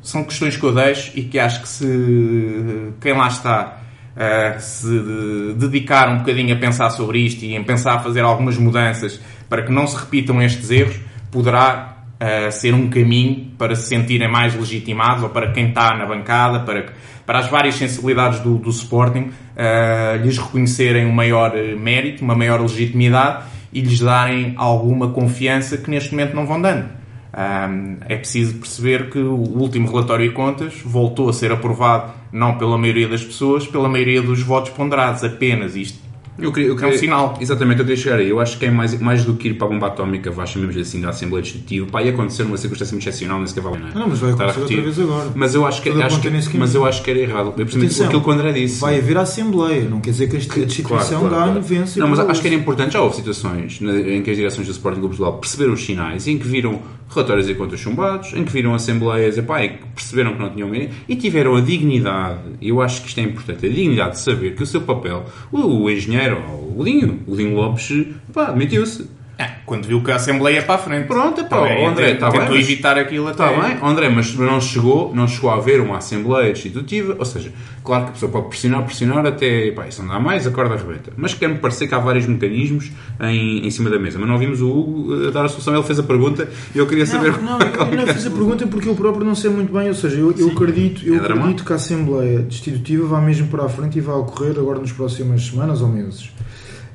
são 0.00 0.24
questões 0.24 0.56
que 0.56 0.64
eu 0.64 0.74
deixo 0.74 1.12
e 1.14 1.22
que 1.22 1.38
acho 1.38 1.60
que 1.60 1.68
se 1.68 2.92
quem 3.00 3.12
lá 3.12 3.28
está 3.28 3.82
eh, 4.16 4.56
se 4.58 4.88
de- 4.88 5.54
dedicar 5.54 6.08
um 6.08 6.18
bocadinho 6.18 6.54
a 6.54 6.58
pensar 6.58 6.88
sobre 6.90 7.18
isto 7.18 7.44
e 7.44 7.54
em 7.54 7.62
pensar 7.62 7.96
a 7.96 7.98
fazer 7.98 8.22
algumas 8.22 8.56
mudanças 8.56 9.20
para 9.48 9.62
que 9.62 9.70
não 9.70 9.86
se 9.86 9.96
repitam 9.96 10.40
estes 10.40 10.70
erros, 10.70 10.96
poderá 11.30 11.97
eh, 12.20 12.50
ser 12.50 12.74
um 12.74 12.90
caminho 12.90 13.52
para 13.56 13.76
se 13.76 13.88
sentirem 13.88 14.28
mais 14.28 14.54
legitimados 14.54 15.22
ou 15.22 15.30
para 15.30 15.52
quem 15.52 15.68
está 15.68 15.96
na 15.96 16.04
bancada, 16.04 16.60
para, 16.60 16.86
para 17.24 17.38
as 17.38 17.48
várias 17.48 17.76
sensibilidades 17.76 18.40
do, 18.40 18.56
do 18.56 18.70
Sporting 18.70 19.30
eh, 19.56 20.18
lhes 20.22 20.36
reconhecerem 20.36 21.06
um 21.06 21.12
maior 21.12 21.56
eh, 21.56 21.76
mérito, 21.76 22.24
uma 22.24 22.34
maior 22.34 22.60
legitimidade 22.60 23.44
e 23.72 23.80
lhes 23.80 24.00
darem 24.00 24.54
alguma 24.56 25.10
confiança 25.10 25.76
que 25.76 25.90
neste 25.90 26.10
momento 26.10 26.34
não 26.34 26.44
vão 26.44 26.60
dando. 26.60 26.88
Ahm, 27.32 27.98
é 28.08 28.16
preciso 28.16 28.54
perceber 28.54 29.10
que 29.10 29.18
o 29.18 29.36
último 29.36 29.88
relatório 29.88 30.26
e 30.26 30.32
contas 30.32 30.80
voltou 30.84 31.28
a 31.28 31.32
ser 31.32 31.52
aprovado 31.52 32.12
não 32.32 32.58
pela 32.58 32.76
maioria 32.78 33.06
das 33.06 33.22
pessoas, 33.22 33.66
pela 33.66 33.88
maioria 33.88 34.22
dos 34.22 34.42
votos 34.42 34.70
ponderados, 34.70 35.22
apenas 35.22 35.76
isto. 35.76 36.07
Eu 36.38 36.52
queria, 36.52 36.68
eu 36.68 36.72
É 36.72 36.76
um 36.76 36.78
queria- 36.78 36.98
sinal. 36.98 37.36
Exatamente, 37.40 37.80
eu 37.80 37.84
queria 37.84 38.00
chegar 38.00 38.18
aí. 38.18 38.28
Eu 38.28 38.38
acho 38.40 38.58
que 38.58 38.66
é 38.66 38.70
mais, 38.70 38.98
mais 39.00 39.24
do 39.24 39.34
que 39.34 39.48
ir 39.48 39.54
para 39.54 39.66
a 39.66 39.70
bomba 39.70 39.86
atómica, 39.88 40.30
vá, 40.30 40.46
chamemos 40.46 40.76
assim, 40.76 41.00
da 41.00 41.08
Assembleia 41.10 41.42
Legislativa. 41.42 41.86
Pá, 41.86 42.02
ia 42.02 42.10
acontecer 42.12 42.44
uma 42.44 42.56
circunstância 42.56 42.92
muito 42.94 43.02
excepcional, 43.08 43.38
nem 43.38 43.46
sequer 43.46 43.62
vale. 43.62 43.78
Não, 43.94 44.08
mas 44.08 44.18
vai 44.20 44.30
acontecer 44.32 44.60
outra 44.60 44.80
vez 44.82 45.00
agora. 45.00 45.30
Mas 45.34 45.54
eu 45.54 45.66
acho 45.66 45.82
que, 45.82 45.88
acho 45.90 46.20
que- 46.20 46.58
mas 46.58 46.74
eu 46.74 46.84
acho 46.86 47.02
que 47.02 47.10
era 47.10 47.18
errado. 47.18 47.46
Eu 47.48 47.52
percebi 47.52 47.86
Atenção, 47.86 48.06
aquilo 48.06 48.22
que 48.22 48.28
o 48.28 48.32
André 48.32 48.52
disse. 48.52 48.80
Vai 48.80 48.98
haver 48.98 49.16
a 49.18 49.22
Assembleia, 49.22 49.82
não 49.88 50.00
quer 50.00 50.10
dizer 50.10 50.28
que 50.28 50.36
a 50.36 50.38
instituição 50.38 50.84
Claro, 50.84 51.06
claro, 51.06 51.30
ganhe, 51.30 51.44
claro. 51.52 51.62
vence. 51.62 51.98
Não, 51.98 52.08
mas 52.08 52.18
acho 52.20 52.40
que 52.40 52.46
era 52.46 52.56
importante. 52.56 52.92
Já 52.92 53.00
houve 53.02 53.16
situações 53.16 53.80
em 53.82 54.22
que 54.22 54.30
as 54.30 54.36
direções 54.36 54.66
do 54.66 54.70
Sporting 54.72 55.00
Clube 55.00 55.14
de 55.14 55.18
Portugal 55.18 55.40
perceberam 55.40 55.72
os 55.72 55.84
sinais, 55.84 56.26
em 56.28 56.38
que 56.38 56.46
viram 56.46 56.80
relatórios 57.10 57.48
e 57.48 57.54
contas 57.54 57.80
chumbados, 57.80 58.32
em 58.34 58.44
que 58.44 58.52
viram 58.52 58.74
assembleias 58.74 59.38
e 59.38 59.42
que 59.42 59.78
perceberam 59.94 60.34
que 60.34 60.38
não 60.40 60.50
tinham 60.50 60.68
e 61.08 61.16
tiveram 61.16 61.56
a 61.56 61.60
dignidade, 61.62 62.40
e 62.60 62.68
eu 62.68 62.82
acho 62.82 63.00
que 63.02 63.08
isto 63.08 63.18
é 63.18 63.22
importante, 63.22 63.64
a 63.64 63.68
dignidade 63.68 64.10
de 64.12 64.20
saber 64.20 64.54
que 64.54 64.62
o 64.62 64.66
seu 64.66 64.82
papel, 64.82 65.24
o, 65.50 65.88
o 66.34 66.38
engenheiro, 66.38 66.72
o 66.76 66.82
Linho, 66.82 67.20
o 67.26 67.34
Linho 67.34 67.54
Lopes, 67.54 67.90
epá, 68.28 68.50
demitiu-se. 68.50 69.17
Ah, 69.40 69.52
quando 69.64 69.86
viu 69.86 70.02
que 70.02 70.10
a 70.10 70.16
Assembleia 70.16 70.58
é 70.58 70.62
para 70.62 70.74
a 70.74 70.78
frente. 70.78 71.06
Pronto, 71.06 71.40
epá, 71.42 71.58
Também, 71.60 71.84
o 71.84 71.88
André, 71.88 72.14
tentou 72.14 72.28
tá 72.32 72.38
bem, 72.38 72.48
mas- 72.48 72.58
evitar 72.58 72.98
aquilo 72.98 73.28
até. 73.28 73.44
Está 73.48 73.62
bem, 73.68 73.78
André, 73.82 74.08
mas 74.08 74.34
não 74.34 74.60
chegou, 74.60 75.14
não 75.14 75.28
chegou 75.28 75.50
a 75.50 75.54
haver 75.54 75.80
uma 75.80 75.98
Assembleia 75.98 76.52
Destitutiva, 76.52 77.14
ou 77.16 77.24
seja, 77.24 77.52
claro 77.84 78.04
que 78.04 78.08
a 78.10 78.12
pessoa 78.14 78.32
pode 78.32 78.48
pressionar, 78.48 78.82
pressionar 78.84 79.24
até, 79.24 79.70
pá, 79.70 79.86
isso 79.86 80.02
não 80.02 80.08
dá 80.12 80.18
mais, 80.18 80.44
a 80.44 80.50
corda 80.50 80.74
arrebenta. 80.74 81.12
Mas 81.16 81.34
quer-me 81.34 81.56
parecer 81.58 81.86
que 81.86 81.94
há 81.94 82.00
vários 82.00 82.26
mecanismos 82.26 82.90
em, 83.20 83.64
em 83.64 83.70
cima 83.70 83.88
da 83.90 83.98
mesa. 84.00 84.18
Mas 84.18 84.28
não 84.28 84.38
vimos 84.38 84.60
o 84.60 84.68
Hugo 84.76 85.26
eh, 85.28 85.30
dar 85.30 85.44
a 85.44 85.48
solução, 85.48 85.72
ele 85.72 85.84
fez 85.84 86.00
a 86.00 86.02
pergunta 86.02 86.48
e 86.74 86.78
eu 86.78 86.86
queria 86.88 87.06
saber 87.06 87.32
Não, 87.40 87.58
não, 87.60 87.66
eu 87.92 87.96
não 87.96 88.06
fiz 88.12 88.26
a 88.26 88.30
pergunta 88.30 88.66
porque 88.66 88.88
eu 88.88 88.96
próprio 88.96 89.24
não 89.24 89.36
sei 89.36 89.50
muito 89.50 89.72
bem, 89.72 89.86
ou 89.86 89.94
seja, 89.94 90.16
eu, 90.16 90.34
eu 90.36 90.48
acredito, 90.48 91.06
eu 91.06 91.14
é 91.14 91.18
dramático. 91.18 91.38
acredito 91.38 91.64
que 91.64 91.72
a 91.72 91.76
Assembleia 91.76 92.38
Destitutiva 92.40 93.06
vai 93.06 93.24
mesmo 93.24 93.46
para 93.46 93.64
a 93.66 93.68
frente 93.68 93.98
e 93.98 94.00
vai 94.00 94.16
ocorrer 94.16 94.58
agora 94.58 94.80
nas 94.80 94.90
próximas 94.90 95.46
semanas 95.46 95.80
ou 95.80 95.86
meses. 95.86 96.28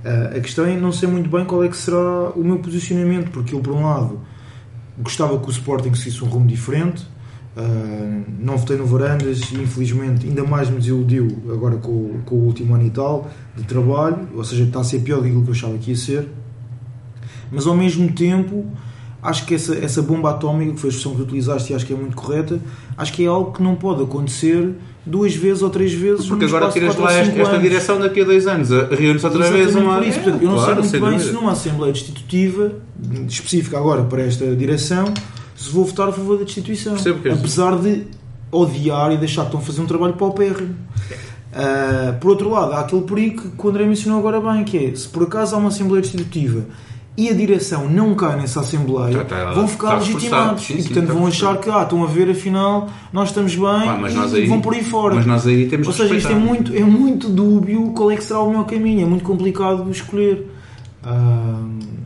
Ah, 0.05 0.33
a 0.35 0.39
questão 0.39 0.65
é 0.65 0.75
não 0.77 0.91
sei 0.91 1.07
muito 1.09 1.29
bem 1.29 1.45
qual 1.45 1.63
é 1.63 1.67
que 1.69 1.77
será 1.77 2.29
o 2.35 2.43
meu 2.43 2.59
posicionamento, 2.59 3.31
porque 3.31 3.55
eu, 3.55 3.59
por 3.59 3.73
um 3.73 3.83
lado, 3.83 4.19
gostava 4.99 5.37
que 5.39 5.47
o 5.47 5.51
Sporting 5.51 5.93
seguisse 5.95 6.23
um 6.23 6.27
rumo 6.27 6.47
diferente. 6.47 7.05
ah, 7.55 8.21
não 8.39 8.57
votei 8.57 8.75
no 8.77 8.85
Varandas 8.85 9.39
e 9.51 9.55
infelizmente 9.61 10.25
ainda 10.27 10.43
mais 10.43 10.69
me 10.69 10.77
desiludiu 10.77 11.27
agora 11.51 11.77
com, 11.77 11.91
o- 11.91 12.21
com 12.25 12.35
o 12.35 12.45
último 12.45 12.73
ano 12.73 12.85
e 12.85 12.89
tal 12.89 13.29
de 13.55 13.63
trabalho, 13.63 14.27
ou 14.33 14.43
seja, 14.43 14.63
está 14.63 14.79
a 14.79 14.83
ser 14.83 14.99
pior 15.01 15.21
do 15.21 15.29
que 15.29 15.49
eu 15.49 15.51
achava 15.51 15.77
que 15.77 15.91
ia 15.91 15.95
ser 15.97 16.27
mas 17.51 17.67
ao 17.67 17.75
mesmo 17.77 18.11
tempo 18.11 18.65
acho 19.23 19.45
que 19.45 19.55
essa, 19.55 19.75
essa 19.75 20.01
bomba 20.01 20.31
atómica, 20.31 20.73
que 20.73 20.79
foi 20.79 20.89
a 20.89 20.91
expressão 20.91 21.15
que 21.15 21.21
utilizaste 21.21 21.71
e 21.71 21.75
acho 21.75 21.85
que 21.85 21.93
é 21.93 21.95
muito 21.95 22.15
correta, 22.15 22.59
acho 22.97 23.13
que 23.13 23.23
é 23.23 23.27
algo 23.27 23.53
que 23.53 23.63
não 23.63 23.75
pode 23.75 24.03
acontecer 24.03 24.71
duas 25.05 25.35
vezes 25.35 25.63
ou 25.63 25.69
três 25.69 25.93
vezes 25.93 26.27
Porque 26.27 26.45
agora 26.45 26.69
tiras 26.69 26.95
lá 26.97 27.11
esta, 27.11 27.39
esta 27.39 27.57
direção 27.57 27.99
daqui 27.99 28.21
a 28.21 28.25
dois 28.25 28.45
anos, 28.47 28.69
reúne-se 28.69 29.25
outra 29.25 29.49
vez 29.49 29.69
Exatamente 29.69 29.85
uma. 29.85 29.97
por 29.97 30.07
isso. 30.07 30.19
É, 30.19 30.21
Portanto, 30.21 30.43
eu 30.43 30.49
não 30.49 30.57
claro, 30.57 30.83
sei 30.83 30.99
muito 30.99 31.11
bem 31.11 31.25
se 31.25 31.31
numa 31.31 31.51
Assembleia 31.51 31.93
Destitutiva, 31.93 32.71
específica 33.27 33.77
agora 33.77 34.03
para 34.03 34.21
esta 34.23 34.55
direção, 34.55 35.13
se 35.55 35.69
vou 35.69 35.85
votar 35.85 36.09
a 36.09 36.11
favor 36.11 36.37
da 36.37 36.43
destituição. 36.43 36.95
Apesar 37.31 37.77
de 37.77 38.03
odiar 38.51 39.11
e 39.11 39.17
deixar 39.17 39.41
que 39.41 39.47
estão 39.47 39.59
a 39.59 39.63
fazer 39.63 39.81
um 39.81 39.87
trabalho 39.87 40.13
paupérrimo. 40.13 40.75
Ah, 41.53 42.15
por 42.19 42.31
outro 42.31 42.49
lado, 42.49 42.73
há 42.73 42.79
aquele 42.81 43.03
perigo 43.03 43.51
que 43.51 43.65
o 43.65 43.69
André 43.69 43.85
mencionou 43.85 44.19
agora 44.19 44.41
bem, 44.41 44.63
que 44.63 44.77
é, 44.77 44.95
se 44.95 45.07
por 45.07 45.23
acaso 45.23 45.55
há 45.55 45.59
uma 45.59 45.69
Assembleia 45.69 46.01
Destitutiva 46.01 46.65
e 47.15 47.29
a 47.29 47.33
direção 47.33 47.87
não 47.87 48.15
cai 48.15 48.35
nessa 48.37 48.61
Assembleia, 48.61 49.11
Já 49.13 49.21
está- 49.21 49.51
vão 49.53 49.67
ficar 49.67 49.97
está 49.97 49.99
legitimados. 49.99 50.63
Sim, 50.63 50.73
e 50.73 50.81
sim, 50.81 50.87
portanto 50.93 51.13
vão 51.13 51.27
achar 51.27 51.57
que, 51.57 51.69
ah, 51.69 51.83
estão 51.83 52.03
a 52.03 52.07
ver, 52.07 52.29
afinal, 52.31 52.89
nós 53.11 53.29
estamos 53.29 53.55
bem 53.55 53.61
e 54.33 54.37
aí- 54.41 54.47
vão 54.47 54.59
por 54.61 54.73
aí 54.73 54.83
fora. 54.83 55.15
Mas 55.15 55.25
nós 55.25 55.45
aí 55.45 55.67
temos 55.67 55.87
Ou 55.87 55.93
seja, 55.93 56.15
isto 56.15 56.31
é 56.31 56.35
muito, 56.35 56.73
é 56.75 56.83
muito 56.83 57.29
dúbio 57.29 57.91
qual 57.95 58.09
é 58.11 58.15
que 58.15 58.23
será 58.23 58.39
o 58.39 58.49
melhor 58.49 58.65
caminho, 58.65 59.03
é 59.03 59.05
muito 59.05 59.23
complicado 59.23 59.83
de 59.85 59.91
escolher. 59.91 60.49
Ah, 61.03 61.59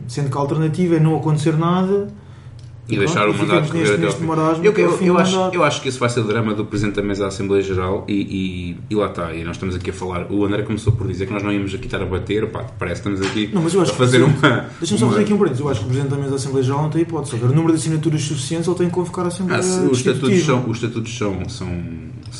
sendo 0.08 0.30
que 0.30 0.36
a 0.36 0.40
alternativa 0.40 0.96
é 0.96 1.00
não 1.00 1.16
acontecer 1.16 1.56
nada 1.56 2.08
E 2.88 2.96
deixar 2.96 3.28
o 3.28 3.34
mandato 3.36 3.70
correr 3.70 3.94
até 3.94 4.06
ao 4.06 4.12
fim. 4.12 4.24
Eu, 4.64 4.72
eu, 4.72 4.98
eu 5.06 5.18
acho, 5.18 5.36
eu 5.52 5.62
acho 5.64 5.82
que 5.82 5.88
esse 5.88 5.98
vai 5.98 6.08
ser 6.08 6.20
o 6.20 6.24
drama 6.24 6.54
do 6.54 6.64
Presidente 6.64 6.94
da 6.96 7.02
Mesa 7.02 7.22
da 7.22 7.28
Assembleia 7.28 7.62
Geral 7.62 8.04
e, 8.08 8.14
e, 8.14 8.76
e 8.90 8.94
lá 8.94 9.06
está. 9.06 9.34
E 9.34 9.44
nós 9.44 9.56
estamos 9.56 9.74
aqui 9.74 9.90
a 9.90 9.92
falar. 9.92 10.26
O 10.32 10.44
André 10.44 10.62
começou 10.62 10.92
por 10.94 11.06
dizer 11.06 11.26
que 11.26 11.32
nós 11.32 11.42
não 11.42 11.52
íamos 11.52 11.74
aqui 11.74 11.84
estar 11.84 12.00
a 12.00 12.06
bater. 12.06 12.46
Pá, 12.50 12.64
parece 12.78 13.02
que 13.02 13.08
estamos 13.10 13.30
aqui 13.30 13.50
Não, 13.52 13.60
mas 13.62 13.74
eu 13.74 13.82
acho 13.82 13.90
a 13.90 13.94
que 13.94 13.98
fazer 13.98 14.22
o 14.22 14.26
uma. 14.26 14.66
Deixa-me 14.78 15.00
só 15.00 15.08
fazer 15.08 15.20
aqui 15.22 15.32
um 15.34 15.38
parênteses. 15.38 15.60
Eu 15.60 15.68
acho 15.68 15.80
que 15.80 15.86
o 15.86 15.88
Presidente 15.88 16.10
da 16.12 16.16
Mesa 16.16 16.30
da 16.30 16.36
Assembleia 16.36 16.64
Geral 16.64 16.82
não 16.82 16.90
tem 16.90 17.02
hipótese. 17.02 17.30
Se 17.30 17.36
houver 17.36 17.50
o 17.50 17.54
número 17.54 17.72
de 17.74 17.78
assinaturas 17.80 18.22
suficientes, 18.22 18.66
ele 18.68 18.76
tem 18.78 18.86
que 18.88 18.94
convocar 18.94 19.24
a 19.26 19.28
Assembleia 19.28 19.60
Ah, 19.60 19.62
se- 19.62 19.80
os, 19.86 19.98
estatutos 19.98 20.42
são, 20.44 20.64
os 20.70 20.76
estatutos 20.78 21.18
são, 21.18 21.48
são, 21.48 21.68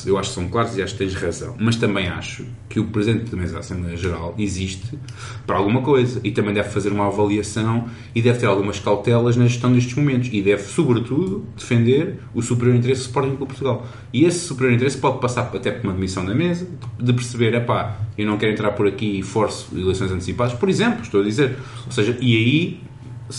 eu 0.06 0.18
acho 0.18 0.30
que 0.30 0.34
são 0.34 0.48
claros 0.48 0.76
e 0.76 0.82
acho 0.82 0.94
que 0.94 0.98
tens 0.98 1.14
razão. 1.14 1.54
Mas 1.58 1.76
também 1.76 2.08
acho 2.08 2.44
que 2.68 2.80
o 2.80 2.84
Presidente 2.86 3.30
da 3.30 3.36
Mesa 3.36 3.54
da 3.54 3.60
Assembleia 3.60 3.96
Geral 3.96 4.34
existe 4.38 4.98
para 5.46 5.56
alguma 5.56 5.82
coisa 5.82 6.20
e 6.22 6.30
também 6.30 6.54
deve 6.54 6.68
fazer 6.68 6.90
uma 6.90 7.06
avaliação 7.06 7.88
e 8.14 8.22
deve 8.22 8.38
ter 8.38 8.46
algumas 8.46 8.78
cautelas 8.78 9.36
na 9.36 9.46
gestão 9.46 9.72
destes 9.72 9.94
momentos 9.94 10.30
e 10.32 10.42
deve, 10.42 10.62
sobretudo, 10.62 11.46
defender 11.56 12.18
o 12.34 12.42
superior 12.42 12.76
interesse 12.76 13.02
do 13.02 13.06
Sporting 13.06 13.36
Clube 13.36 13.46
Portugal. 13.46 13.86
E 14.12 14.24
esse 14.24 14.40
superior 14.40 14.74
interesse 14.74 14.98
pode 14.98 15.20
passar 15.20 15.50
até 15.54 15.70
por 15.70 15.84
uma 15.84 15.94
demissão 15.94 16.24
da 16.24 16.34
mesa, 16.34 16.68
de 16.98 17.12
perceber, 17.12 17.54
é 17.54 17.60
pá, 17.60 17.98
eu 18.16 18.26
não 18.26 18.36
quero 18.36 18.52
entrar 18.52 18.72
por 18.72 18.86
aqui 18.86 19.18
e 19.18 19.22
forço 19.22 19.68
eleições 19.76 20.10
antecipadas, 20.10 20.54
por 20.54 20.68
exemplo, 20.68 21.02
estou 21.02 21.20
a 21.20 21.24
dizer. 21.24 21.56
Ou 21.86 21.92
seja, 21.92 22.16
e 22.20 22.36
aí 22.36 22.80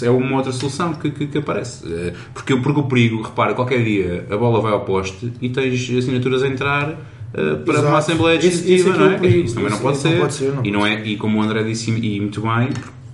é 0.04 0.10
uma 0.10 0.38
outra 0.38 0.52
solução 0.52 0.94
que, 0.94 1.10
que, 1.12 1.28
que, 1.28 1.38
aparece. 1.38 1.86
Eh, 1.92 2.14
porque, 2.34 2.56
porque 2.56 2.80
o 2.80 2.84
perigo, 2.84 3.22
repara, 3.22 3.54
qualquer 3.54 3.84
dia 3.84 4.26
a 4.30 4.38
bola 4.38 4.62
vai 4.62 4.72
ao 4.72 4.82
poste 4.82 5.32
e 5.42 5.50
tens 5.50 5.90
assinaturas 5.98 6.44
a 6.44 6.48
entrar 6.48 6.90
uh, 6.92 7.58
para 7.64 7.74
Exato. 7.74 7.88
uma 7.88 7.98
Assembleia 7.98 8.40
Legislativa, 8.40 8.98
não 8.98 9.12
é? 9.12 9.28
Isso 9.28 9.56
também 9.56 9.72
não 9.72 9.80
pode, 9.80 9.98
ser. 9.98 10.10
não 10.12 10.20
pode 10.20 10.34
ser. 10.34 10.54
Não 10.54 10.66
e, 10.66 10.72
não 10.72 10.86
é, 10.86 11.06
e 11.06 11.18
como 11.18 11.40
o 11.40 11.42
André 11.42 11.64
disse, 11.64 11.92
e 11.92 12.20
muito 12.20 12.42
bem, 12.42 12.70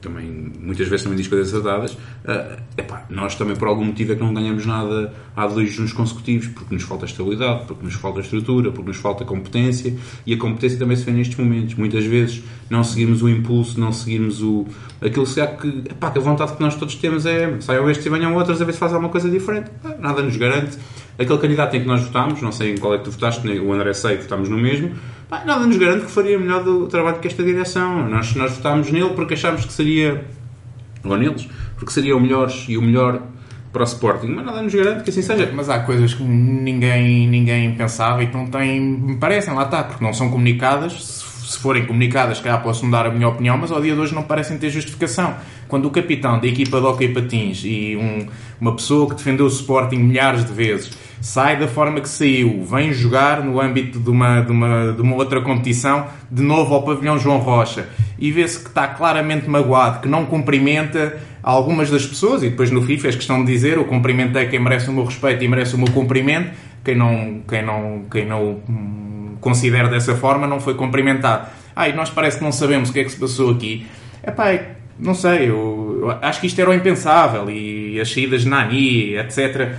também 0.06 0.52
muitas 0.60 0.88
vezes 0.88 1.04
também 1.04 1.18
diz 1.18 1.28
coisas 1.28 1.54
acertadas, 1.54 1.94
uh, 1.94 2.62
epá, 2.78 3.06
nós 3.10 3.36
também 3.36 3.56
por 3.56 3.68
algum 3.68 3.86
motivo 3.86 4.14
é 4.14 4.16
que 4.16 4.22
não 4.22 4.34
ganhamos 4.34 4.66
nada 4.66 5.14
há 5.36 5.48
dois 5.48 5.72
juntos 5.72 5.94
consecutivos, 5.94 6.48
porque 6.48 6.74
nos 6.74 6.84
falta 6.84 7.06
estabilidade, 7.06 7.66
porque 7.66 7.84
nos 7.84 7.96
falta 7.96 8.20
estrutura, 8.20 8.72
porque 8.72 8.88
nos 8.88 8.98
falta 8.98 9.26
competência, 9.26 9.96
e 10.26 10.34
a 10.34 10.38
competência 10.38 10.78
também 10.78 10.96
se 10.96 11.04
vê 11.04 11.12
nestes 11.12 11.38
momentos. 11.38 11.76
Muitas 11.76 12.06
vezes 12.06 12.44
não 12.70 12.84
seguirmos 12.84 13.22
o 13.22 13.30
impulso, 13.30 13.80
não 13.80 13.92
seguirmos 13.92 14.42
o, 14.42 14.66
aquilo 15.02 15.26
que, 15.26 15.48
que, 15.58 15.92
epá, 15.92 16.12
que 16.12 16.20
a 16.20 16.22
vontade 16.22 16.54
que 16.54 16.62
nós 16.62 16.76
todos 16.76 16.96
temos 16.96 17.26
é 17.26 17.60
saiam 17.62 17.90
estes 17.90 18.06
e 18.06 18.10
venham 18.10 18.36
outros 18.36 18.62
a 18.62 18.66
ver 18.66 18.74
se 18.74 18.80
faz 18.80 18.94
alguma 18.94 19.12
coisa 19.12 19.30
diferente. 19.30 19.72
Nada 20.00 20.22
nos 20.22 20.38
garante. 20.38 20.78
Aquele 21.18 21.38
candidato 21.38 21.76
em 21.76 21.82
que 21.82 21.88
nós 21.88 22.02
votámos, 22.02 22.42
não 22.42 22.52
sei 22.52 22.74
em 22.74 22.78
qual 22.78 22.94
é 22.94 22.98
que 22.98 23.06
tu 23.06 23.12
votaste, 23.12 23.48
o 23.48 23.74
André 23.74 23.94
sei, 23.94 24.18
votámos 24.18 24.50
no 24.50 24.58
mesmo, 24.58 24.92
Pá, 25.30 25.44
nada 25.44 25.66
nos 25.66 25.78
garante 25.78 26.06
que 26.06 26.12
faria 26.12 26.38
melhor 26.38 26.64
do 26.64 26.88
trabalho 26.88 27.20
que 27.20 27.28
esta 27.28 27.44
direção. 27.44 28.08
Nós, 28.08 28.36
nós 28.36 28.54
votámos 28.54 28.92
nele 28.92 29.10
porque 29.16 29.34
achámos 29.34 29.66
que 29.66 29.74
seria, 29.74 30.24
ou 31.04 31.18
neles, 31.18 31.48
porque 31.76 31.92
seria 31.92 32.16
o 32.16 32.20
melhor 32.20 32.52
e 32.68 32.78
o 32.78 32.82
melhor 32.82 33.22
para 33.74 33.82
o 33.82 33.86
Sporting, 33.86 34.28
mas 34.28 34.46
nada 34.46 34.62
nos 34.62 34.74
garante 34.74 35.04
que 35.04 35.10
assim 35.10 35.22
seja. 35.22 35.52
Mas 35.54 35.70
há 35.70 35.80
coisas 35.80 36.14
que 36.14 36.24
ninguém, 36.24 37.28
ninguém 37.28 37.76
pensava 37.76 38.24
e 38.24 38.28
que 38.28 38.38
não 38.38 38.48
têm, 38.48 38.80
me 38.80 39.18
parecem, 39.18 39.54
lá 39.54 39.64
está, 39.64 39.84
porque 39.84 40.04
não 40.04 40.14
são 40.14 40.30
comunicadas. 40.30 41.04
Se 41.04 41.25
forem 41.54 41.86
comunicadas, 41.86 42.40
calhar 42.40 42.62
posso 42.64 42.90
dar 42.90 43.06
a 43.06 43.12
minha 43.12 43.28
opinião, 43.28 43.58
mas 43.58 43.72
ao 43.72 43.82
dia 43.82 43.94
de 43.94 44.00
hoje 44.00 44.16
não 44.16 44.24
parecem 44.24 44.58
ter 44.58 44.70
justificação. 44.70 45.36
Quando 45.68 45.86
o 45.86 45.92
capitão 45.92 46.40
da 46.40 46.48
equipa 46.48 46.80
de 46.80 46.86
hockey 46.86 47.10
patins 47.10 47.64
e 47.64 47.96
um, 47.96 48.28
uma 48.60 48.76
pessoa 48.76 49.10
que 49.10 49.16
defendeu 49.16 49.46
o 49.46 49.50
Sporting 49.50 49.98
milhares 49.98 50.46
de 50.46 50.54
vezes 50.54 50.92
sai 51.26 51.58
da 51.58 51.68
forma 51.68 52.00
que 52.02 52.10
saiu, 52.10 52.64
vem 52.64 52.94
jogar 52.94 53.44
no 53.44 53.60
âmbito 53.60 54.00
de 54.00 54.10
uma, 54.12 54.42
de 54.42 54.52
uma, 54.52 54.94
de 54.94 55.02
uma 55.02 55.16
outra 55.16 55.42
competição, 55.42 56.06
de 56.30 56.44
novo 56.44 56.76
ao 56.76 56.84
pavilhão 56.84 57.18
João 57.18 57.40
Rocha, 57.40 57.90
e 58.20 58.32
vê-se 58.32 58.60
que 58.60 58.70
está 58.70 58.88
claramente 58.88 59.50
magoado, 59.50 60.02
que 60.02 60.08
não 60.08 60.26
cumprimenta 60.28 61.18
algumas 61.42 61.90
das 61.90 62.06
pessoas, 62.06 62.44
e 62.44 62.50
depois 62.50 62.70
no 62.70 62.84
FIFA 62.84 63.08
és 63.08 63.16
questão 63.16 63.44
de 63.44 63.52
dizer, 63.52 63.78
eu 63.78 63.86
cumprimentei 63.86 64.46
quem 64.48 64.60
merece 64.60 64.88
o 64.88 64.94
meu 64.94 65.04
respeito 65.04 65.44
e 65.44 65.48
merece 65.48 65.74
o 65.74 65.80
meu 65.80 65.92
cumprimento, 65.92 66.52
quem 66.84 66.96
não, 66.96 67.42
quem 67.48 67.66
não, 67.66 68.04
quem 68.12 68.26
não 68.28 68.62
considera 69.40 69.88
dessa 69.88 70.16
forma 70.16 70.48
não 70.48 70.60
foi 70.60 70.76
cumprimentado. 70.76 71.48
Ah, 71.76 71.90
e 71.90 71.94
nós 71.94 72.10
parece 72.10 72.38
que 72.38 72.44
não 72.44 72.52
sabemos 72.52 72.90
o 72.90 72.94
que 72.94 73.00
é 73.00 73.04
que 73.04 73.12
se 73.12 73.20
passou 73.20 73.52
aqui. 73.52 73.86
É 74.24 74.32
pá, 74.32 74.60
não 74.98 75.14
sei, 75.14 75.50
eu, 75.50 76.00
eu 76.02 76.12
acho 76.22 76.40
que 76.40 76.48
isto 76.48 76.60
era 76.60 76.70
o 76.70 76.74
impensável, 76.74 77.50
e 77.50 78.00
as 78.00 78.12
saídas 78.12 78.44
de 78.44 78.50
Nani, 78.50 79.16
etc., 79.18 79.76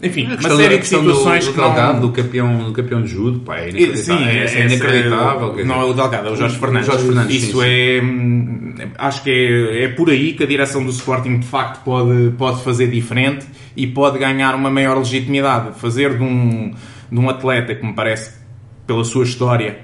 enfim, 0.00 0.26
uma 0.26 0.56
série 0.56 0.78
de 0.78 0.86
situações 0.86 1.44
do, 1.44 1.50
do 1.50 1.54
que 1.54 1.60
Delgado, 1.60 1.94
não... 1.94 2.00
do 2.00 2.12
campeão, 2.12 2.58
do 2.64 2.72
campeão 2.72 3.02
de 3.02 3.08
judo, 3.08 3.40
pá, 3.40 3.58
é 3.58 3.70
inacreditável. 3.70 4.18
Sim, 4.18 4.24
é, 4.24 4.44
é, 4.44 4.44
é 4.44 4.66
inacreditável. 4.66 5.66
não 5.66 5.80
é 5.80 5.84
o 5.84 5.92
Delgado, 5.92 6.28
é 6.28 6.30
o 6.30 6.36
Jorge 6.36 6.56
Fernandes. 6.56 6.86
Jorge 6.86 7.04
Fernandes 7.04 7.42
Isso 7.42 7.60
sim, 7.60 7.66
é... 7.66 8.00
Hum, 8.00 8.74
acho 8.96 9.22
que 9.24 9.30
é, 9.30 9.84
é 9.84 9.88
por 9.88 10.08
aí 10.08 10.34
que 10.34 10.44
a 10.44 10.46
direção 10.46 10.84
do 10.84 10.90
Sporting 10.90 11.40
de 11.40 11.46
facto 11.46 11.82
pode, 11.82 12.32
pode 12.38 12.62
fazer 12.62 12.86
diferente 12.88 13.44
e 13.76 13.88
pode 13.88 14.20
ganhar 14.20 14.54
uma 14.54 14.70
maior 14.70 14.98
legitimidade. 14.98 15.76
Fazer 15.80 16.16
de 16.16 16.22
um, 16.22 16.72
de 17.10 17.18
um 17.18 17.28
atleta 17.28 17.74
que 17.74 17.84
me 17.84 17.92
parece, 17.92 18.38
pela 18.88 19.04
sua 19.04 19.22
história, 19.22 19.78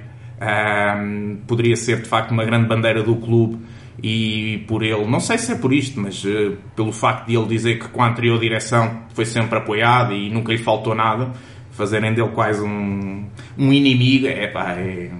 um, 0.97 1.37
poderia 1.47 1.77
ser 1.77 2.01
de 2.01 2.09
facto 2.09 2.31
uma 2.31 2.43
grande 2.43 2.67
bandeira 2.67 3.03
do 3.03 3.15
clube 3.15 3.59
e 4.01 4.65
por 4.67 4.83
ele, 4.83 5.05
não 5.05 5.19
sei 5.19 5.37
se 5.37 5.53
é 5.53 5.55
por 5.55 5.71
isto, 5.71 6.01
mas 6.01 6.25
uh, 6.25 6.57
pelo 6.75 6.91
facto 6.91 7.27
de 7.27 7.37
ele 7.37 7.45
dizer 7.45 7.79
que 7.79 7.87
com 7.87 8.01
a 8.01 8.09
anterior 8.09 8.39
direção 8.39 9.03
foi 9.13 9.25
sempre 9.25 9.57
apoiado 9.57 10.11
e 10.11 10.29
nunca 10.29 10.51
lhe 10.51 10.57
faltou 10.57 10.95
nada, 10.95 11.31
fazerem 11.71 12.13
dele 12.13 12.29
quase 12.29 12.61
um, 12.61 13.25
um 13.57 13.71
inimigo, 13.71 14.27
é 14.27 14.47
pá, 14.47 14.71
é, 14.73 15.11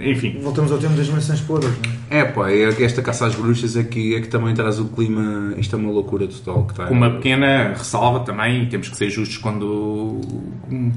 enfim. 0.00 0.38
Voltamos 0.40 0.72
ao 0.72 0.78
tema 0.78 0.96
das 0.96 1.08
menções 1.08 1.40
podres, 1.40 1.72
não 1.78 2.18
é? 2.18 2.20
É 2.20 2.24
pá, 2.24 2.50
é 2.50 2.82
esta 2.82 3.02
caça 3.02 3.26
às 3.26 3.34
bruxas 3.34 3.76
é 3.76 3.82
que, 3.82 4.14
é 4.14 4.20
que 4.20 4.28
também 4.28 4.54
traz 4.54 4.78
o 4.78 4.86
clima, 4.86 5.54
isto 5.56 5.74
é 5.74 5.78
uma 5.78 5.90
loucura 5.90 6.26
total. 6.26 6.64
Que 6.64 6.72
está, 6.72 6.86
Com 6.86 6.94
uma 6.94 7.10
pequena 7.10 7.74
ressalva 7.76 8.20
também, 8.20 8.66
temos 8.66 8.88
que 8.88 8.96
ser 8.96 9.10
justos 9.10 9.38
quando, 9.38 10.20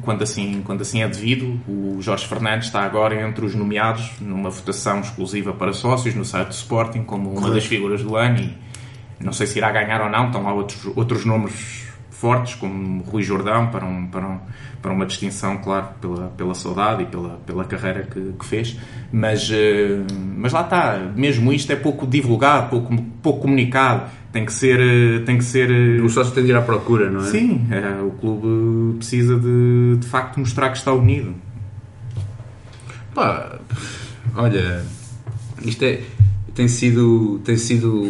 quando, 0.01 0.21
assim, 0.21 0.61
quando 0.63 0.81
assim 0.81 1.01
é 1.01 1.07
devido, 1.07 1.59
o 1.67 2.01
Jorge 2.01 2.27
Fernandes 2.27 2.67
está 2.67 2.81
agora 2.81 3.27
entre 3.27 3.45
os 3.45 3.55
nomeados 3.55 4.11
numa 4.21 4.49
votação 4.49 4.99
exclusiva 4.99 5.53
para 5.53 5.73
sócios 5.73 6.13
no 6.15 6.25
site 6.25 6.49
do 6.49 6.53
Sporting 6.53 7.03
como 7.03 7.31
uma 7.31 7.49
das 7.49 7.65
figuras 7.65 8.03
do 8.03 8.15
ano 8.15 8.39
e 8.39 9.23
não 9.23 9.33
sei 9.33 9.47
se 9.47 9.57
irá 9.57 9.71
ganhar 9.71 10.01
ou 10.01 10.09
não, 10.09 10.27
estão 10.27 10.43
lá 10.43 10.53
outros, 10.53 10.85
outros 10.95 11.25
nomes 11.25 11.86
fortes, 12.19 12.55
como 12.55 13.03
Rui 13.03 13.21
Jordão, 13.21 13.67
para, 13.67 13.85
um, 13.85 14.07
para, 14.07 14.27
um, 14.27 14.39
para 14.81 14.91
uma 14.91 15.05
distinção, 15.05 15.57
claro, 15.57 15.89
pela, 16.01 16.27
pela 16.29 16.55
saudade 16.55 17.03
e 17.03 17.05
pela, 17.05 17.39
pela 17.45 17.63
carreira 17.63 18.03
que, 18.03 18.33
que 18.37 18.45
fez. 18.45 18.77
Mas, 19.11 19.49
uh, 19.49 20.05
mas 20.35 20.51
lá 20.51 20.61
está, 20.61 21.11
mesmo 21.15 21.53
isto 21.53 21.71
é 21.71 21.75
pouco 21.75 22.07
divulgado, 22.07 22.69
pouco, 22.69 22.95
pouco 23.21 23.41
comunicado. 23.41 24.09
Tem 24.31 24.45
que 24.45 24.51
ser. 24.51 24.79
Eh, 24.79 25.19
tem 25.25 25.37
que 25.37 25.43
ser 25.43 25.71
eh, 25.71 26.01
o 26.01 26.09
sócio 26.09 26.33
tem 26.33 26.43
de 26.43 26.51
ir 26.51 26.55
à 26.55 26.61
procura, 26.61 27.09
não 27.09 27.21
é? 27.21 27.23
Sim, 27.23 27.65
é, 27.71 28.01
o 28.03 28.11
clube 28.11 28.97
precisa 28.97 29.39
de, 29.39 29.97
de 29.97 30.05
facto 30.05 30.37
mostrar 30.39 30.69
que 30.69 30.77
está 30.77 30.91
unido. 30.91 31.33
Pá, 33.15 33.57
olha, 34.35 34.85
isto 35.63 35.83
é 35.85 36.01
tem 36.57 36.67
sido, 36.67 37.39
tem 37.43 37.55
sido, 37.55 38.03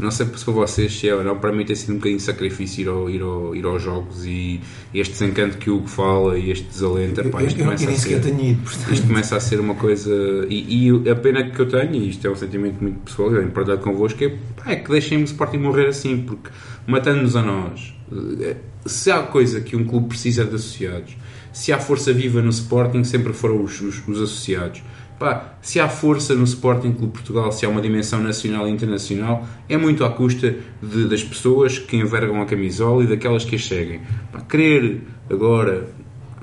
não 0.00 0.10
sei 0.10 0.26
se 0.26 0.44
para 0.44 0.52
vocês 0.52 0.98
se 0.98 1.08
é 1.08 1.14
ou 1.14 1.22
não, 1.22 1.38
para 1.38 1.52
mim 1.52 1.64
tem 1.64 1.76
sido 1.76 1.92
um 1.92 1.94
bocadinho 1.94 2.16
de 2.16 2.24
sacrifício 2.24 2.82
ir, 2.82 2.88
ao, 2.88 3.08
ir, 3.08 3.22
ao, 3.22 3.54
ir 3.54 3.64
aos 3.64 3.80
jogos 3.80 4.26
e, 4.26 4.60
este 4.92 5.12
desencanto 5.12 5.58
que 5.58 5.70
o 5.70 5.76
Hugo 5.76 5.86
fala 5.86 6.36
e 6.36 6.50
este 6.50 6.64
desalento, 6.64 7.22
pá, 7.30 7.40
isto, 7.44 7.60
eu, 7.60 7.66
começa 7.66 7.84
eu, 7.84 7.90
a 7.90 7.96
ser, 7.96 8.16
ido, 8.16 8.58
isto 8.90 9.06
começa 9.06 9.36
a 9.36 9.40
ser 9.40 9.60
uma 9.60 9.76
coisa, 9.76 10.12
e, 10.50 10.88
e, 10.88 11.08
a 11.08 11.14
pena 11.14 11.48
que 11.48 11.60
eu 11.60 11.68
tenho, 11.68 11.94
e 11.94 12.08
isto 12.08 12.26
é 12.26 12.30
um 12.30 12.34
sentimento 12.34 12.82
muito 12.82 12.98
pessoal, 12.98 13.32
eu 13.32 13.48
tenho 13.48 13.78
convosco, 13.78 14.24
é, 14.24 14.28
pá, 14.28 14.72
é 14.72 14.76
que 14.76 14.90
deixem-me 14.90 15.22
o 15.22 15.26
Sporting 15.26 15.58
morrer 15.58 15.86
assim, 15.86 16.16
porque 16.16 16.50
matando-nos 16.88 17.36
a 17.36 17.42
nós, 17.42 17.94
eh, 18.40 18.56
se 18.84 19.12
há 19.12 19.22
coisa 19.22 19.60
que 19.60 19.76
um 19.76 19.84
clube 19.84 20.08
precisa 20.08 20.44
de 20.44 20.56
associados, 20.56 21.16
se 21.52 21.72
há 21.72 21.78
força 21.78 22.12
viva 22.12 22.42
no 22.42 22.50
Sporting, 22.50 23.04
sempre 23.04 23.32
foram 23.32 23.62
os, 23.62 23.80
os, 23.80 24.02
os 24.08 24.20
associados 24.20 24.82
Pá, 25.18 25.54
se 25.62 25.78
há 25.78 25.88
força 25.88 26.34
no 26.34 26.44
Sporting 26.44 26.92
Clube 26.92 27.12
Portugal, 27.12 27.52
se 27.52 27.64
há 27.64 27.68
uma 27.68 27.80
dimensão 27.80 28.20
nacional 28.20 28.66
e 28.66 28.70
internacional, 28.70 29.46
é 29.68 29.76
muito 29.76 30.04
à 30.04 30.10
custa 30.10 30.56
de, 30.82 31.08
das 31.08 31.22
pessoas 31.22 31.78
que 31.78 31.96
envergam 31.96 32.42
a 32.42 32.46
camisola 32.46 33.04
e 33.04 33.06
daquelas 33.06 33.44
que 33.44 33.56
a 33.56 33.58
seguem. 33.58 34.00
Pá, 34.32 34.40
querer 34.40 35.02
agora 35.30 35.88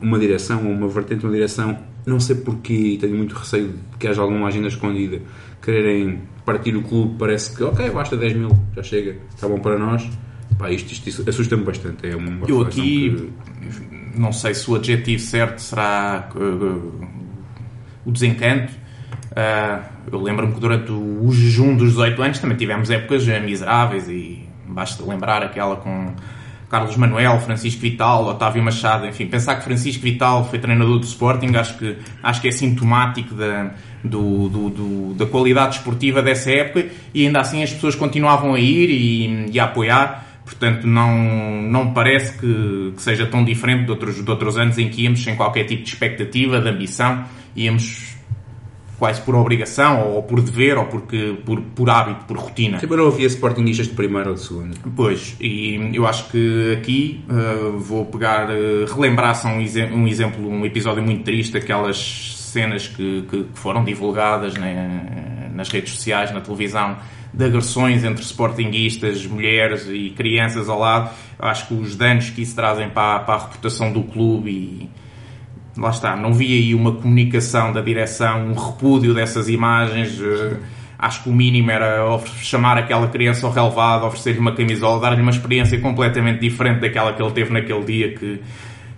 uma 0.01 0.17
direção 0.17 0.61
uma 0.61 0.87
vertente, 0.87 1.25
uma 1.25 1.33
direção, 1.33 1.77
não 2.05 2.19
sei 2.19 2.35
porquê, 2.37 2.97
tenho 2.99 3.15
muito 3.15 3.35
receio 3.35 3.67
de 3.67 3.97
que 3.99 4.07
haja 4.07 4.21
alguma 4.21 4.47
agenda 4.47 4.67
escondida, 4.67 5.21
quererem 5.61 6.21
partir 6.45 6.75
o 6.75 6.81
clube, 6.81 7.15
parece 7.19 7.55
que, 7.55 7.63
ok, 7.63 7.89
basta 7.91 8.17
10 8.17 8.33
mil, 8.33 8.49
já 8.75 8.81
chega, 8.81 9.17
está 9.35 9.47
bom 9.47 9.59
para 9.59 9.77
nós. 9.77 10.07
Pá, 10.57 10.71
isto, 10.71 10.91
isto, 10.91 11.07
isto 11.07 11.29
assusta-me 11.29 11.63
bastante. 11.63 12.07
É 12.07 12.15
uma 12.15 12.45
Eu 12.47 12.61
aqui, 12.61 13.09
que... 13.09 14.19
não 14.19 14.33
sei 14.33 14.53
se 14.53 14.69
o 14.69 14.75
adjetivo 14.75 15.21
certo 15.21 15.59
será 15.59 16.29
uh, 16.35 17.07
o 18.05 18.11
desencanto. 18.11 18.71
Uh, 19.31 19.81
eu 20.11 20.21
lembro-me 20.21 20.53
que 20.53 20.59
durante 20.59 20.91
o 20.91 21.31
jejum 21.31 21.75
dos 21.75 21.89
18 21.89 22.21
anos 22.21 22.39
também 22.39 22.57
tivemos 22.57 22.89
épocas 22.89 23.25
miseráveis 23.41 24.09
e 24.09 24.47
basta 24.67 25.03
lembrar 25.05 25.43
aquela 25.43 25.77
com 25.77 26.13
Carlos 26.69 26.95
Manuel, 26.95 27.37
Francisco 27.41 27.81
Vital, 27.81 28.25
Otávio 28.27 28.63
Machado, 28.63 29.05
enfim, 29.05 29.27
pensar 29.27 29.55
que 29.55 29.63
Francisco 29.65 30.01
Vital 30.01 30.49
foi 30.49 30.57
treinador 30.57 30.99
do 30.99 31.05
Sporting 31.05 31.53
acho 31.55 31.77
que, 31.77 31.97
acho 32.23 32.41
que 32.41 32.47
é 32.47 32.51
sintomático 32.51 33.35
da, 33.35 33.71
do, 34.01 34.47
do, 34.47 34.69
do, 34.69 35.13
da 35.15 35.25
qualidade 35.25 35.75
esportiva 35.75 36.21
dessa 36.21 36.49
época 36.49 36.87
e 37.13 37.25
ainda 37.25 37.41
assim 37.41 37.61
as 37.61 37.73
pessoas 37.73 37.93
continuavam 37.93 38.53
a 38.53 38.59
ir 38.59 38.89
e, 38.89 39.51
e 39.51 39.59
a 39.59 39.65
apoiar. 39.65 40.27
Portanto, 40.45 40.87
não, 40.87 41.61
não 41.61 41.93
parece 41.93 42.37
que, 42.37 42.93
que, 42.95 43.01
seja 43.01 43.25
tão 43.25 43.43
diferente 43.43 43.85
de 43.85 43.91
outros, 43.91 44.23
de 44.23 44.29
outros 44.29 44.57
anos 44.57 44.77
em 44.77 44.89
que 44.89 45.03
íamos 45.03 45.23
sem 45.23 45.35
qualquer 45.35 45.65
tipo 45.65 45.83
de 45.83 45.89
expectativa, 45.89 46.59
de 46.59 46.69
ambição 46.69 47.23
íamos 47.55 48.15
quase 49.01 49.19
por 49.21 49.33
obrigação, 49.33 50.11
ou 50.11 50.21
por 50.21 50.39
dever, 50.41 50.77
ou 50.77 50.85
porque, 50.85 51.35
por, 51.43 51.59
por 51.59 51.89
hábito, 51.89 52.25
por 52.25 52.37
rotina. 52.37 52.77
Tipo, 52.77 52.95
não 52.95 53.07
havia 53.07 53.25
Sportingistas 53.25 53.87
de 53.87 53.95
primeiro 53.95 54.29
ou 54.29 54.35
de 54.35 54.41
segundo. 54.41 54.77
Pois, 54.95 55.35
e 55.41 55.89
eu 55.91 56.05
acho 56.05 56.29
que 56.29 56.77
aqui 56.77 57.25
uh, 57.27 57.79
vou 57.79 58.05
pegar, 58.05 58.51
uh, 58.51 58.85
relembrar 58.93 59.33
só 59.33 59.47
um, 59.47 59.57
um, 59.57 60.07
exemplo, 60.07 60.47
um 60.47 60.63
episódio 60.67 61.01
muito 61.01 61.23
triste, 61.23 61.57
aquelas 61.57 62.37
cenas 62.51 62.87
que, 62.87 63.23
que, 63.23 63.45
que 63.45 63.59
foram 63.59 63.83
divulgadas 63.83 64.53
né, 64.53 65.49
nas 65.51 65.69
redes 65.69 65.93
sociais, 65.93 66.31
na 66.31 66.39
televisão, 66.39 66.95
de 67.33 67.43
agressões 67.43 68.03
entre 68.03 68.23
sportinguistas, 68.23 69.25
mulheres 69.25 69.87
e 69.89 70.11
crianças 70.11 70.69
ao 70.69 70.77
lado. 70.77 71.09
Acho 71.39 71.69
que 71.69 71.73
os 71.73 71.95
danos 71.95 72.29
que 72.29 72.43
isso 72.43 72.55
trazem 72.55 72.87
para, 72.87 73.21
para 73.21 73.33
a 73.33 73.47
reputação 73.47 73.91
do 73.91 74.03
clube 74.03 74.51
e 74.51 74.89
lá 75.77 75.89
está, 75.89 76.15
não 76.15 76.33
vi 76.33 76.53
aí 76.53 76.75
uma 76.75 76.93
comunicação 76.93 77.71
da 77.71 77.81
direção, 77.81 78.47
um 78.47 78.53
repúdio 78.53 79.13
dessas 79.13 79.47
imagens. 79.47 80.19
Uh, 80.19 80.57
acho 80.97 81.23
que 81.23 81.29
o 81.29 81.33
mínimo 81.33 81.71
era 81.71 82.19
chamar 82.41 82.77
aquela 82.77 83.07
criança 83.07 83.47
ao 83.47 83.51
relevado, 83.51 84.05
oferecer-lhe 84.05 84.39
uma 84.39 84.53
camisola, 84.53 85.01
dar-lhe 85.01 85.21
uma 85.21 85.31
experiência 85.31 85.79
completamente 85.79 86.39
diferente 86.39 86.81
daquela 86.81 87.13
que 87.13 87.21
ele 87.21 87.31
teve 87.31 87.51
naquele 87.51 87.83
dia, 87.83 88.13
que 88.13 88.39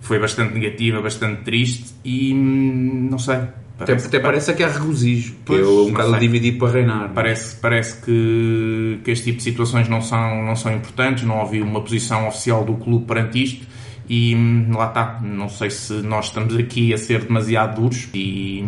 foi 0.00 0.18
bastante 0.18 0.52
negativa, 0.52 1.00
bastante 1.00 1.42
triste 1.42 1.94
e 2.04 2.34
hum, 2.34 3.08
não 3.10 3.18
sei. 3.18 3.38
Parece, 3.76 4.06
até, 4.06 4.18
até 4.18 4.20
parece 4.20 4.54
que 4.54 4.62
há 4.62 4.68
regozijo, 4.68 5.34
pois, 5.44 5.60
é 5.60 5.64
um 5.64 5.90
bocado 5.90 6.18
dividir 6.20 6.58
para 6.58 6.72
reinar. 6.72 7.10
Parece, 7.12 7.56
parece 7.56 8.00
que, 8.02 9.00
que 9.02 9.10
este 9.10 9.24
tipo 9.24 9.38
de 9.38 9.42
situações 9.42 9.88
não 9.88 10.00
são, 10.00 10.44
não 10.44 10.54
são 10.54 10.72
importantes, 10.72 11.24
não 11.24 11.40
havia 11.40 11.64
uma 11.64 11.80
posição 11.80 12.28
oficial 12.28 12.64
do 12.64 12.74
clube 12.74 13.04
perante 13.04 13.42
isto 13.42 13.66
e 14.08 14.34
hum, 14.34 14.72
lá 14.74 14.88
está. 14.88 15.20
Não 15.22 15.48
sei 15.48 15.70
se 15.70 15.94
nós 16.02 16.26
estamos 16.26 16.56
aqui 16.56 16.92
a 16.92 16.98
ser 16.98 17.24
demasiado 17.24 17.80
duros 17.80 18.08
e, 18.14 18.64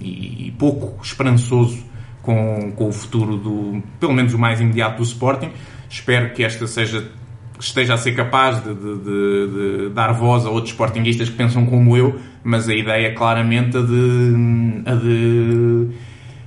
e, 0.00 0.48
e 0.48 0.54
pouco 0.58 1.02
esperançoso 1.02 1.84
com, 2.22 2.72
com 2.72 2.88
o 2.88 2.92
futuro 2.92 3.36
do, 3.36 3.82
pelo 3.98 4.12
menos 4.12 4.34
o 4.34 4.38
mais 4.38 4.60
imediato 4.60 4.98
do 4.98 5.02
Sporting. 5.02 5.50
Espero 5.88 6.32
que 6.32 6.44
esta 6.44 6.66
seja 6.66 7.10
esteja 7.58 7.94
a 7.94 7.98
ser 7.98 8.12
capaz 8.12 8.62
de, 8.62 8.74
de, 8.74 8.98
de, 8.98 9.48
de, 9.84 9.88
dar 9.90 10.12
voz 10.12 10.46
a 10.46 10.50
outros 10.50 10.70
sportinguistas 10.70 11.28
que 11.28 11.36
pensam 11.36 11.66
como 11.66 11.94
eu, 11.94 12.18
mas 12.42 12.68
a 12.68 12.74
ideia 12.74 13.08
é 13.08 13.10
claramente 13.10 13.76
a 13.76 13.82
de, 13.82 14.82
a 14.86 14.94
de 14.94 15.88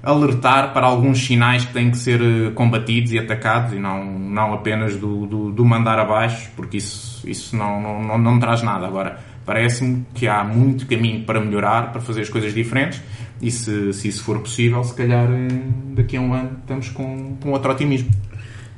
alertar 0.03 0.73
para 0.73 0.85
alguns 0.85 1.25
sinais 1.25 1.63
que 1.63 1.71
têm 1.71 1.89
que 1.89 1.97
ser 1.97 2.21
eh, 2.21 2.51
combatidos 2.51 3.13
e 3.13 3.19
atacados 3.19 3.71
e 3.73 3.79
não, 3.79 4.03
não 4.03 4.53
apenas 4.53 4.97
do, 4.97 5.25
do, 5.25 5.51
do 5.51 5.63
mandar 5.65 5.97
abaixo, 5.97 6.51
porque 6.57 6.75
isso, 6.75 7.27
isso 7.27 7.55
não, 7.55 7.81
não, 7.81 8.03
não, 8.03 8.17
não 8.17 8.39
traz 8.39 8.61
nada. 8.61 8.85
Agora, 8.85 9.17
parece-me 9.45 10.05
que 10.13 10.27
há 10.27 10.43
muito 10.43 10.85
caminho 10.87 11.23
para 11.23 11.39
melhorar, 11.39 11.93
para 11.93 12.01
fazer 12.01 12.21
as 12.21 12.29
coisas 12.29 12.53
diferentes 12.53 13.01
e 13.41 13.49
se, 13.49 13.93
se 13.93 14.09
isso 14.09 14.23
for 14.25 14.39
possível, 14.39 14.83
se 14.83 14.93
calhar 14.93 15.25
eh, 15.31 15.47
daqui 15.95 16.17
a 16.17 16.21
um 16.21 16.33
ano 16.33 16.57
estamos 16.61 16.89
com, 16.89 17.37
com 17.41 17.51
outro 17.51 17.71
otimismo. 17.71 18.11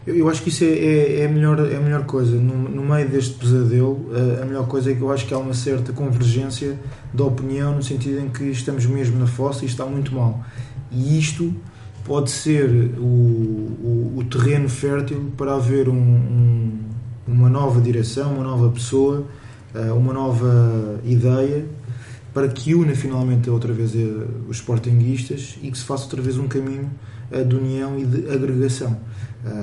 Eu, 0.05 0.29
acho 0.29 0.43
que 0.43 0.49
isso 0.49 0.63
é, 0.63 0.67
é, 0.67 1.19
é, 1.21 1.25
a, 1.25 1.29
melhor, 1.29 1.59
é 1.59 1.77
a 1.77 1.79
melhor 1.79 2.05
coisa. 2.05 2.35
No, 2.35 2.69
no 2.69 2.85
meio 2.85 3.09
deste 3.09 3.33
pesadelo, 3.33 4.11
a, 4.13 4.43
a, 4.43 4.45
melhor 4.45 4.67
coisa 4.67 4.91
é 4.91 4.93
que 4.93 5.01
eu 5.01 5.11
acho 5.11 5.25
que 5.25 5.33
há 5.33 5.37
uma 5.39 5.55
certa 5.55 5.91
convergência 5.91 6.79
da 7.11 7.23
opinião, 7.23 7.75
no 7.75 7.81
sentido 7.81 8.19
em 8.19 8.29
que 8.29 8.43
estamos 8.43 8.85
mesmo 8.85 9.17
na 9.17 9.25
fossa 9.25 9.65
e 9.65 9.67
está 9.67 9.83
muito 9.83 10.13
mal. 10.13 10.43
E 10.95 11.19
isto 11.19 11.53
pode 12.05 12.31
ser 12.31 12.69
o, 12.97 13.03
o, 13.03 14.13
o 14.17 14.23
terreno 14.23 14.69
fértil 14.69 15.31
para 15.35 15.55
haver 15.55 15.89
um, 15.89 15.95
um, 15.95 16.79
uma 17.27 17.49
nova 17.49 17.81
direção, 17.81 18.33
uma 18.33 18.43
nova 18.43 18.69
pessoa, 18.69 19.25
eh, 19.73 19.91
uma 19.91 20.13
nova 20.13 21.01
ideia 21.03 21.65
para 22.33 22.47
que 22.47 22.75
una 22.75 22.93
finalmente 22.95 23.49
outra 23.49 23.73
vez 23.73 23.95
eh, 23.95 23.99
os 24.47 24.57
sportinguistas 24.57 25.57
e 25.61 25.69
que 25.71 25.77
se 25.77 25.83
faça 25.83 26.03
outra 26.03 26.21
vez 26.21 26.37
um 26.37 26.47
caminho 26.47 26.89
eh, 27.31 27.43
de 27.43 27.55
união 27.55 27.99
e 27.99 28.05
de 28.05 28.29
agregação. 28.29 28.97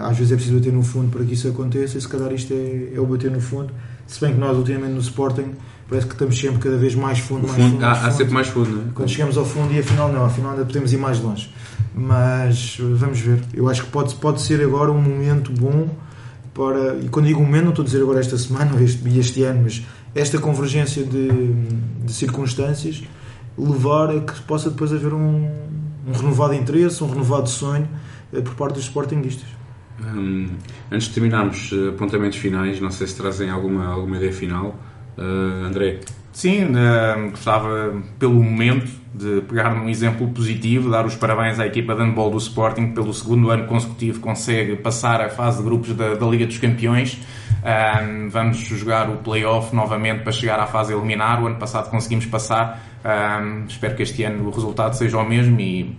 Às 0.01 0.17
vezes 0.17 0.33
é 0.33 0.37
preciso 0.37 0.59
bater 0.59 0.73
no 0.73 0.85
fundo 0.85 1.11
para 1.11 1.25
que 1.25 1.35
isso 1.35 1.49
aconteça 1.49 1.99
e 1.99 2.01
se 2.01 2.07
calhar 2.07 2.33
isto 2.33 2.53
é, 2.53 2.93
é 2.95 3.01
o 3.01 3.07
bater 3.07 3.33
no 3.33 3.41
fundo. 3.41 3.73
Se 4.07 4.21
bem 4.21 4.33
que 4.33 4.39
nós 4.39 4.57
ultimamente 4.57 4.93
no 4.93 5.01
Sporting 5.01 5.57
parece 5.93 6.07
que 6.07 6.15
estamos 6.15 6.39
sempre 6.39 6.59
cada 6.59 6.79
vez 6.79 6.95
mais 6.95 7.19
fundo, 7.19 7.47
mais 7.47 7.55
fundo, 7.55 7.73
fundo, 7.73 7.85
há, 7.85 7.95
fundo. 7.95 8.13
sempre 8.15 8.33
mais 8.33 8.49
fundo. 8.49 8.71
Não 8.71 8.83
é? 8.83 8.85
Quando 8.95 9.09
chegamos 9.11 9.37
ao 9.37 9.45
fundo 9.45 9.75
e 9.75 9.79
afinal 9.79 10.11
não, 10.11 10.25
afinal 10.25 10.53
ainda 10.53 10.65
podemos 10.65 10.91
ir 10.91 10.97
mais 10.97 11.21
longe. 11.21 11.53
Mas 11.95 12.79
vamos 12.81 13.21
ver. 13.21 13.43
Eu 13.53 13.69
acho 13.69 13.85
que 13.85 13.91
pode, 13.91 14.15
pode 14.15 14.41
ser 14.41 14.63
agora 14.63 14.91
um 14.91 15.01
momento 15.01 15.53
bom 15.53 15.91
para. 16.55 16.97
E 16.97 17.09
quando 17.11 17.27
digo 17.27 17.41
um 17.41 17.45
momento, 17.45 17.65
não 17.65 17.71
estou 17.71 17.83
a 17.83 17.87
dizer 17.87 18.01
agora 18.01 18.21
esta 18.21 18.39
semana 18.39 18.73
ou 18.75 18.81
este, 18.81 19.07
este 19.19 19.43
ano, 19.43 19.61
mas 19.65 19.83
esta 20.15 20.39
convergência 20.39 21.05
de, 21.05 21.53
de, 22.05 22.13
circunstâncias 22.13 23.03
levar 23.57 24.11
a 24.11 24.21
que 24.21 24.41
possa 24.43 24.71
depois 24.71 24.93
haver 24.95 25.13
um, 25.13 25.51
um 26.07 26.13
renovado 26.13 26.55
interesse, 26.55 27.05
um 27.05 27.09
renovado 27.09 27.51
sonho 27.51 27.87
eh, 28.33 28.41
por 28.41 28.55
parte 28.55 28.75
dos 28.77 28.85
sportinguistas. 28.85 29.49
Hum, 30.01 30.49
antes 30.91 31.09
de 31.09 31.15
terminarmos 31.15 31.71
eh, 31.73 31.91
apontamentos 31.91 32.39
finais, 32.39 32.81
não 32.81 32.91
sei 32.91 33.07
se 33.07 33.15
trazem 33.15 33.51
alguma, 33.51 33.87
alguma 33.87 34.17
ideia 34.17 34.33
final. 34.33 34.75
Uh, 35.17 35.67
André? 35.67 36.01
Sim, 36.33 36.65
uh, 36.65 37.31
gostava, 37.31 38.03
pelo 38.19 38.35
momento, 38.35 38.91
de 39.15 39.43
pegar 39.43 39.75
num 39.75 39.89
exemplo 39.89 40.27
positivo, 40.29 40.91
dar 40.91 41.05
os 41.05 41.15
parabéns 41.15 41.61
à 41.61 41.67
equipa 41.67 41.95
de 41.95 42.03
handball 42.03 42.31
do 42.31 42.39
Sporting, 42.39 42.93
pelo 42.93 43.13
segundo 43.13 43.51
ano 43.51 43.67
consecutivo 43.67 44.21
consegue 44.21 44.77
passar 44.77 45.21
a 45.21 45.29
fase 45.29 45.59
de 45.59 45.65
grupos 45.65 45.95
da, 45.95 46.15
da 46.15 46.27
Liga 46.27 46.47
dos 46.47 46.59
Campeões. 46.59 47.19
Um, 47.63 48.29
vamos 48.29 48.59
jogar 48.59 49.09
o 49.11 49.19
playoff 49.19 49.75
novamente 49.75 50.23
para 50.23 50.33
chegar 50.33 50.59
à 50.59 50.67
fase 50.67 50.93
eliminar. 50.93 51.43
O 51.43 51.47
ano 51.47 51.57
passado 51.57 51.91
conseguimos 51.91 52.27
passar. 52.27 52.83
Um, 53.05 53.67
espero 53.69 53.95
que 53.95 54.03
este 54.03 54.25
ano 54.25 54.49
o 54.49 54.51
resultado 54.51 54.95
seja 54.95 55.19
o 55.19 55.25
mesmo 55.29 55.61
e 55.61 55.97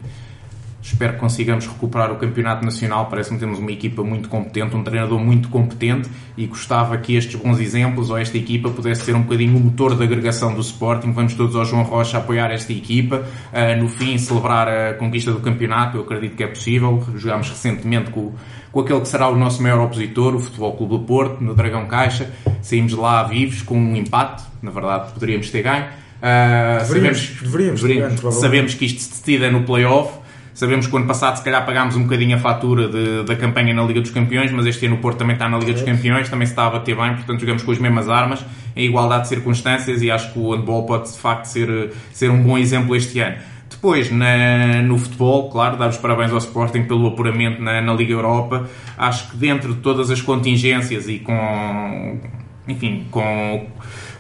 Espero 0.84 1.14
que 1.14 1.20
consigamos 1.20 1.66
recuperar 1.66 2.12
o 2.12 2.18
campeonato 2.18 2.66
nacional. 2.66 3.06
Parece-me 3.06 3.40
que 3.40 3.46
temos 3.46 3.58
uma 3.58 3.72
equipa 3.72 4.04
muito 4.04 4.28
competente, 4.28 4.76
um 4.76 4.84
treinador 4.84 5.18
muito 5.18 5.48
competente 5.48 6.10
e 6.38 6.46
gostava 6.46 6.98
que 6.98 7.16
estes 7.16 7.40
bons 7.40 7.58
exemplos 7.62 8.10
ou 8.10 8.18
esta 8.18 8.38
equipa 8.38 8.70
pudesse 8.70 9.06
ser 9.06 9.16
um 9.16 9.22
bocadinho 9.22 9.56
o 9.56 9.62
motor 9.62 9.96
da 9.96 10.04
agregação 10.04 10.54
do 10.54 10.60
Sporting. 10.60 11.14
Vamos 11.14 11.36
todos 11.36 11.56
ao 11.56 11.64
João 11.64 11.84
Rocha 11.84 12.18
apoiar 12.18 12.52
esta 12.52 12.74
equipa. 12.74 13.24
Uh, 13.54 13.82
no 13.82 13.88
fim, 13.88 14.18
celebrar 14.18 14.68
a 14.68 14.94
conquista 14.96 15.32
do 15.32 15.40
campeonato. 15.40 15.96
Eu 15.96 16.04
acredito 16.04 16.36
que 16.36 16.44
é 16.44 16.48
possível. 16.48 17.02
Jogámos 17.16 17.50
recentemente 17.50 18.12
com, 18.12 18.34
com 18.70 18.80
aquele 18.82 19.00
que 19.00 19.08
será 19.08 19.30
o 19.30 19.38
nosso 19.38 19.64
maior 19.64 19.80
opositor, 19.80 20.36
o 20.36 20.40
Futebol 20.40 20.76
Clube 20.76 20.98
do 20.98 21.00
Porto, 21.06 21.42
no 21.42 21.56
Dragão 21.56 21.86
Caixa. 21.86 22.30
Saímos 22.62 22.92
lá 22.92 23.24
vivos 23.24 23.62
com 23.62 23.78
um 23.78 23.96
empate. 23.96 24.44
Na 24.62 24.70
verdade, 24.70 25.14
poderíamos 25.14 25.50
ter 25.50 25.62
ganho. 25.62 25.86
Uh, 25.86 26.86
deveríamos, 26.86 27.20
sabemos, 27.20 27.42
deveríamos, 27.42 27.82
deveríamos 27.82 28.36
sabemos 28.36 28.74
que 28.74 28.86
isto 28.86 29.02
se 29.02 29.10
decide 29.12 29.50
no 29.50 29.64
play-off 29.64 30.23
Sabemos 30.54 30.86
que 30.86 30.94
o 30.94 30.98
ano 30.98 31.08
passado, 31.08 31.38
se 31.38 31.44
calhar, 31.44 31.66
pagámos 31.66 31.96
um 31.96 32.04
bocadinho 32.04 32.36
a 32.36 32.40
fatura 32.40 32.88
de, 32.88 33.24
da 33.24 33.36
campanha 33.36 33.74
na 33.74 33.84
Liga 33.84 34.02
dos 34.02 34.12
Campeões, 34.12 34.52
mas 34.52 34.66
este 34.68 34.86
ano 34.86 34.96
o 34.96 35.00
Porto 35.00 35.18
também 35.18 35.34
está 35.34 35.50
na 35.50 35.58
Liga 35.58 35.74
dos 35.74 35.82
Campeões, 35.82 36.30
também 36.30 36.46
se 36.46 36.54
está 36.54 36.68
a 36.68 36.70
bater 36.70 36.96
bem, 36.96 37.16
portanto 37.16 37.40
jogamos 37.40 37.64
com 37.64 37.72
as 37.72 37.80
mesmas 37.80 38.08
armas, 38.08 38.46
em 38.76 38.86
igualdade 38.86 39.24
de 39.24 39.30
circunstâncias, 39.30 40.02
e 40.04 40.12
acho 40.12 40.32
que 40.32 40.40
o 40.40 40.54
handball 40.54 40.86
pode 40.86 41.12
de 41.12 41.18
facto 41.18 41.46
ser, 41.46 41.92
ser 42.12 42.30
um 42.30 42.44
bom 42.44 42.58
exemplo 42.58 42.96
este 42.96 43.20
ano. 43.20 43.38
Depois, 43.70 44.12
na, 44.12 44.82
no 44.84 44.98
futebol, 44.98 45.50
claro, 45.50 45.76
dar 45.76 45.90
os 45.90 45.98
parabéns 45.98 46.32
ao 46.32 46.38
Sporting 46.38 46.84
pelo 46.84 47.08
apuramento 47.08 47.62
na, 47.62 47.82
na 47.82 47.94
Liga 47.94 48.14
Europa. 48.14 48.70
Acho 48.98 49.32
que 49.32 49.38
dentro 49.38 49.74
de 49.74 49.82
todas 49.82 50.12
as 50.12 50.22
contingências 50.22 51.10
e 51.10 51.20
com, 51.20 52.20
enfim, 52.68 53.08
com 53.10 53.68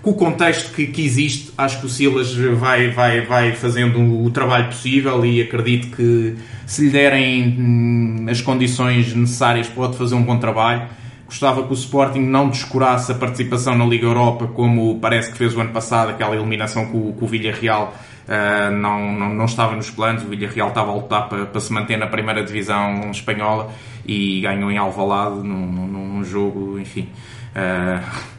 com 0.04 0.12
o 0.12 0.14
contexto 0.14 0.74
que, 0.74 0.86
que, 0.88 1.04
existe, 1.04 1.54
acho 1.58 1.80
que 1.80 1.86
o 1.86 1.90
Silas 1.90 2.36
vai, 2.36 2.90
vai, 2.90 3.22
vai 3.22 3.54
fazendo 3.54 4.02
o 4.22 4.30
trabalho 4.30 4.66
possível 4.68 5.26
e 5.26 5.42
acredito 5.42 5.96
que 5.96 6.36
se 6.66 6.84
lhe 6.84 6.90
derem 6.90 7.56
hum, 7.58 8.26
as 8.30 8.42
condições 8.42 9.16
necessárias 9.16 9.70
pode 9.70 9.98
fazer 9.98 10.16
um 10.16 10.22
bom 10.22 10.38
trabalho. 10.38 10.90
Gostava 11.26 11.64
que 11.64 11.72
o 11.72 11.74
Sporting 11.74 12.20
não 12.20 12.50
descurasse 12.50 13.14
a 13.14 13.16
participação 13.16 13.78
na 13.78 13.86
Liga 13.86 14.06
Europa 14.06 14.46
como 14.48 15.00
parece 15.00 15.32
que 15.32 15.38
fez 15.38 15.56
o 15.56 15.62
ano 15.62 15.72
passado, 15.72 16.10
aquela 16.10 16.36
eliminação 16.36 16.86
com, 16.88 17.14
com 17.14 17.26
o 17.26 17.28
Villarreal 17.28 17.96
uh, 18.28 18.72
não, 18.76 19.14
não, 19.14 19.34
não 19.34 19.46
estava 19.46 19.74
nos 19.74 19.90
planos. 19.90 20.22
O 20.24 20.28
Villarreal 20.28 20.68
estava 20.68 20.92
a 20.92 20.96
lutar 20.96 21.30
para, 21.30 21.46
para 21.46 21.62
se 21.62 21.72
manter 21.72 21.96
na 21.96 22.08
primeira 22.08 22.44
divisão 22.44 23.10
espanhola 23.10 23.72
e 24.06 24.42
ganhou 24.42 24.70
em 24.70 24.78
Alvalade 24.78 25.38
num, 25.38 25.66
num, 25.66 25.88
num 25.88 26.24
jogo, 26.26 26.78
enfim... 26.78 27.08
Uh, 27.56 28.33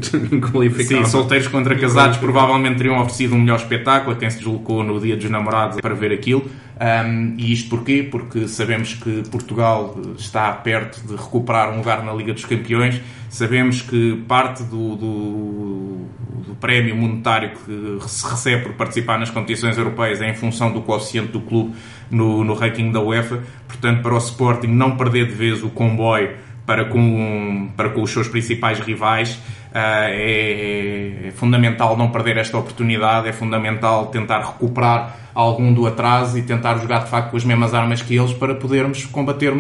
Sim, 0.84 1.06
solteiros 1.06 1.48
contra 1.48 1.78
casados 1.78 2.18
provavelmente 2.18 2.78
teriam 2.78 2.98
oferecido 2.98 3.36
um 3.36 3.40
melhor 3.40 3.58
espetáculo 3.58 4.16
a 4.16 4.20
quem 4.20 4.30
se 4.30 4.38
deslocou 4.38 4.84
no 4.84 5.00
dia 5.00 5.16
dos 5.16 5.30
namorados 5.30 5.82
para 5.82 5.94
ver 5.94 6.12
aquilo. 6.12 6.46
Um, 6.80 7.36
e 7.38 7.54
isto 7.54 7.70
porquê? 7.70 8.08
Porque 8.10 8.48
sabemos 8.48 8.94
que 8.94 9.24
Portugal 9.30 9.96
está 10.18 10.52
perto 10.52 11.06
de 11.06 11.16
recuperar 11.16 11.72
um 11.72 11.78
lugar 11.78 12.04
na 12.04 12.14
Liga 12.14 12.34
dos 12.34 12.46
Campeões. 12.46 13.00
Sabemos 13.30 13.82
que 13.82 14.24
parte 14.28 14.64
do, 14.64 14.96
do, 14.96 16.08
do 16.48 16.56
prémio 16.60 16.96
monetário 16.96 17.52
que 17.52 18.10
se 18.10 18.28
recebe 18.28 18.64
por 18.64 18.74
participar 18.74 19.20
nas 19.20 19.30
competições 19.30 19.78
europeias 19.78 20.22
é 20.22 20.30
em 20.30 20.36
função 20.36 20.72
do 20.72 20.82
coeficiente 20.82 21.32
do 21.32 21.42
clube 21.42 21.74
no, 22.10 22.44
no 22.44 22.54
ranking 22.54 22.92
da 22.92 23.02
UEFA. 23.02 23.44
Portanto, 23.68 24.02
para 24.02 24.14
o 24.14 24.18
Sporting 24.18 24.68
não 24.68 24.98
perder 24.98 25.28
de 25.28 25.34
vez 25.34 25.64
o 25.64 25.70
comboio 25.70 26.32
para 26.66 26.86
com, 26.86 27.70
para 27.76 27.90
com 27.90 28.02
os 28.02 28.12
seus 28.12 28.28
principais 28.28 28.80
rivais 28.80 29.40
é, 29.74 31.28
é, 31.28 31.32
fundamental 31.32 31.98
não 31.98 32.10
perder 32.10 32.38
esta 32.38 32.58
oportunidade, 32.58 33.28
é 33.28 33.34
fundamental 33.34 34.08
tentar 34.08 34.40
recuperar 34.42 35.18
algum 35.34 35.74
do 35.74 35.88
atraso 35.88 36.38
e 36.38 36.44
tentar 36.44 36.78
jogar 36.78 37.00
de 37.04 37.10
facto 37.10 37.32
com 37.32 37.38
as 37.38 37.44
mesmas 37.44 37.74
armas 37.74 38.02
que 38.02 38.16
eles 38.16 38.34
para 38.34 38.54
podermos 38.54 39.06
combater 39.06 39.52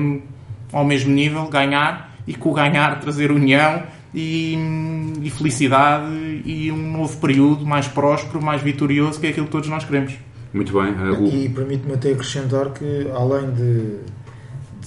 ao 0.71 0.85
mesmo 0.85 1.11
nível, 1.11 1.47
ganhar 1.47 2.13
e 2.27 2.35
com 2.35 2.49
o 2.49 2.53
ganhar 2.53 2.99
trazer 2.99 3.31
união 3.31 3.83
e, 4.13 4.55
e, 5.23 5.29
felicidade 5.31 6.05
e 6.45 6.71
um 6.71 6.91
novo 6.91 7.17
período 7.17 7.65
mais 7.65 7.87
próspero, 7.87 8.41
mais 8.41 8.61
vitorioso, 8.61 9.19
que 9.19 9.27
é 9.27 9.29
aquilo 9.31 9.47
que 9.47 9.51
todos 9.51 9.67
nós 9.67 9.83
queremos. 9.83 10.13
Muito 10.53 10.71
bem. 10.71 10.91
Uh, 10.91 11.27
e 11.27 11.49
permite-me 11.49 11.95
até 11.95 12.11
acrescentar 12.11 12.69
que, 12.69 13.07
além 13.15 13.51
de, 13.51 13.97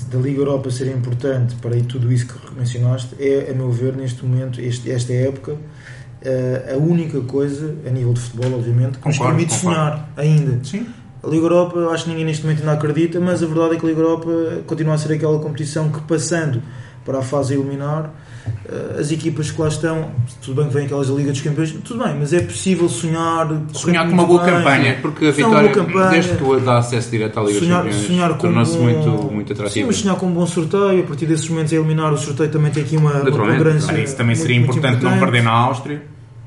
da 0.05 0.19
Liga 0.19 0.41
Europa 0.41 0.71
ser 0.71 0.89
importante 0.89 1.55
para 1.57 1.77
tudo 1.83 2.13
isso 2.13 2.27
que 2.27 2.55
mencionaste, 2.55 3.17
é, 3.19 3.51
a 3.51 3.55
meu 3.55 3.71
ver, 3.71 3.97
neste 3.97 4.25
momento, 4.25 4.61
este, 4.61 4.91
esta 4.91 5.13
época, 5.13 5.53
uh, 5.53 6.75
a 6.75 6.77
única 6.77 7.21
coisa, 7.21 7.75
a 7.87 7.91
nível 7.91 8.13
de 8.13 8.21
futebol, 8.21 8.59
obviamente, 8.59 8.99
que 8.99 9.07
nos 9.07 9.19
permite 9.19 9.55
sonhar 9.55 10.11
ainda. 10.17 10.63
Sim. 10.65 10.87
A 11.23 11.29
Liga 11.29 11.45
Europa, 11.45 11.79
eu 11.79 11.91
acho 11.91 12.05
que 12.05 12.11
ninguém 12.11 12.25
neste 12.25 12.45
momento 12.45 12.61
ainda 12.61 12.73
acredita, 12.73 13.19
mas 13.19 13.43
a 13.43 13.47
verdade 13.47 13.77
é 13.77 13.79
que 13.79 13.87
a 13.87 13.89
Liga 13.89 14.01
Europa 14.01 14.31
continua 14.67 14.95
a 14.95 14.99
ser 14.99 15.13
aquela 15.13 15.39
competição 15.39 15.91
que, 15.91 16.01
passando 16.03 16.63
para 17.05 17.19
a 17.19 17.23
fase 17.23 17.55
a 17.55 17.57
eliminar, 17.57 18.05
eh, 18.05 18.26
as 18.99 19.13
equipas 19.13 19.51
que 19.51 19.61
lá 19.61 19.69
estão, 19.69 20.11
tudo 20.43 20.61
bem 20.61 20.69
que 20.69 20.75
vem 20.75 20.87
aquelas 20.87 21.09
da 21.09 21.15
Liga 21.15 21.31
dos 21.31 21.41
Campeões, 21.41 21.73
tudo 21.85 22.03
bem, 22.03 22.17
mas 22.19 22.33
é 22.33 22.41
possível 22.41 22.89
sonhar. 22.89 23.49
Sonhar 23.73 24.07
com 24.07 24.13
uma 24.13 24.25
boa 24.25 24.43
bem, 24.43 24.55
campanha, 24.55 24.99
porque 25.01 25.27
a 25.27 25.31
vitória, 25.31 25.71
campanha, 25.71 26.11
desde 26.11 26.37
que 26.37 26.61
dá 26.61 26.79
acesso 26.79 27.11
direto 27.11 27.39
à 27.39 27.43
Liga 27.45 27.59
sonhar, 27.61 27.85
dos 27.85 28.07
Campeões, 28.07 28.39
tornou-se 28.39 28.79
muito, 28.79 29.09
muito 29.33 29.53
atrativo. 29.53 29.75
Sim, 29.75 29.85
mas 29.85 29.97
sonhar 29.97 30.17
com 30.17 30.27
um 30.27 30.33
bom 30.33 30.47
sorteio, 30.47 31.01
a 31.01 31.07
partir 31.07 31.27
desses 31.27 31.49
momentos 31.49 31.73
a 31.73 31.77
eliminar 31.77 32.13
o 32.13 32.19
sorteio 32.19 32.51
também 32.51 32.73
tem 32.73 32.83
aqui 32.83 32.97
uma, 32.97 33.13
uma 33.13 33.31
congruência. 33.31 33.95
Ah, 33.95 34.01
isso 34.01 34.17
também 34.17 34.35
seria 34.35 34.59
muito, 34.59 34.71
importante, 34.71 34.93
muito 34.93 35.07
importante, 35.07 35.21
não 35.21 35.33
perder 35.33 35.45
na 35.45 35.53
Áustria, 35.53 36.03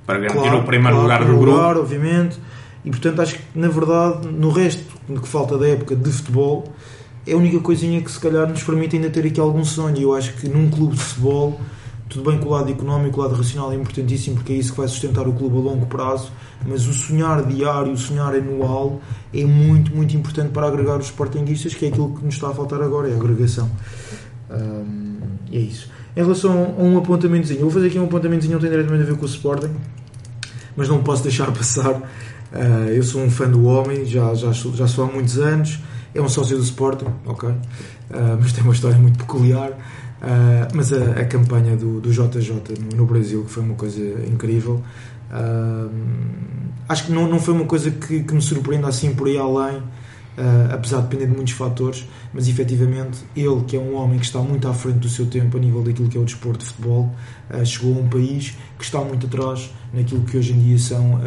para 0.05 0.19
garantir 0.19 0.41
claro, 0.41 0.59
o 0.59 0.63
primeiro 0.63 0.97
claro, 0.97 1.01
lugar 1.03 1.19
do 1.19 1.37
grupo. 1.37 1.51
Lugar, 1.51 1.77
obviamente, 1.77 2.37
e 2.83 2.89
portanto 2.89 3.21
acho 3.21 3.35
que 3.35 3.41
na 3.55 3.69
verdade, 3.69 4.27
no 4.27 4.49
resto 4.49 4.83
que 5.07 5.27
falta 5.27 5.57
da 5.57 5.67
época 5.67 5.95
de 5.95 6.11
futebol, 6.11 6.73
é 7.25 7.33
a 7.33 7.37
única 7.37 7.59
coisinha 7.59 8.01
que 8.01 8.11
se 8.11 8.19
calhar 8.19 8.47
nos 8.47 8.63
permite 8.63 8.95
ainda 8.95 9.09
ter 9.09 9.25
aqui 9.25 9.39
algum 9.39 9.63
sonho. 9.63 9.97
Eu 9.97 10.13
acho 10.13 10.33
que 10.33 10.49
num 10.49 10.69
clube 10.69 10.95
de 10.95 11.01
futebol 11.01 11.59
tudo 12.09 12.31
bem 12.31 12.39
que 12.39 12.45
o 12.45 12.49
lado 12.49 12.71
económico, 12.71 13.21
o 13.21 13.23
lado 13.23 13.35
racional 13.35 13.71
é 13.71 13.75
importantíssimo 13.75 14.37
porque 14.37 14.51
é 14.51 14.55
isso 14.55 14.71
que 14.71 14.77
vai 14.79 14.87
sustentar 14.87 15.27
o 15.27 15.33
clube 15.33 15.57
a 15.57 15.59
longo 15.59 15.85
prazo, 15.85 16.31
mas 16.67 16.87
o 16.87 16.93
sonhar 16.93 17.45
diário, 17.45 17.93
o 17.93 17.97
sonhar 17.97 18.33
anual 18.33 18.99
é 19.31 19.45
muito, 19.45 19.95
muito 19.95 20.17
importante 20.17 20.49
para 20.49 20.67
agregar 20.67 20.97
os 20.97 21.05
sportinguistas, 21.05 21.75
que 21.75 21.85
é 21.85 21.89
aquilo 21.89 22.15
que 22.15 22.25
nos 22.25 22.33
está 22.33 22.49
a 22.49 22.53
faltar 22.53 22.81
agora, 22.81 23.07
é 23.07 23.13
a 23.13 23.15
agregação. 23.15 23.69
Hum, 24.49 25.19
é 25.51 25.59
isso. 25.59 25.87
Em 26.17 26.21
relação 26.21 26.75
a 26.77 26.81
um 26.81 26.97
apontamentozinho, 26.97 27.61
vou 27.61 27.69
fazer 27.69 27.87
aqui 27.87 27.99
um 27.99 28.05
apontamentozinho, 28.05 28.53
não 28.53 28.59
tem 28.59 28.71
diretamente 28.71 29.03
a 29.03 29.05
ver 29.05 29.15
com 29.15 29.25
o 29.25 29.29
Sporting, 29.29 29.71
mas 30.75 30.89
não 30.89 31.03
posso 31.03 31.21
deixar 31.21 31.51
passar. 31.53 31.93
Uh, 31.93 32.89
eu 32.89 33.03
sou 33.03 33.21
um 33.21 33.29
fã 33.29 33.47
do 33.47 33.65
homem, 33.65 34.03
já, 34.05 34.33
já, 34.33 34.51
já 34.51 34.87
sou 34.87 35.05
há 35.05 35.07
muitos 35.07 35.37
anos, 35.37 35.79
é 36.15 36.19
um 36.19 36.27
sócio 36.27 36.57
do 36.57 36.63
Sporting, 36.63 37.05
ok? 37.27 37.49
Uh, 37.49 37.55
mas 38.41 38.51
tem 38.51 38.63
uma 38.63 38.73
história 38.73 38.97
muito 38.97 39.19
peculiar. 39.19 39.77
Uh, 40.21 40.67
mas 40.73 40.91
a, 40.91 41.21
a, 41.21 41.25
campanha 41.25 41.77
do, 41.77 42.01
do 42.01 42.11
JJ 42.11 42.51
no, 42.77 42.97
no, 42.97 43.05
Brasil, 43.05 43.45
que 43.45 43.51
foi 43.51 43.63
uma 43.63 43.75
coisa 43.75 44.01
incrível, 44.27 44.83
uh, 45.31 45.89
acho 46.89 47.05
que 47.05 47.11
não, 47.13 47.25
não 47.27 47.39
foi 47.39 47.53
uma 47.53 47.65
coisa 47.65 47.89
que, 47.89 48.23
que 48.23 48.33
me 48.33 48.41
surpreenda 48.41 48.89
assim 48.89 49.15
por 49.15 49.27
aí 49.27 49.37
além, 49.37 49.77
uh, 49.77 50.73
apesar 50.73 50.97
de 50.97 51.03
depender 51.03 51.27
de 51.27 51.37
muitos 51.37 51.53
fatores, 51.53 52.05
mas 52.33 52.49
efetivamente 52.49 53.19
ele, 53.33 53.63
que 53.65 53.77
é 53.77 53.79
um 53.79 53.95
homem 53.95 54.19
que 54.19 54.25
está 54.25 54.39
muito 54.39 54.67
à 54.67 54.73
frente 54.73 54.99
do 54.99 55.07
seu 55.07 55.25
tempo 55.25 55.55
a 55.55 55.59
nível 55.61 55.81
daquilo 55.81 56.09
que 56.09 56.17
é 56.17 56.19
o 56.19 56.25
desporto 56.25 56.59
de 56.59 56.65
futebol, 56.65 57.15
chegou 57.63 57.95
a 57.95 57.99
um 57.99 58.09
país 58.09 58.57
que 58.77 58.83
está 58.83 58.99
muito 58.99 59.25
atrás 59.25 59.73
naquilo 59.93 60.21
que 60.23 60.37
hoje 60.37 60.51
em 60.51 60.59
dia 60.59 60.77
são, 60.77 61.17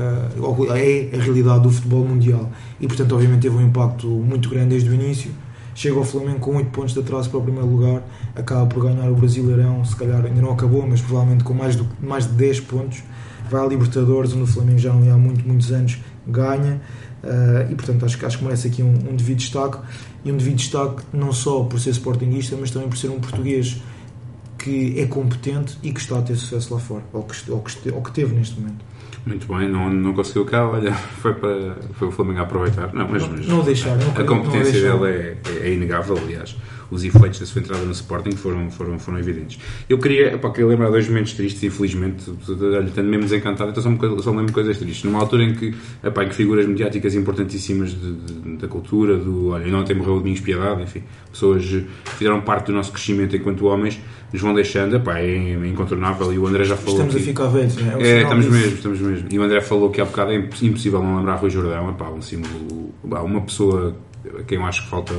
é 0.77 1.17
a 1.17 1.21
realidade 1.21 1.63
do 1.63 1.71
futebol 1.71 2.05
mundial. 2.05 2.53
E, 2.79 2.87
portanto, 2.87 3.13
obviamente 3.15 3.41
teve 3.41 3.57
um 3.57 3.67
impacto 3.67 4.07
muito 4.07 4.51
grande 4.51 4.69
desde 4.69 4.91
o 4.91 4.95
início 4.95 5.33
chega 5.75 5.97
ao 5.97 6.05
Flamengo 6.05 6.39
com 6.41 6.57
8 6.57 6.71
pontos 6.71 6.95
de 6.95 7.01
atraso 7.01 7.31
para 7.31 7.39
o 7.39 7.43
primeiro 7.43 7.69
lugar, 7.69 8.03
acaba 8.35 8.67
por 8.67 8.83
ganhar 8.83 9.11
o 9.11 9.15
Brasileirão, 9.15 9.85
se 9.85 9.97
calhar 9.97 10.25
ainda 10.25 10.41
não 10.41 10.53
acabou, 10.53 10.87
mas 10.87 11.01
provavelmente 11.01 11.45
com 11.45 11.55
mais 11.55 11.77
de, 11.77 11.87
mais 12.01 12.27
de 12.27 12.33
10 12.33 12.61
pontos, 12.61 13.03
vai 13.51 13.63
à 13.63 13.67
Libertadores, 13.67 14.33
onde 14.33 14.43
o 14.43 14.47
Flamengo 14.47 14.79
já 14.79 14.93
não 14.93 15.13
há 15.13 15.19
muito, 15.19 15.47
muitos 15.47 15.73
anos, 15.73 15.99
ganha, 16.27 16.81
uh, 17.23 17.71
e 17.71 17.75
portanto 17.75 18.05
acho, 18.05 18.25
acho 18.25 18.39
que 18.39 18.45
merece 18.45 18.69
aqui 18.69 18.83
um, 18.83 18.95
um 19.11 19.17
devido 19.17 19.39
destaque, 19.39 19.79
e 20.25 20.31
um 20.31 20.37
devido 20.37 20.57
destaque 20.57 21.03
não 21.13 21.33
só 21.33 21.65
por 21.65 21.81
ser 21.81 21.91
sportinguista, 21.91 22.57
mas 22.59 22.71
também 22.71 22.89
por 22.89 22.97
ser 22.97 23.09
um 23.09 23.19
português 23.19 23.83
que 24.59 24.99
é 25.01 25.07
competente 25.07 25.77
e 25.83 25.93
que 25.93 26.01
está 26.01 26.19
a 26.19 26.23
ter 26.23 26.37
sucesso 26.37 26.73
lá 26.73 26.81
fora, 26.81 27.03
ou 27.13 27.25
que, 27.25 27.51
ou 27.51 27.61
que, 27.61 27.91
ou 27.91 28.01
que 28.01 28.13
teve 28.13 28.35
neste 28.35 28.61
momento. 28.61 28.85
Muito 29.25 29.47
bem, 29.47 29.69
não, 29.69 29.89
não 29.89 30.13
conseguiu 30.13 30.45
cá, 30.45 30.69
olha, 30.69 30.93
foi, 31.23 31.35
para, 31.35 31.77
foi 31.95 32.09
o 32.09 32.11
Flamengo 32.11 32.41
a 32.41 32.43
aproveitar. 32.43 32.93
Não, 32.93 33.07
mas, 33.09 33.27
mas 33.27 33.47
não 33.47 33.63
deixar, 33.63 33.97
não, 33.97 34.11
a 34.11 34.25
competência 34.25 34.73
dele 34.73 35.11
é, 35.11 35.37
é, 35.49 35.69
é, 35.69 35.73
inegável, 35.73 36.17
aliás. 36.19 36.57
Os 36.93 37.05
efeitos 37.05 37.41
da 37.41 37.47
sua 37.47 37.63
entrada 37.63 37.83
no 37.85 37.93
Sporting 37.93 38.33
foram, 38.33 38.71
foram, 38.71 38.99
foram 38.99 39.19
evidentes. 39.19 39.59
Eu 39.89 39.97
queria, 39.97 40.37
pá, 40.37 40.51
queria 40.51 40.67
lembrar 40.67 40.91
dois 40.91 41.09
momentos 41.09 41.33
tristes, 41.33 41.63
infelizmente, 41.63 42.31
tendo 42.95 43.09
mesmo 43.09 43.23
desencantado, 43.23 43.71
então 43.71 43.83
só, 43.83 44.23
só 44.23 44.31
me 44.31 44.39
lembro 44.39 44.53
coisas 44.53 44.77
tristes. 44.77 45.03
Numa 45.05 45.19
altura 45.19 45.45
em 45.45 45.55
que, 45.55 45.75
epá, 46.05 46.27
que 46.27 46.35
figuras 46.35 46.67
mediáticas 46.67 47.15
importantíssimas 47.15 47.93
de, 47.93 48.13
de, 48.13 48.57
da 48.59 48.69
cultura, 48.69 49.17
do, 49.17 49.49
olha, 49.49 49.67
não 49.69 49.83
tem 49.85 49.97
morreu 49.97 50.15
de 50.15 50.19
Domingos 50.19 50.43
Piedade, 50.43 50.83
enfim, 50.83 51.03
pessoas 51.31 51.65
que 51.65 51.87
fizeram 52.19 52.43
parte 52.43 52.67
do 52.67 52.73
nosso 52.73 52.93
crescimento 52.93 53.35
enquanto 53.35 53.65
homens, 53.65 53.99
nos 54.31 54.43
vão 54.43 54.53
deixando, 54.53 54.97
epá, 54.97 55.19
é, 55.19 55.67
incontornável. 55.67 56.31
E 56.31 56.39
o 56.39 56.47
André 56.47 56.65
já 56.65 56.77
falou. 56.77 57.01
Estamos 57.01 57.15
aqui, 57.15 57.25
a 57.25 57.27
ficar 57.29 57.47
velhos, 57.47 57.77
não 57.77 58.01
é? 58.01 58.03
É, 58.03 58.23
estamos 58.23 58.47
mesmo, 58.47 58.75
estamos 58.75 59.01
mesmo. 59.01 59.29
E 59.31 59.39
o 59.39 59.43
André 59.43 59.63
falou 59.63 59.89
que 59.91 60.01
há 60.01 60.05
bocado 60.05 60.33
é 60.33 60.37
impossível 60.37 61.03
não 61.03 61.17
lembrar 61.17 61.37
Rui 61.37 61.49
Jordão, 61.49 61.89
epá, 61.89 62.11
um 62.11 62.21
símbolo, 62.21 62.93
uma 63.03 63.41
pessoa 63.41 63.97
a 64.39 64.43
quem 64.43 64.59
eu 64.59 64.65
acho 64.65 64.83
que 64.83 64.91
falta. 64.91 65.15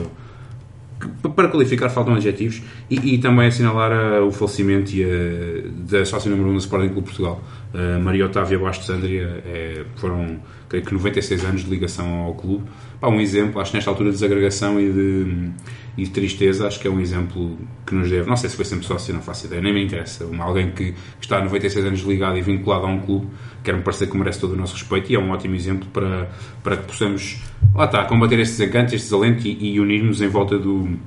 Para 1.35 1.49
qualificar, 1.49 1.89
faltam 1.89 2.15
adjetivos 2.15 2.61
e, 2.89 3.15
e 3.15 3.17
também 3.17 3.47
assinalar 3.47 4.21
uh, 4.21 4.25
o 4.25 4.31
falecimento 4.31 4.91
e, 4.91 5.03
uh, 5.03 5.69
da 5.89 6.05
sócia 6.05 6.29
número 6.29 6.49
1 6.49 6.51
um 6.51 6.55
do 6.55 6.59
Sporting 6.59 6.89
Clube 6.89 7.07
Portugal, 7.07 7.43
uh, 7.73 8.01
Maria 8.01 8.25
Otávia 8.25 8.57
Bastos 8.57 8.89
Andria. 8.89 9.43
É, 9.45 9.83
foram, 9.95 10.39
creio 10.69 10.85
que, 10.85 10.93
96 10.93 11.43
anos 11.43 11.63
de 11.63 11.69
ligação 11.69 12.07
ao 12.19 12.35
clube. 12.35 12.63
Pá, 13.03 13.09
um 13.09 13.19
exemplo, 13.19 13.59
acho 13.59 13.71
que 13.71 13.75
nesta 13.75 13.91
altura 13.91 14.11
de 14.11 14.15
desagregação 14.15 14.79
e 14.79 14.89
de 14.89 15.51
e 15.97 16.05
de 16.05 16.09
tristeza, 16.09 16.65
acho 16.65 16.79
que 16.79 16.87
é 16.87 16.89
um 16.89 17.01
exemplo 17.01 17.57
que 17.85 17.93
nos 17.93 18.09
deve. 18.09 18.29
Não 18.29 18.37
sei 18.37 18.49
se 18.49 18.55
foi 18.55 18.63
sempre 18.63 18.85
sócio, 18.85 19.13
não 19.13 19.21
faço 19.21 19.45
ideia, 19.45 19.61
nem 19.61 19.73
me 19.73 19.83
interessa. 19.83 20.25
Um, 20.25 20.41
alguém 20.41 20.71
que 20.71 20.93
está 21.19 21.39
há 21.39 21.43
96 21.43 21.85
anos 21.85 21.99
ligado 21.99 22.37
e 22.37 22.41
vinculado 22.41 22.85
a 22.85 22.89
um 22.89 23.01
clube, 23.01 23.27
quer-me 23.61 23.81
parecer 23.81 24.07
que 24.09 24.15
merece 24.15 24.39
todo 24.39 24.53
o 24.53 24.55
nosso 24.55 24.73
respeito 24.75 25.11
e 25.11 25.15
é 25.15 25.19
um 25.19 25.31
ótimo 25.31 25.53
exemplo 25.53 25.85
para, 25.91 26.29
para 26.63 26.77
que 26.77 26.85
possamos, 26.85 27.41
lá 27.75 27.83
está, 27.83 28.05
combater 28.05 28.39
estes 28.39 28.57
encantos, 28.61 28.93
estes 28.93 29.11
alentos 29.11 29.43
e, 29.43 29.49
e 29.49 29.79
unirmos 29.81 30.21
em 30.21 30.29
volta 30.29 30.57
do, 30.57 30.97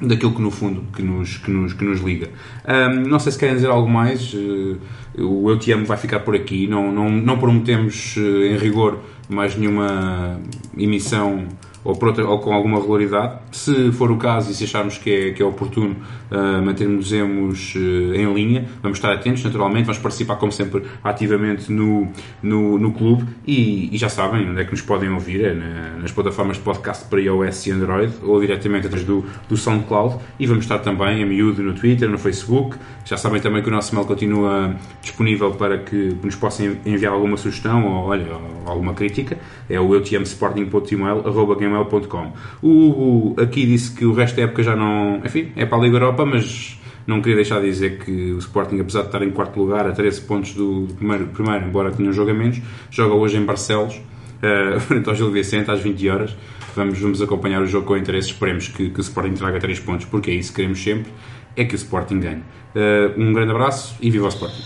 daquilo 0.00 0.34
que 0.34 0.42
no 0.42 0.50
fundo 0.50 0.84
que 0.92 1.02
nos, 1.02 1.38
que 1.38 1.50
nos, 1.50 1.72
que 1.72 1.84
nos 1.84 2.00
liga. 2.00 2.30
Um, 2.66 3.08
não 3.08 3.18
sei 3.18 3.32
se 3.32 3.38
querem 3.38 3.54
dizer 3.54 3.70
algo 3.70 3.88
mais. 3.88 4.34
Uh, 4.34 4.78
o 5.16 5.48
Eu 5.48 5.58
Te 5.58 5.70
Amo 5.72 5.86
vai 5.86 5.96
ficar 5.96 6.20
por 6.20 6.34
aqui. 6.34 6.66
Não, 6.66 6.92
não, 6.92 7.08
não 7.08 7.38
prometemos, 7.38 8.16
uh, 8.16 8.44
em 8.44 8.56
rigor, 8.56 8.98
mais 9.28 9.56
nenhuma 9.56 10.38
emissão 10.76 11.46
ou, 11.84 11.92
outra, 12.02 12.26
ou, 12.26 12.38
com 12.38 12.52
alguma 12.52 12.80
regularidade. 12.80 13.38
Se 13.52 13.92
for 13.92 14.10
o 14.10 14.16
caso 14.16 14.50
e 14.50 14.54
se 14.54 14.64
acharmos 14.64 14.96
que 14.96 15.10
é, 15.10 15.32
que 15.32 15.42
é 15.42 15.44
oportuno 15.44 15.96
uh, 16.30 16.62
mantermos 16.64 17.12
uh, 17.12 18.14
em 18.14 18.32
linha, 18.32 18.66
vamos 18.82 18.98
estar 18.98 19.12
atentos, 19.12 19.44
naturalmente, 19.44 19.84
vamos 19.84 20.00
participar, 20.00 20.36
como 20.36 20.50
sempre, 20.50 20.82
ativamente 21.02 21.70
no, 21.70 22.08
no, 22.42 22.78
no 22.78 22.92
clube 22.92 23.24
e, 23.46 23.94
e, 23.94 23.98
já 23.98 24.08
sabem 24.08 24.48
onde 24.48 24.60
é 24.60 24.64
que 24.64 24.70
nos 24.70 24.80
podem 24.80 25.10
ouvir, 25.10 25.44
é 25.44 25.52
na, 25.52 25.98
nas 26.00 26.10
plataformas 26.10 26.56
de 26.56 26.62
podcast 26.62 27.04
para 27.06 27.20
iOS 27.20 27.66
e 27.66 27.72
Android 27.72 28.12
ou 28.22 28.40
diretamente 28.40 28.86
através 28.86 29.06
do, 29.06 29.24
do 29.48 29.56
SoundCloud 29.56 30.16
e 30.38 30.46
vamos 30.46 30.64
estar 30.64 30.78
também 30.78 31.22
a 31.22 31.26
miúdo 31.26 31.62
no 31.62 31.74
Twitter, 31.74 32.08
no 32.08 32.18
Facebook. 32.18 32.76
Já 33.04 33.18
sabem 33.18 33.40
também 33.40 33.62
que 33.62 33.68
o 33.68 33.72
nosso 33.72 33.94
mail 33.94 34.06
continua 34.06 34.74
disponível 35.02 35.50
para 35.52 35.78
que 35.78 36.16
nos 36.22 36.34
possam 36.34 36.76
enviar 36.86 37.12
alguma 37.12 37.36
sugestão 37.36 37.86
ou 37.86 38.06
olha, 38.06 38.26
alguma 38.64 38.94
crítica. 38.94 39.36
É 39.68 39.78
o 39.78 39.94
eutmsporting.email.com 39.94 41.73
gmail.com. 41.74 42.32
O 42.62 42.68
Hugo 42.68 43.40
aqui 43.40 43.66
disse 43.66 43.94
que 43.94 44.04
o 44.04 44.12
resto 44.12 44.36
da 44.36 44.42
época 44.42 44.62
já 44.62 44.76
não. 44.76 45.20
Enfim, 45.24 45.52
é 45.56 45.66
para 45.66 45.78
a 45.78 45.80
Liga 45.80 45.96
Europa, 45.96 46.24
mas 46.24 46.78
não 47.06 47.20
queria 47.20 47.36
deixar 47.36 47.60
de 47.60 47.66
dizer 47.66 47.98
que 47.98 48.32
o 48.32 48.38
Sporting, 48.38 48.80
apesar 48.80 49.00
de 49.00 49.06
estar 49.06 49.22
em 49.22 49.30
quarto 49.30 49.58
lugar, 49.58 49.86
a 49.86 49.92
13 49.92 50.20
pontos 50.22 50.54
do, 50.54 50.86
do 50.86 50.94
primeiro, 50.94 51.26
primeiro, 51.26 51.66
embora 51.66 51.90
tenha 51.90 52.08
um 52.08 52.12
jogo 52.12 52.30
a 52.30 52.34
menos, 52.34 52.60
joga 52.90 53.14
hoje 53.14 53.36
em 53.36 53.44
Barcelos, 53.44 53.96
uh, 53.96 54.80
frente 54.80 55.08
ao 55.08 55.14
Gil 55.14 55.30
Vicente, 55.30 55.70
às 55.70 55.80
20 55.80 56.08
horas. 56.08 56.36
Vamos, 56.74 56.98
vamos 56.98 57.22
acompanhar 57.22 57.62
o 57.62 57.66
jogo 57.66 57.86
com 57.86 57.96
interesse. 57.96 58.28
Esperemos 58.28 58.68
que, 58.68 58.90
que 58.90 58.98
o 58.98 59.02
Sporting 59.02 59.34
traga 59.34 59.60
3 59.60 59.78
pontos, 59.80 60.06
porque 60.06 60.30
é 60.30 60.34
isso 60.34 60.50
que 60.50 60.56
queremos 60.56 60.82
sempre: 60.82 61.12
é 61.56 61.64
que 61.64 61.74
o 61.74 61.76
Sporting 61.76 62.20
ganhe. 62.20 62.42
Uh, 62.74 63.20
um 63.20 63.32
grande 63.32 63.52
abraço 63.52 63.94
e 64.00 64.10
viva 64.10 64.26
o 64.26 64.28
Sporting! 64.28 64.62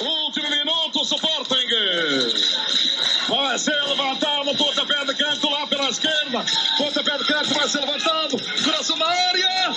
Último 0.00 0.50
minuto, 0.50 1.02
Sporting! 1.02 1.54
Vai 3.28 3.58
esquerda. 5.94 6.44
Ponta 6.76 7.04
pé 7.04 7.18
do 7.18 7.24
canto, 7.24 7.54
vai 7.54 7.68
ser 7.68 7.80
levantado. 7.80 8.36
Coração 8.64 8.96
na 8.96 9.06
área. 9.06 9.68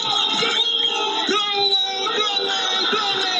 Gol! 1.28 1.70
Gol! 1.70 1.70
Gol! 1.70 2.48
Gol! 2.92 3.37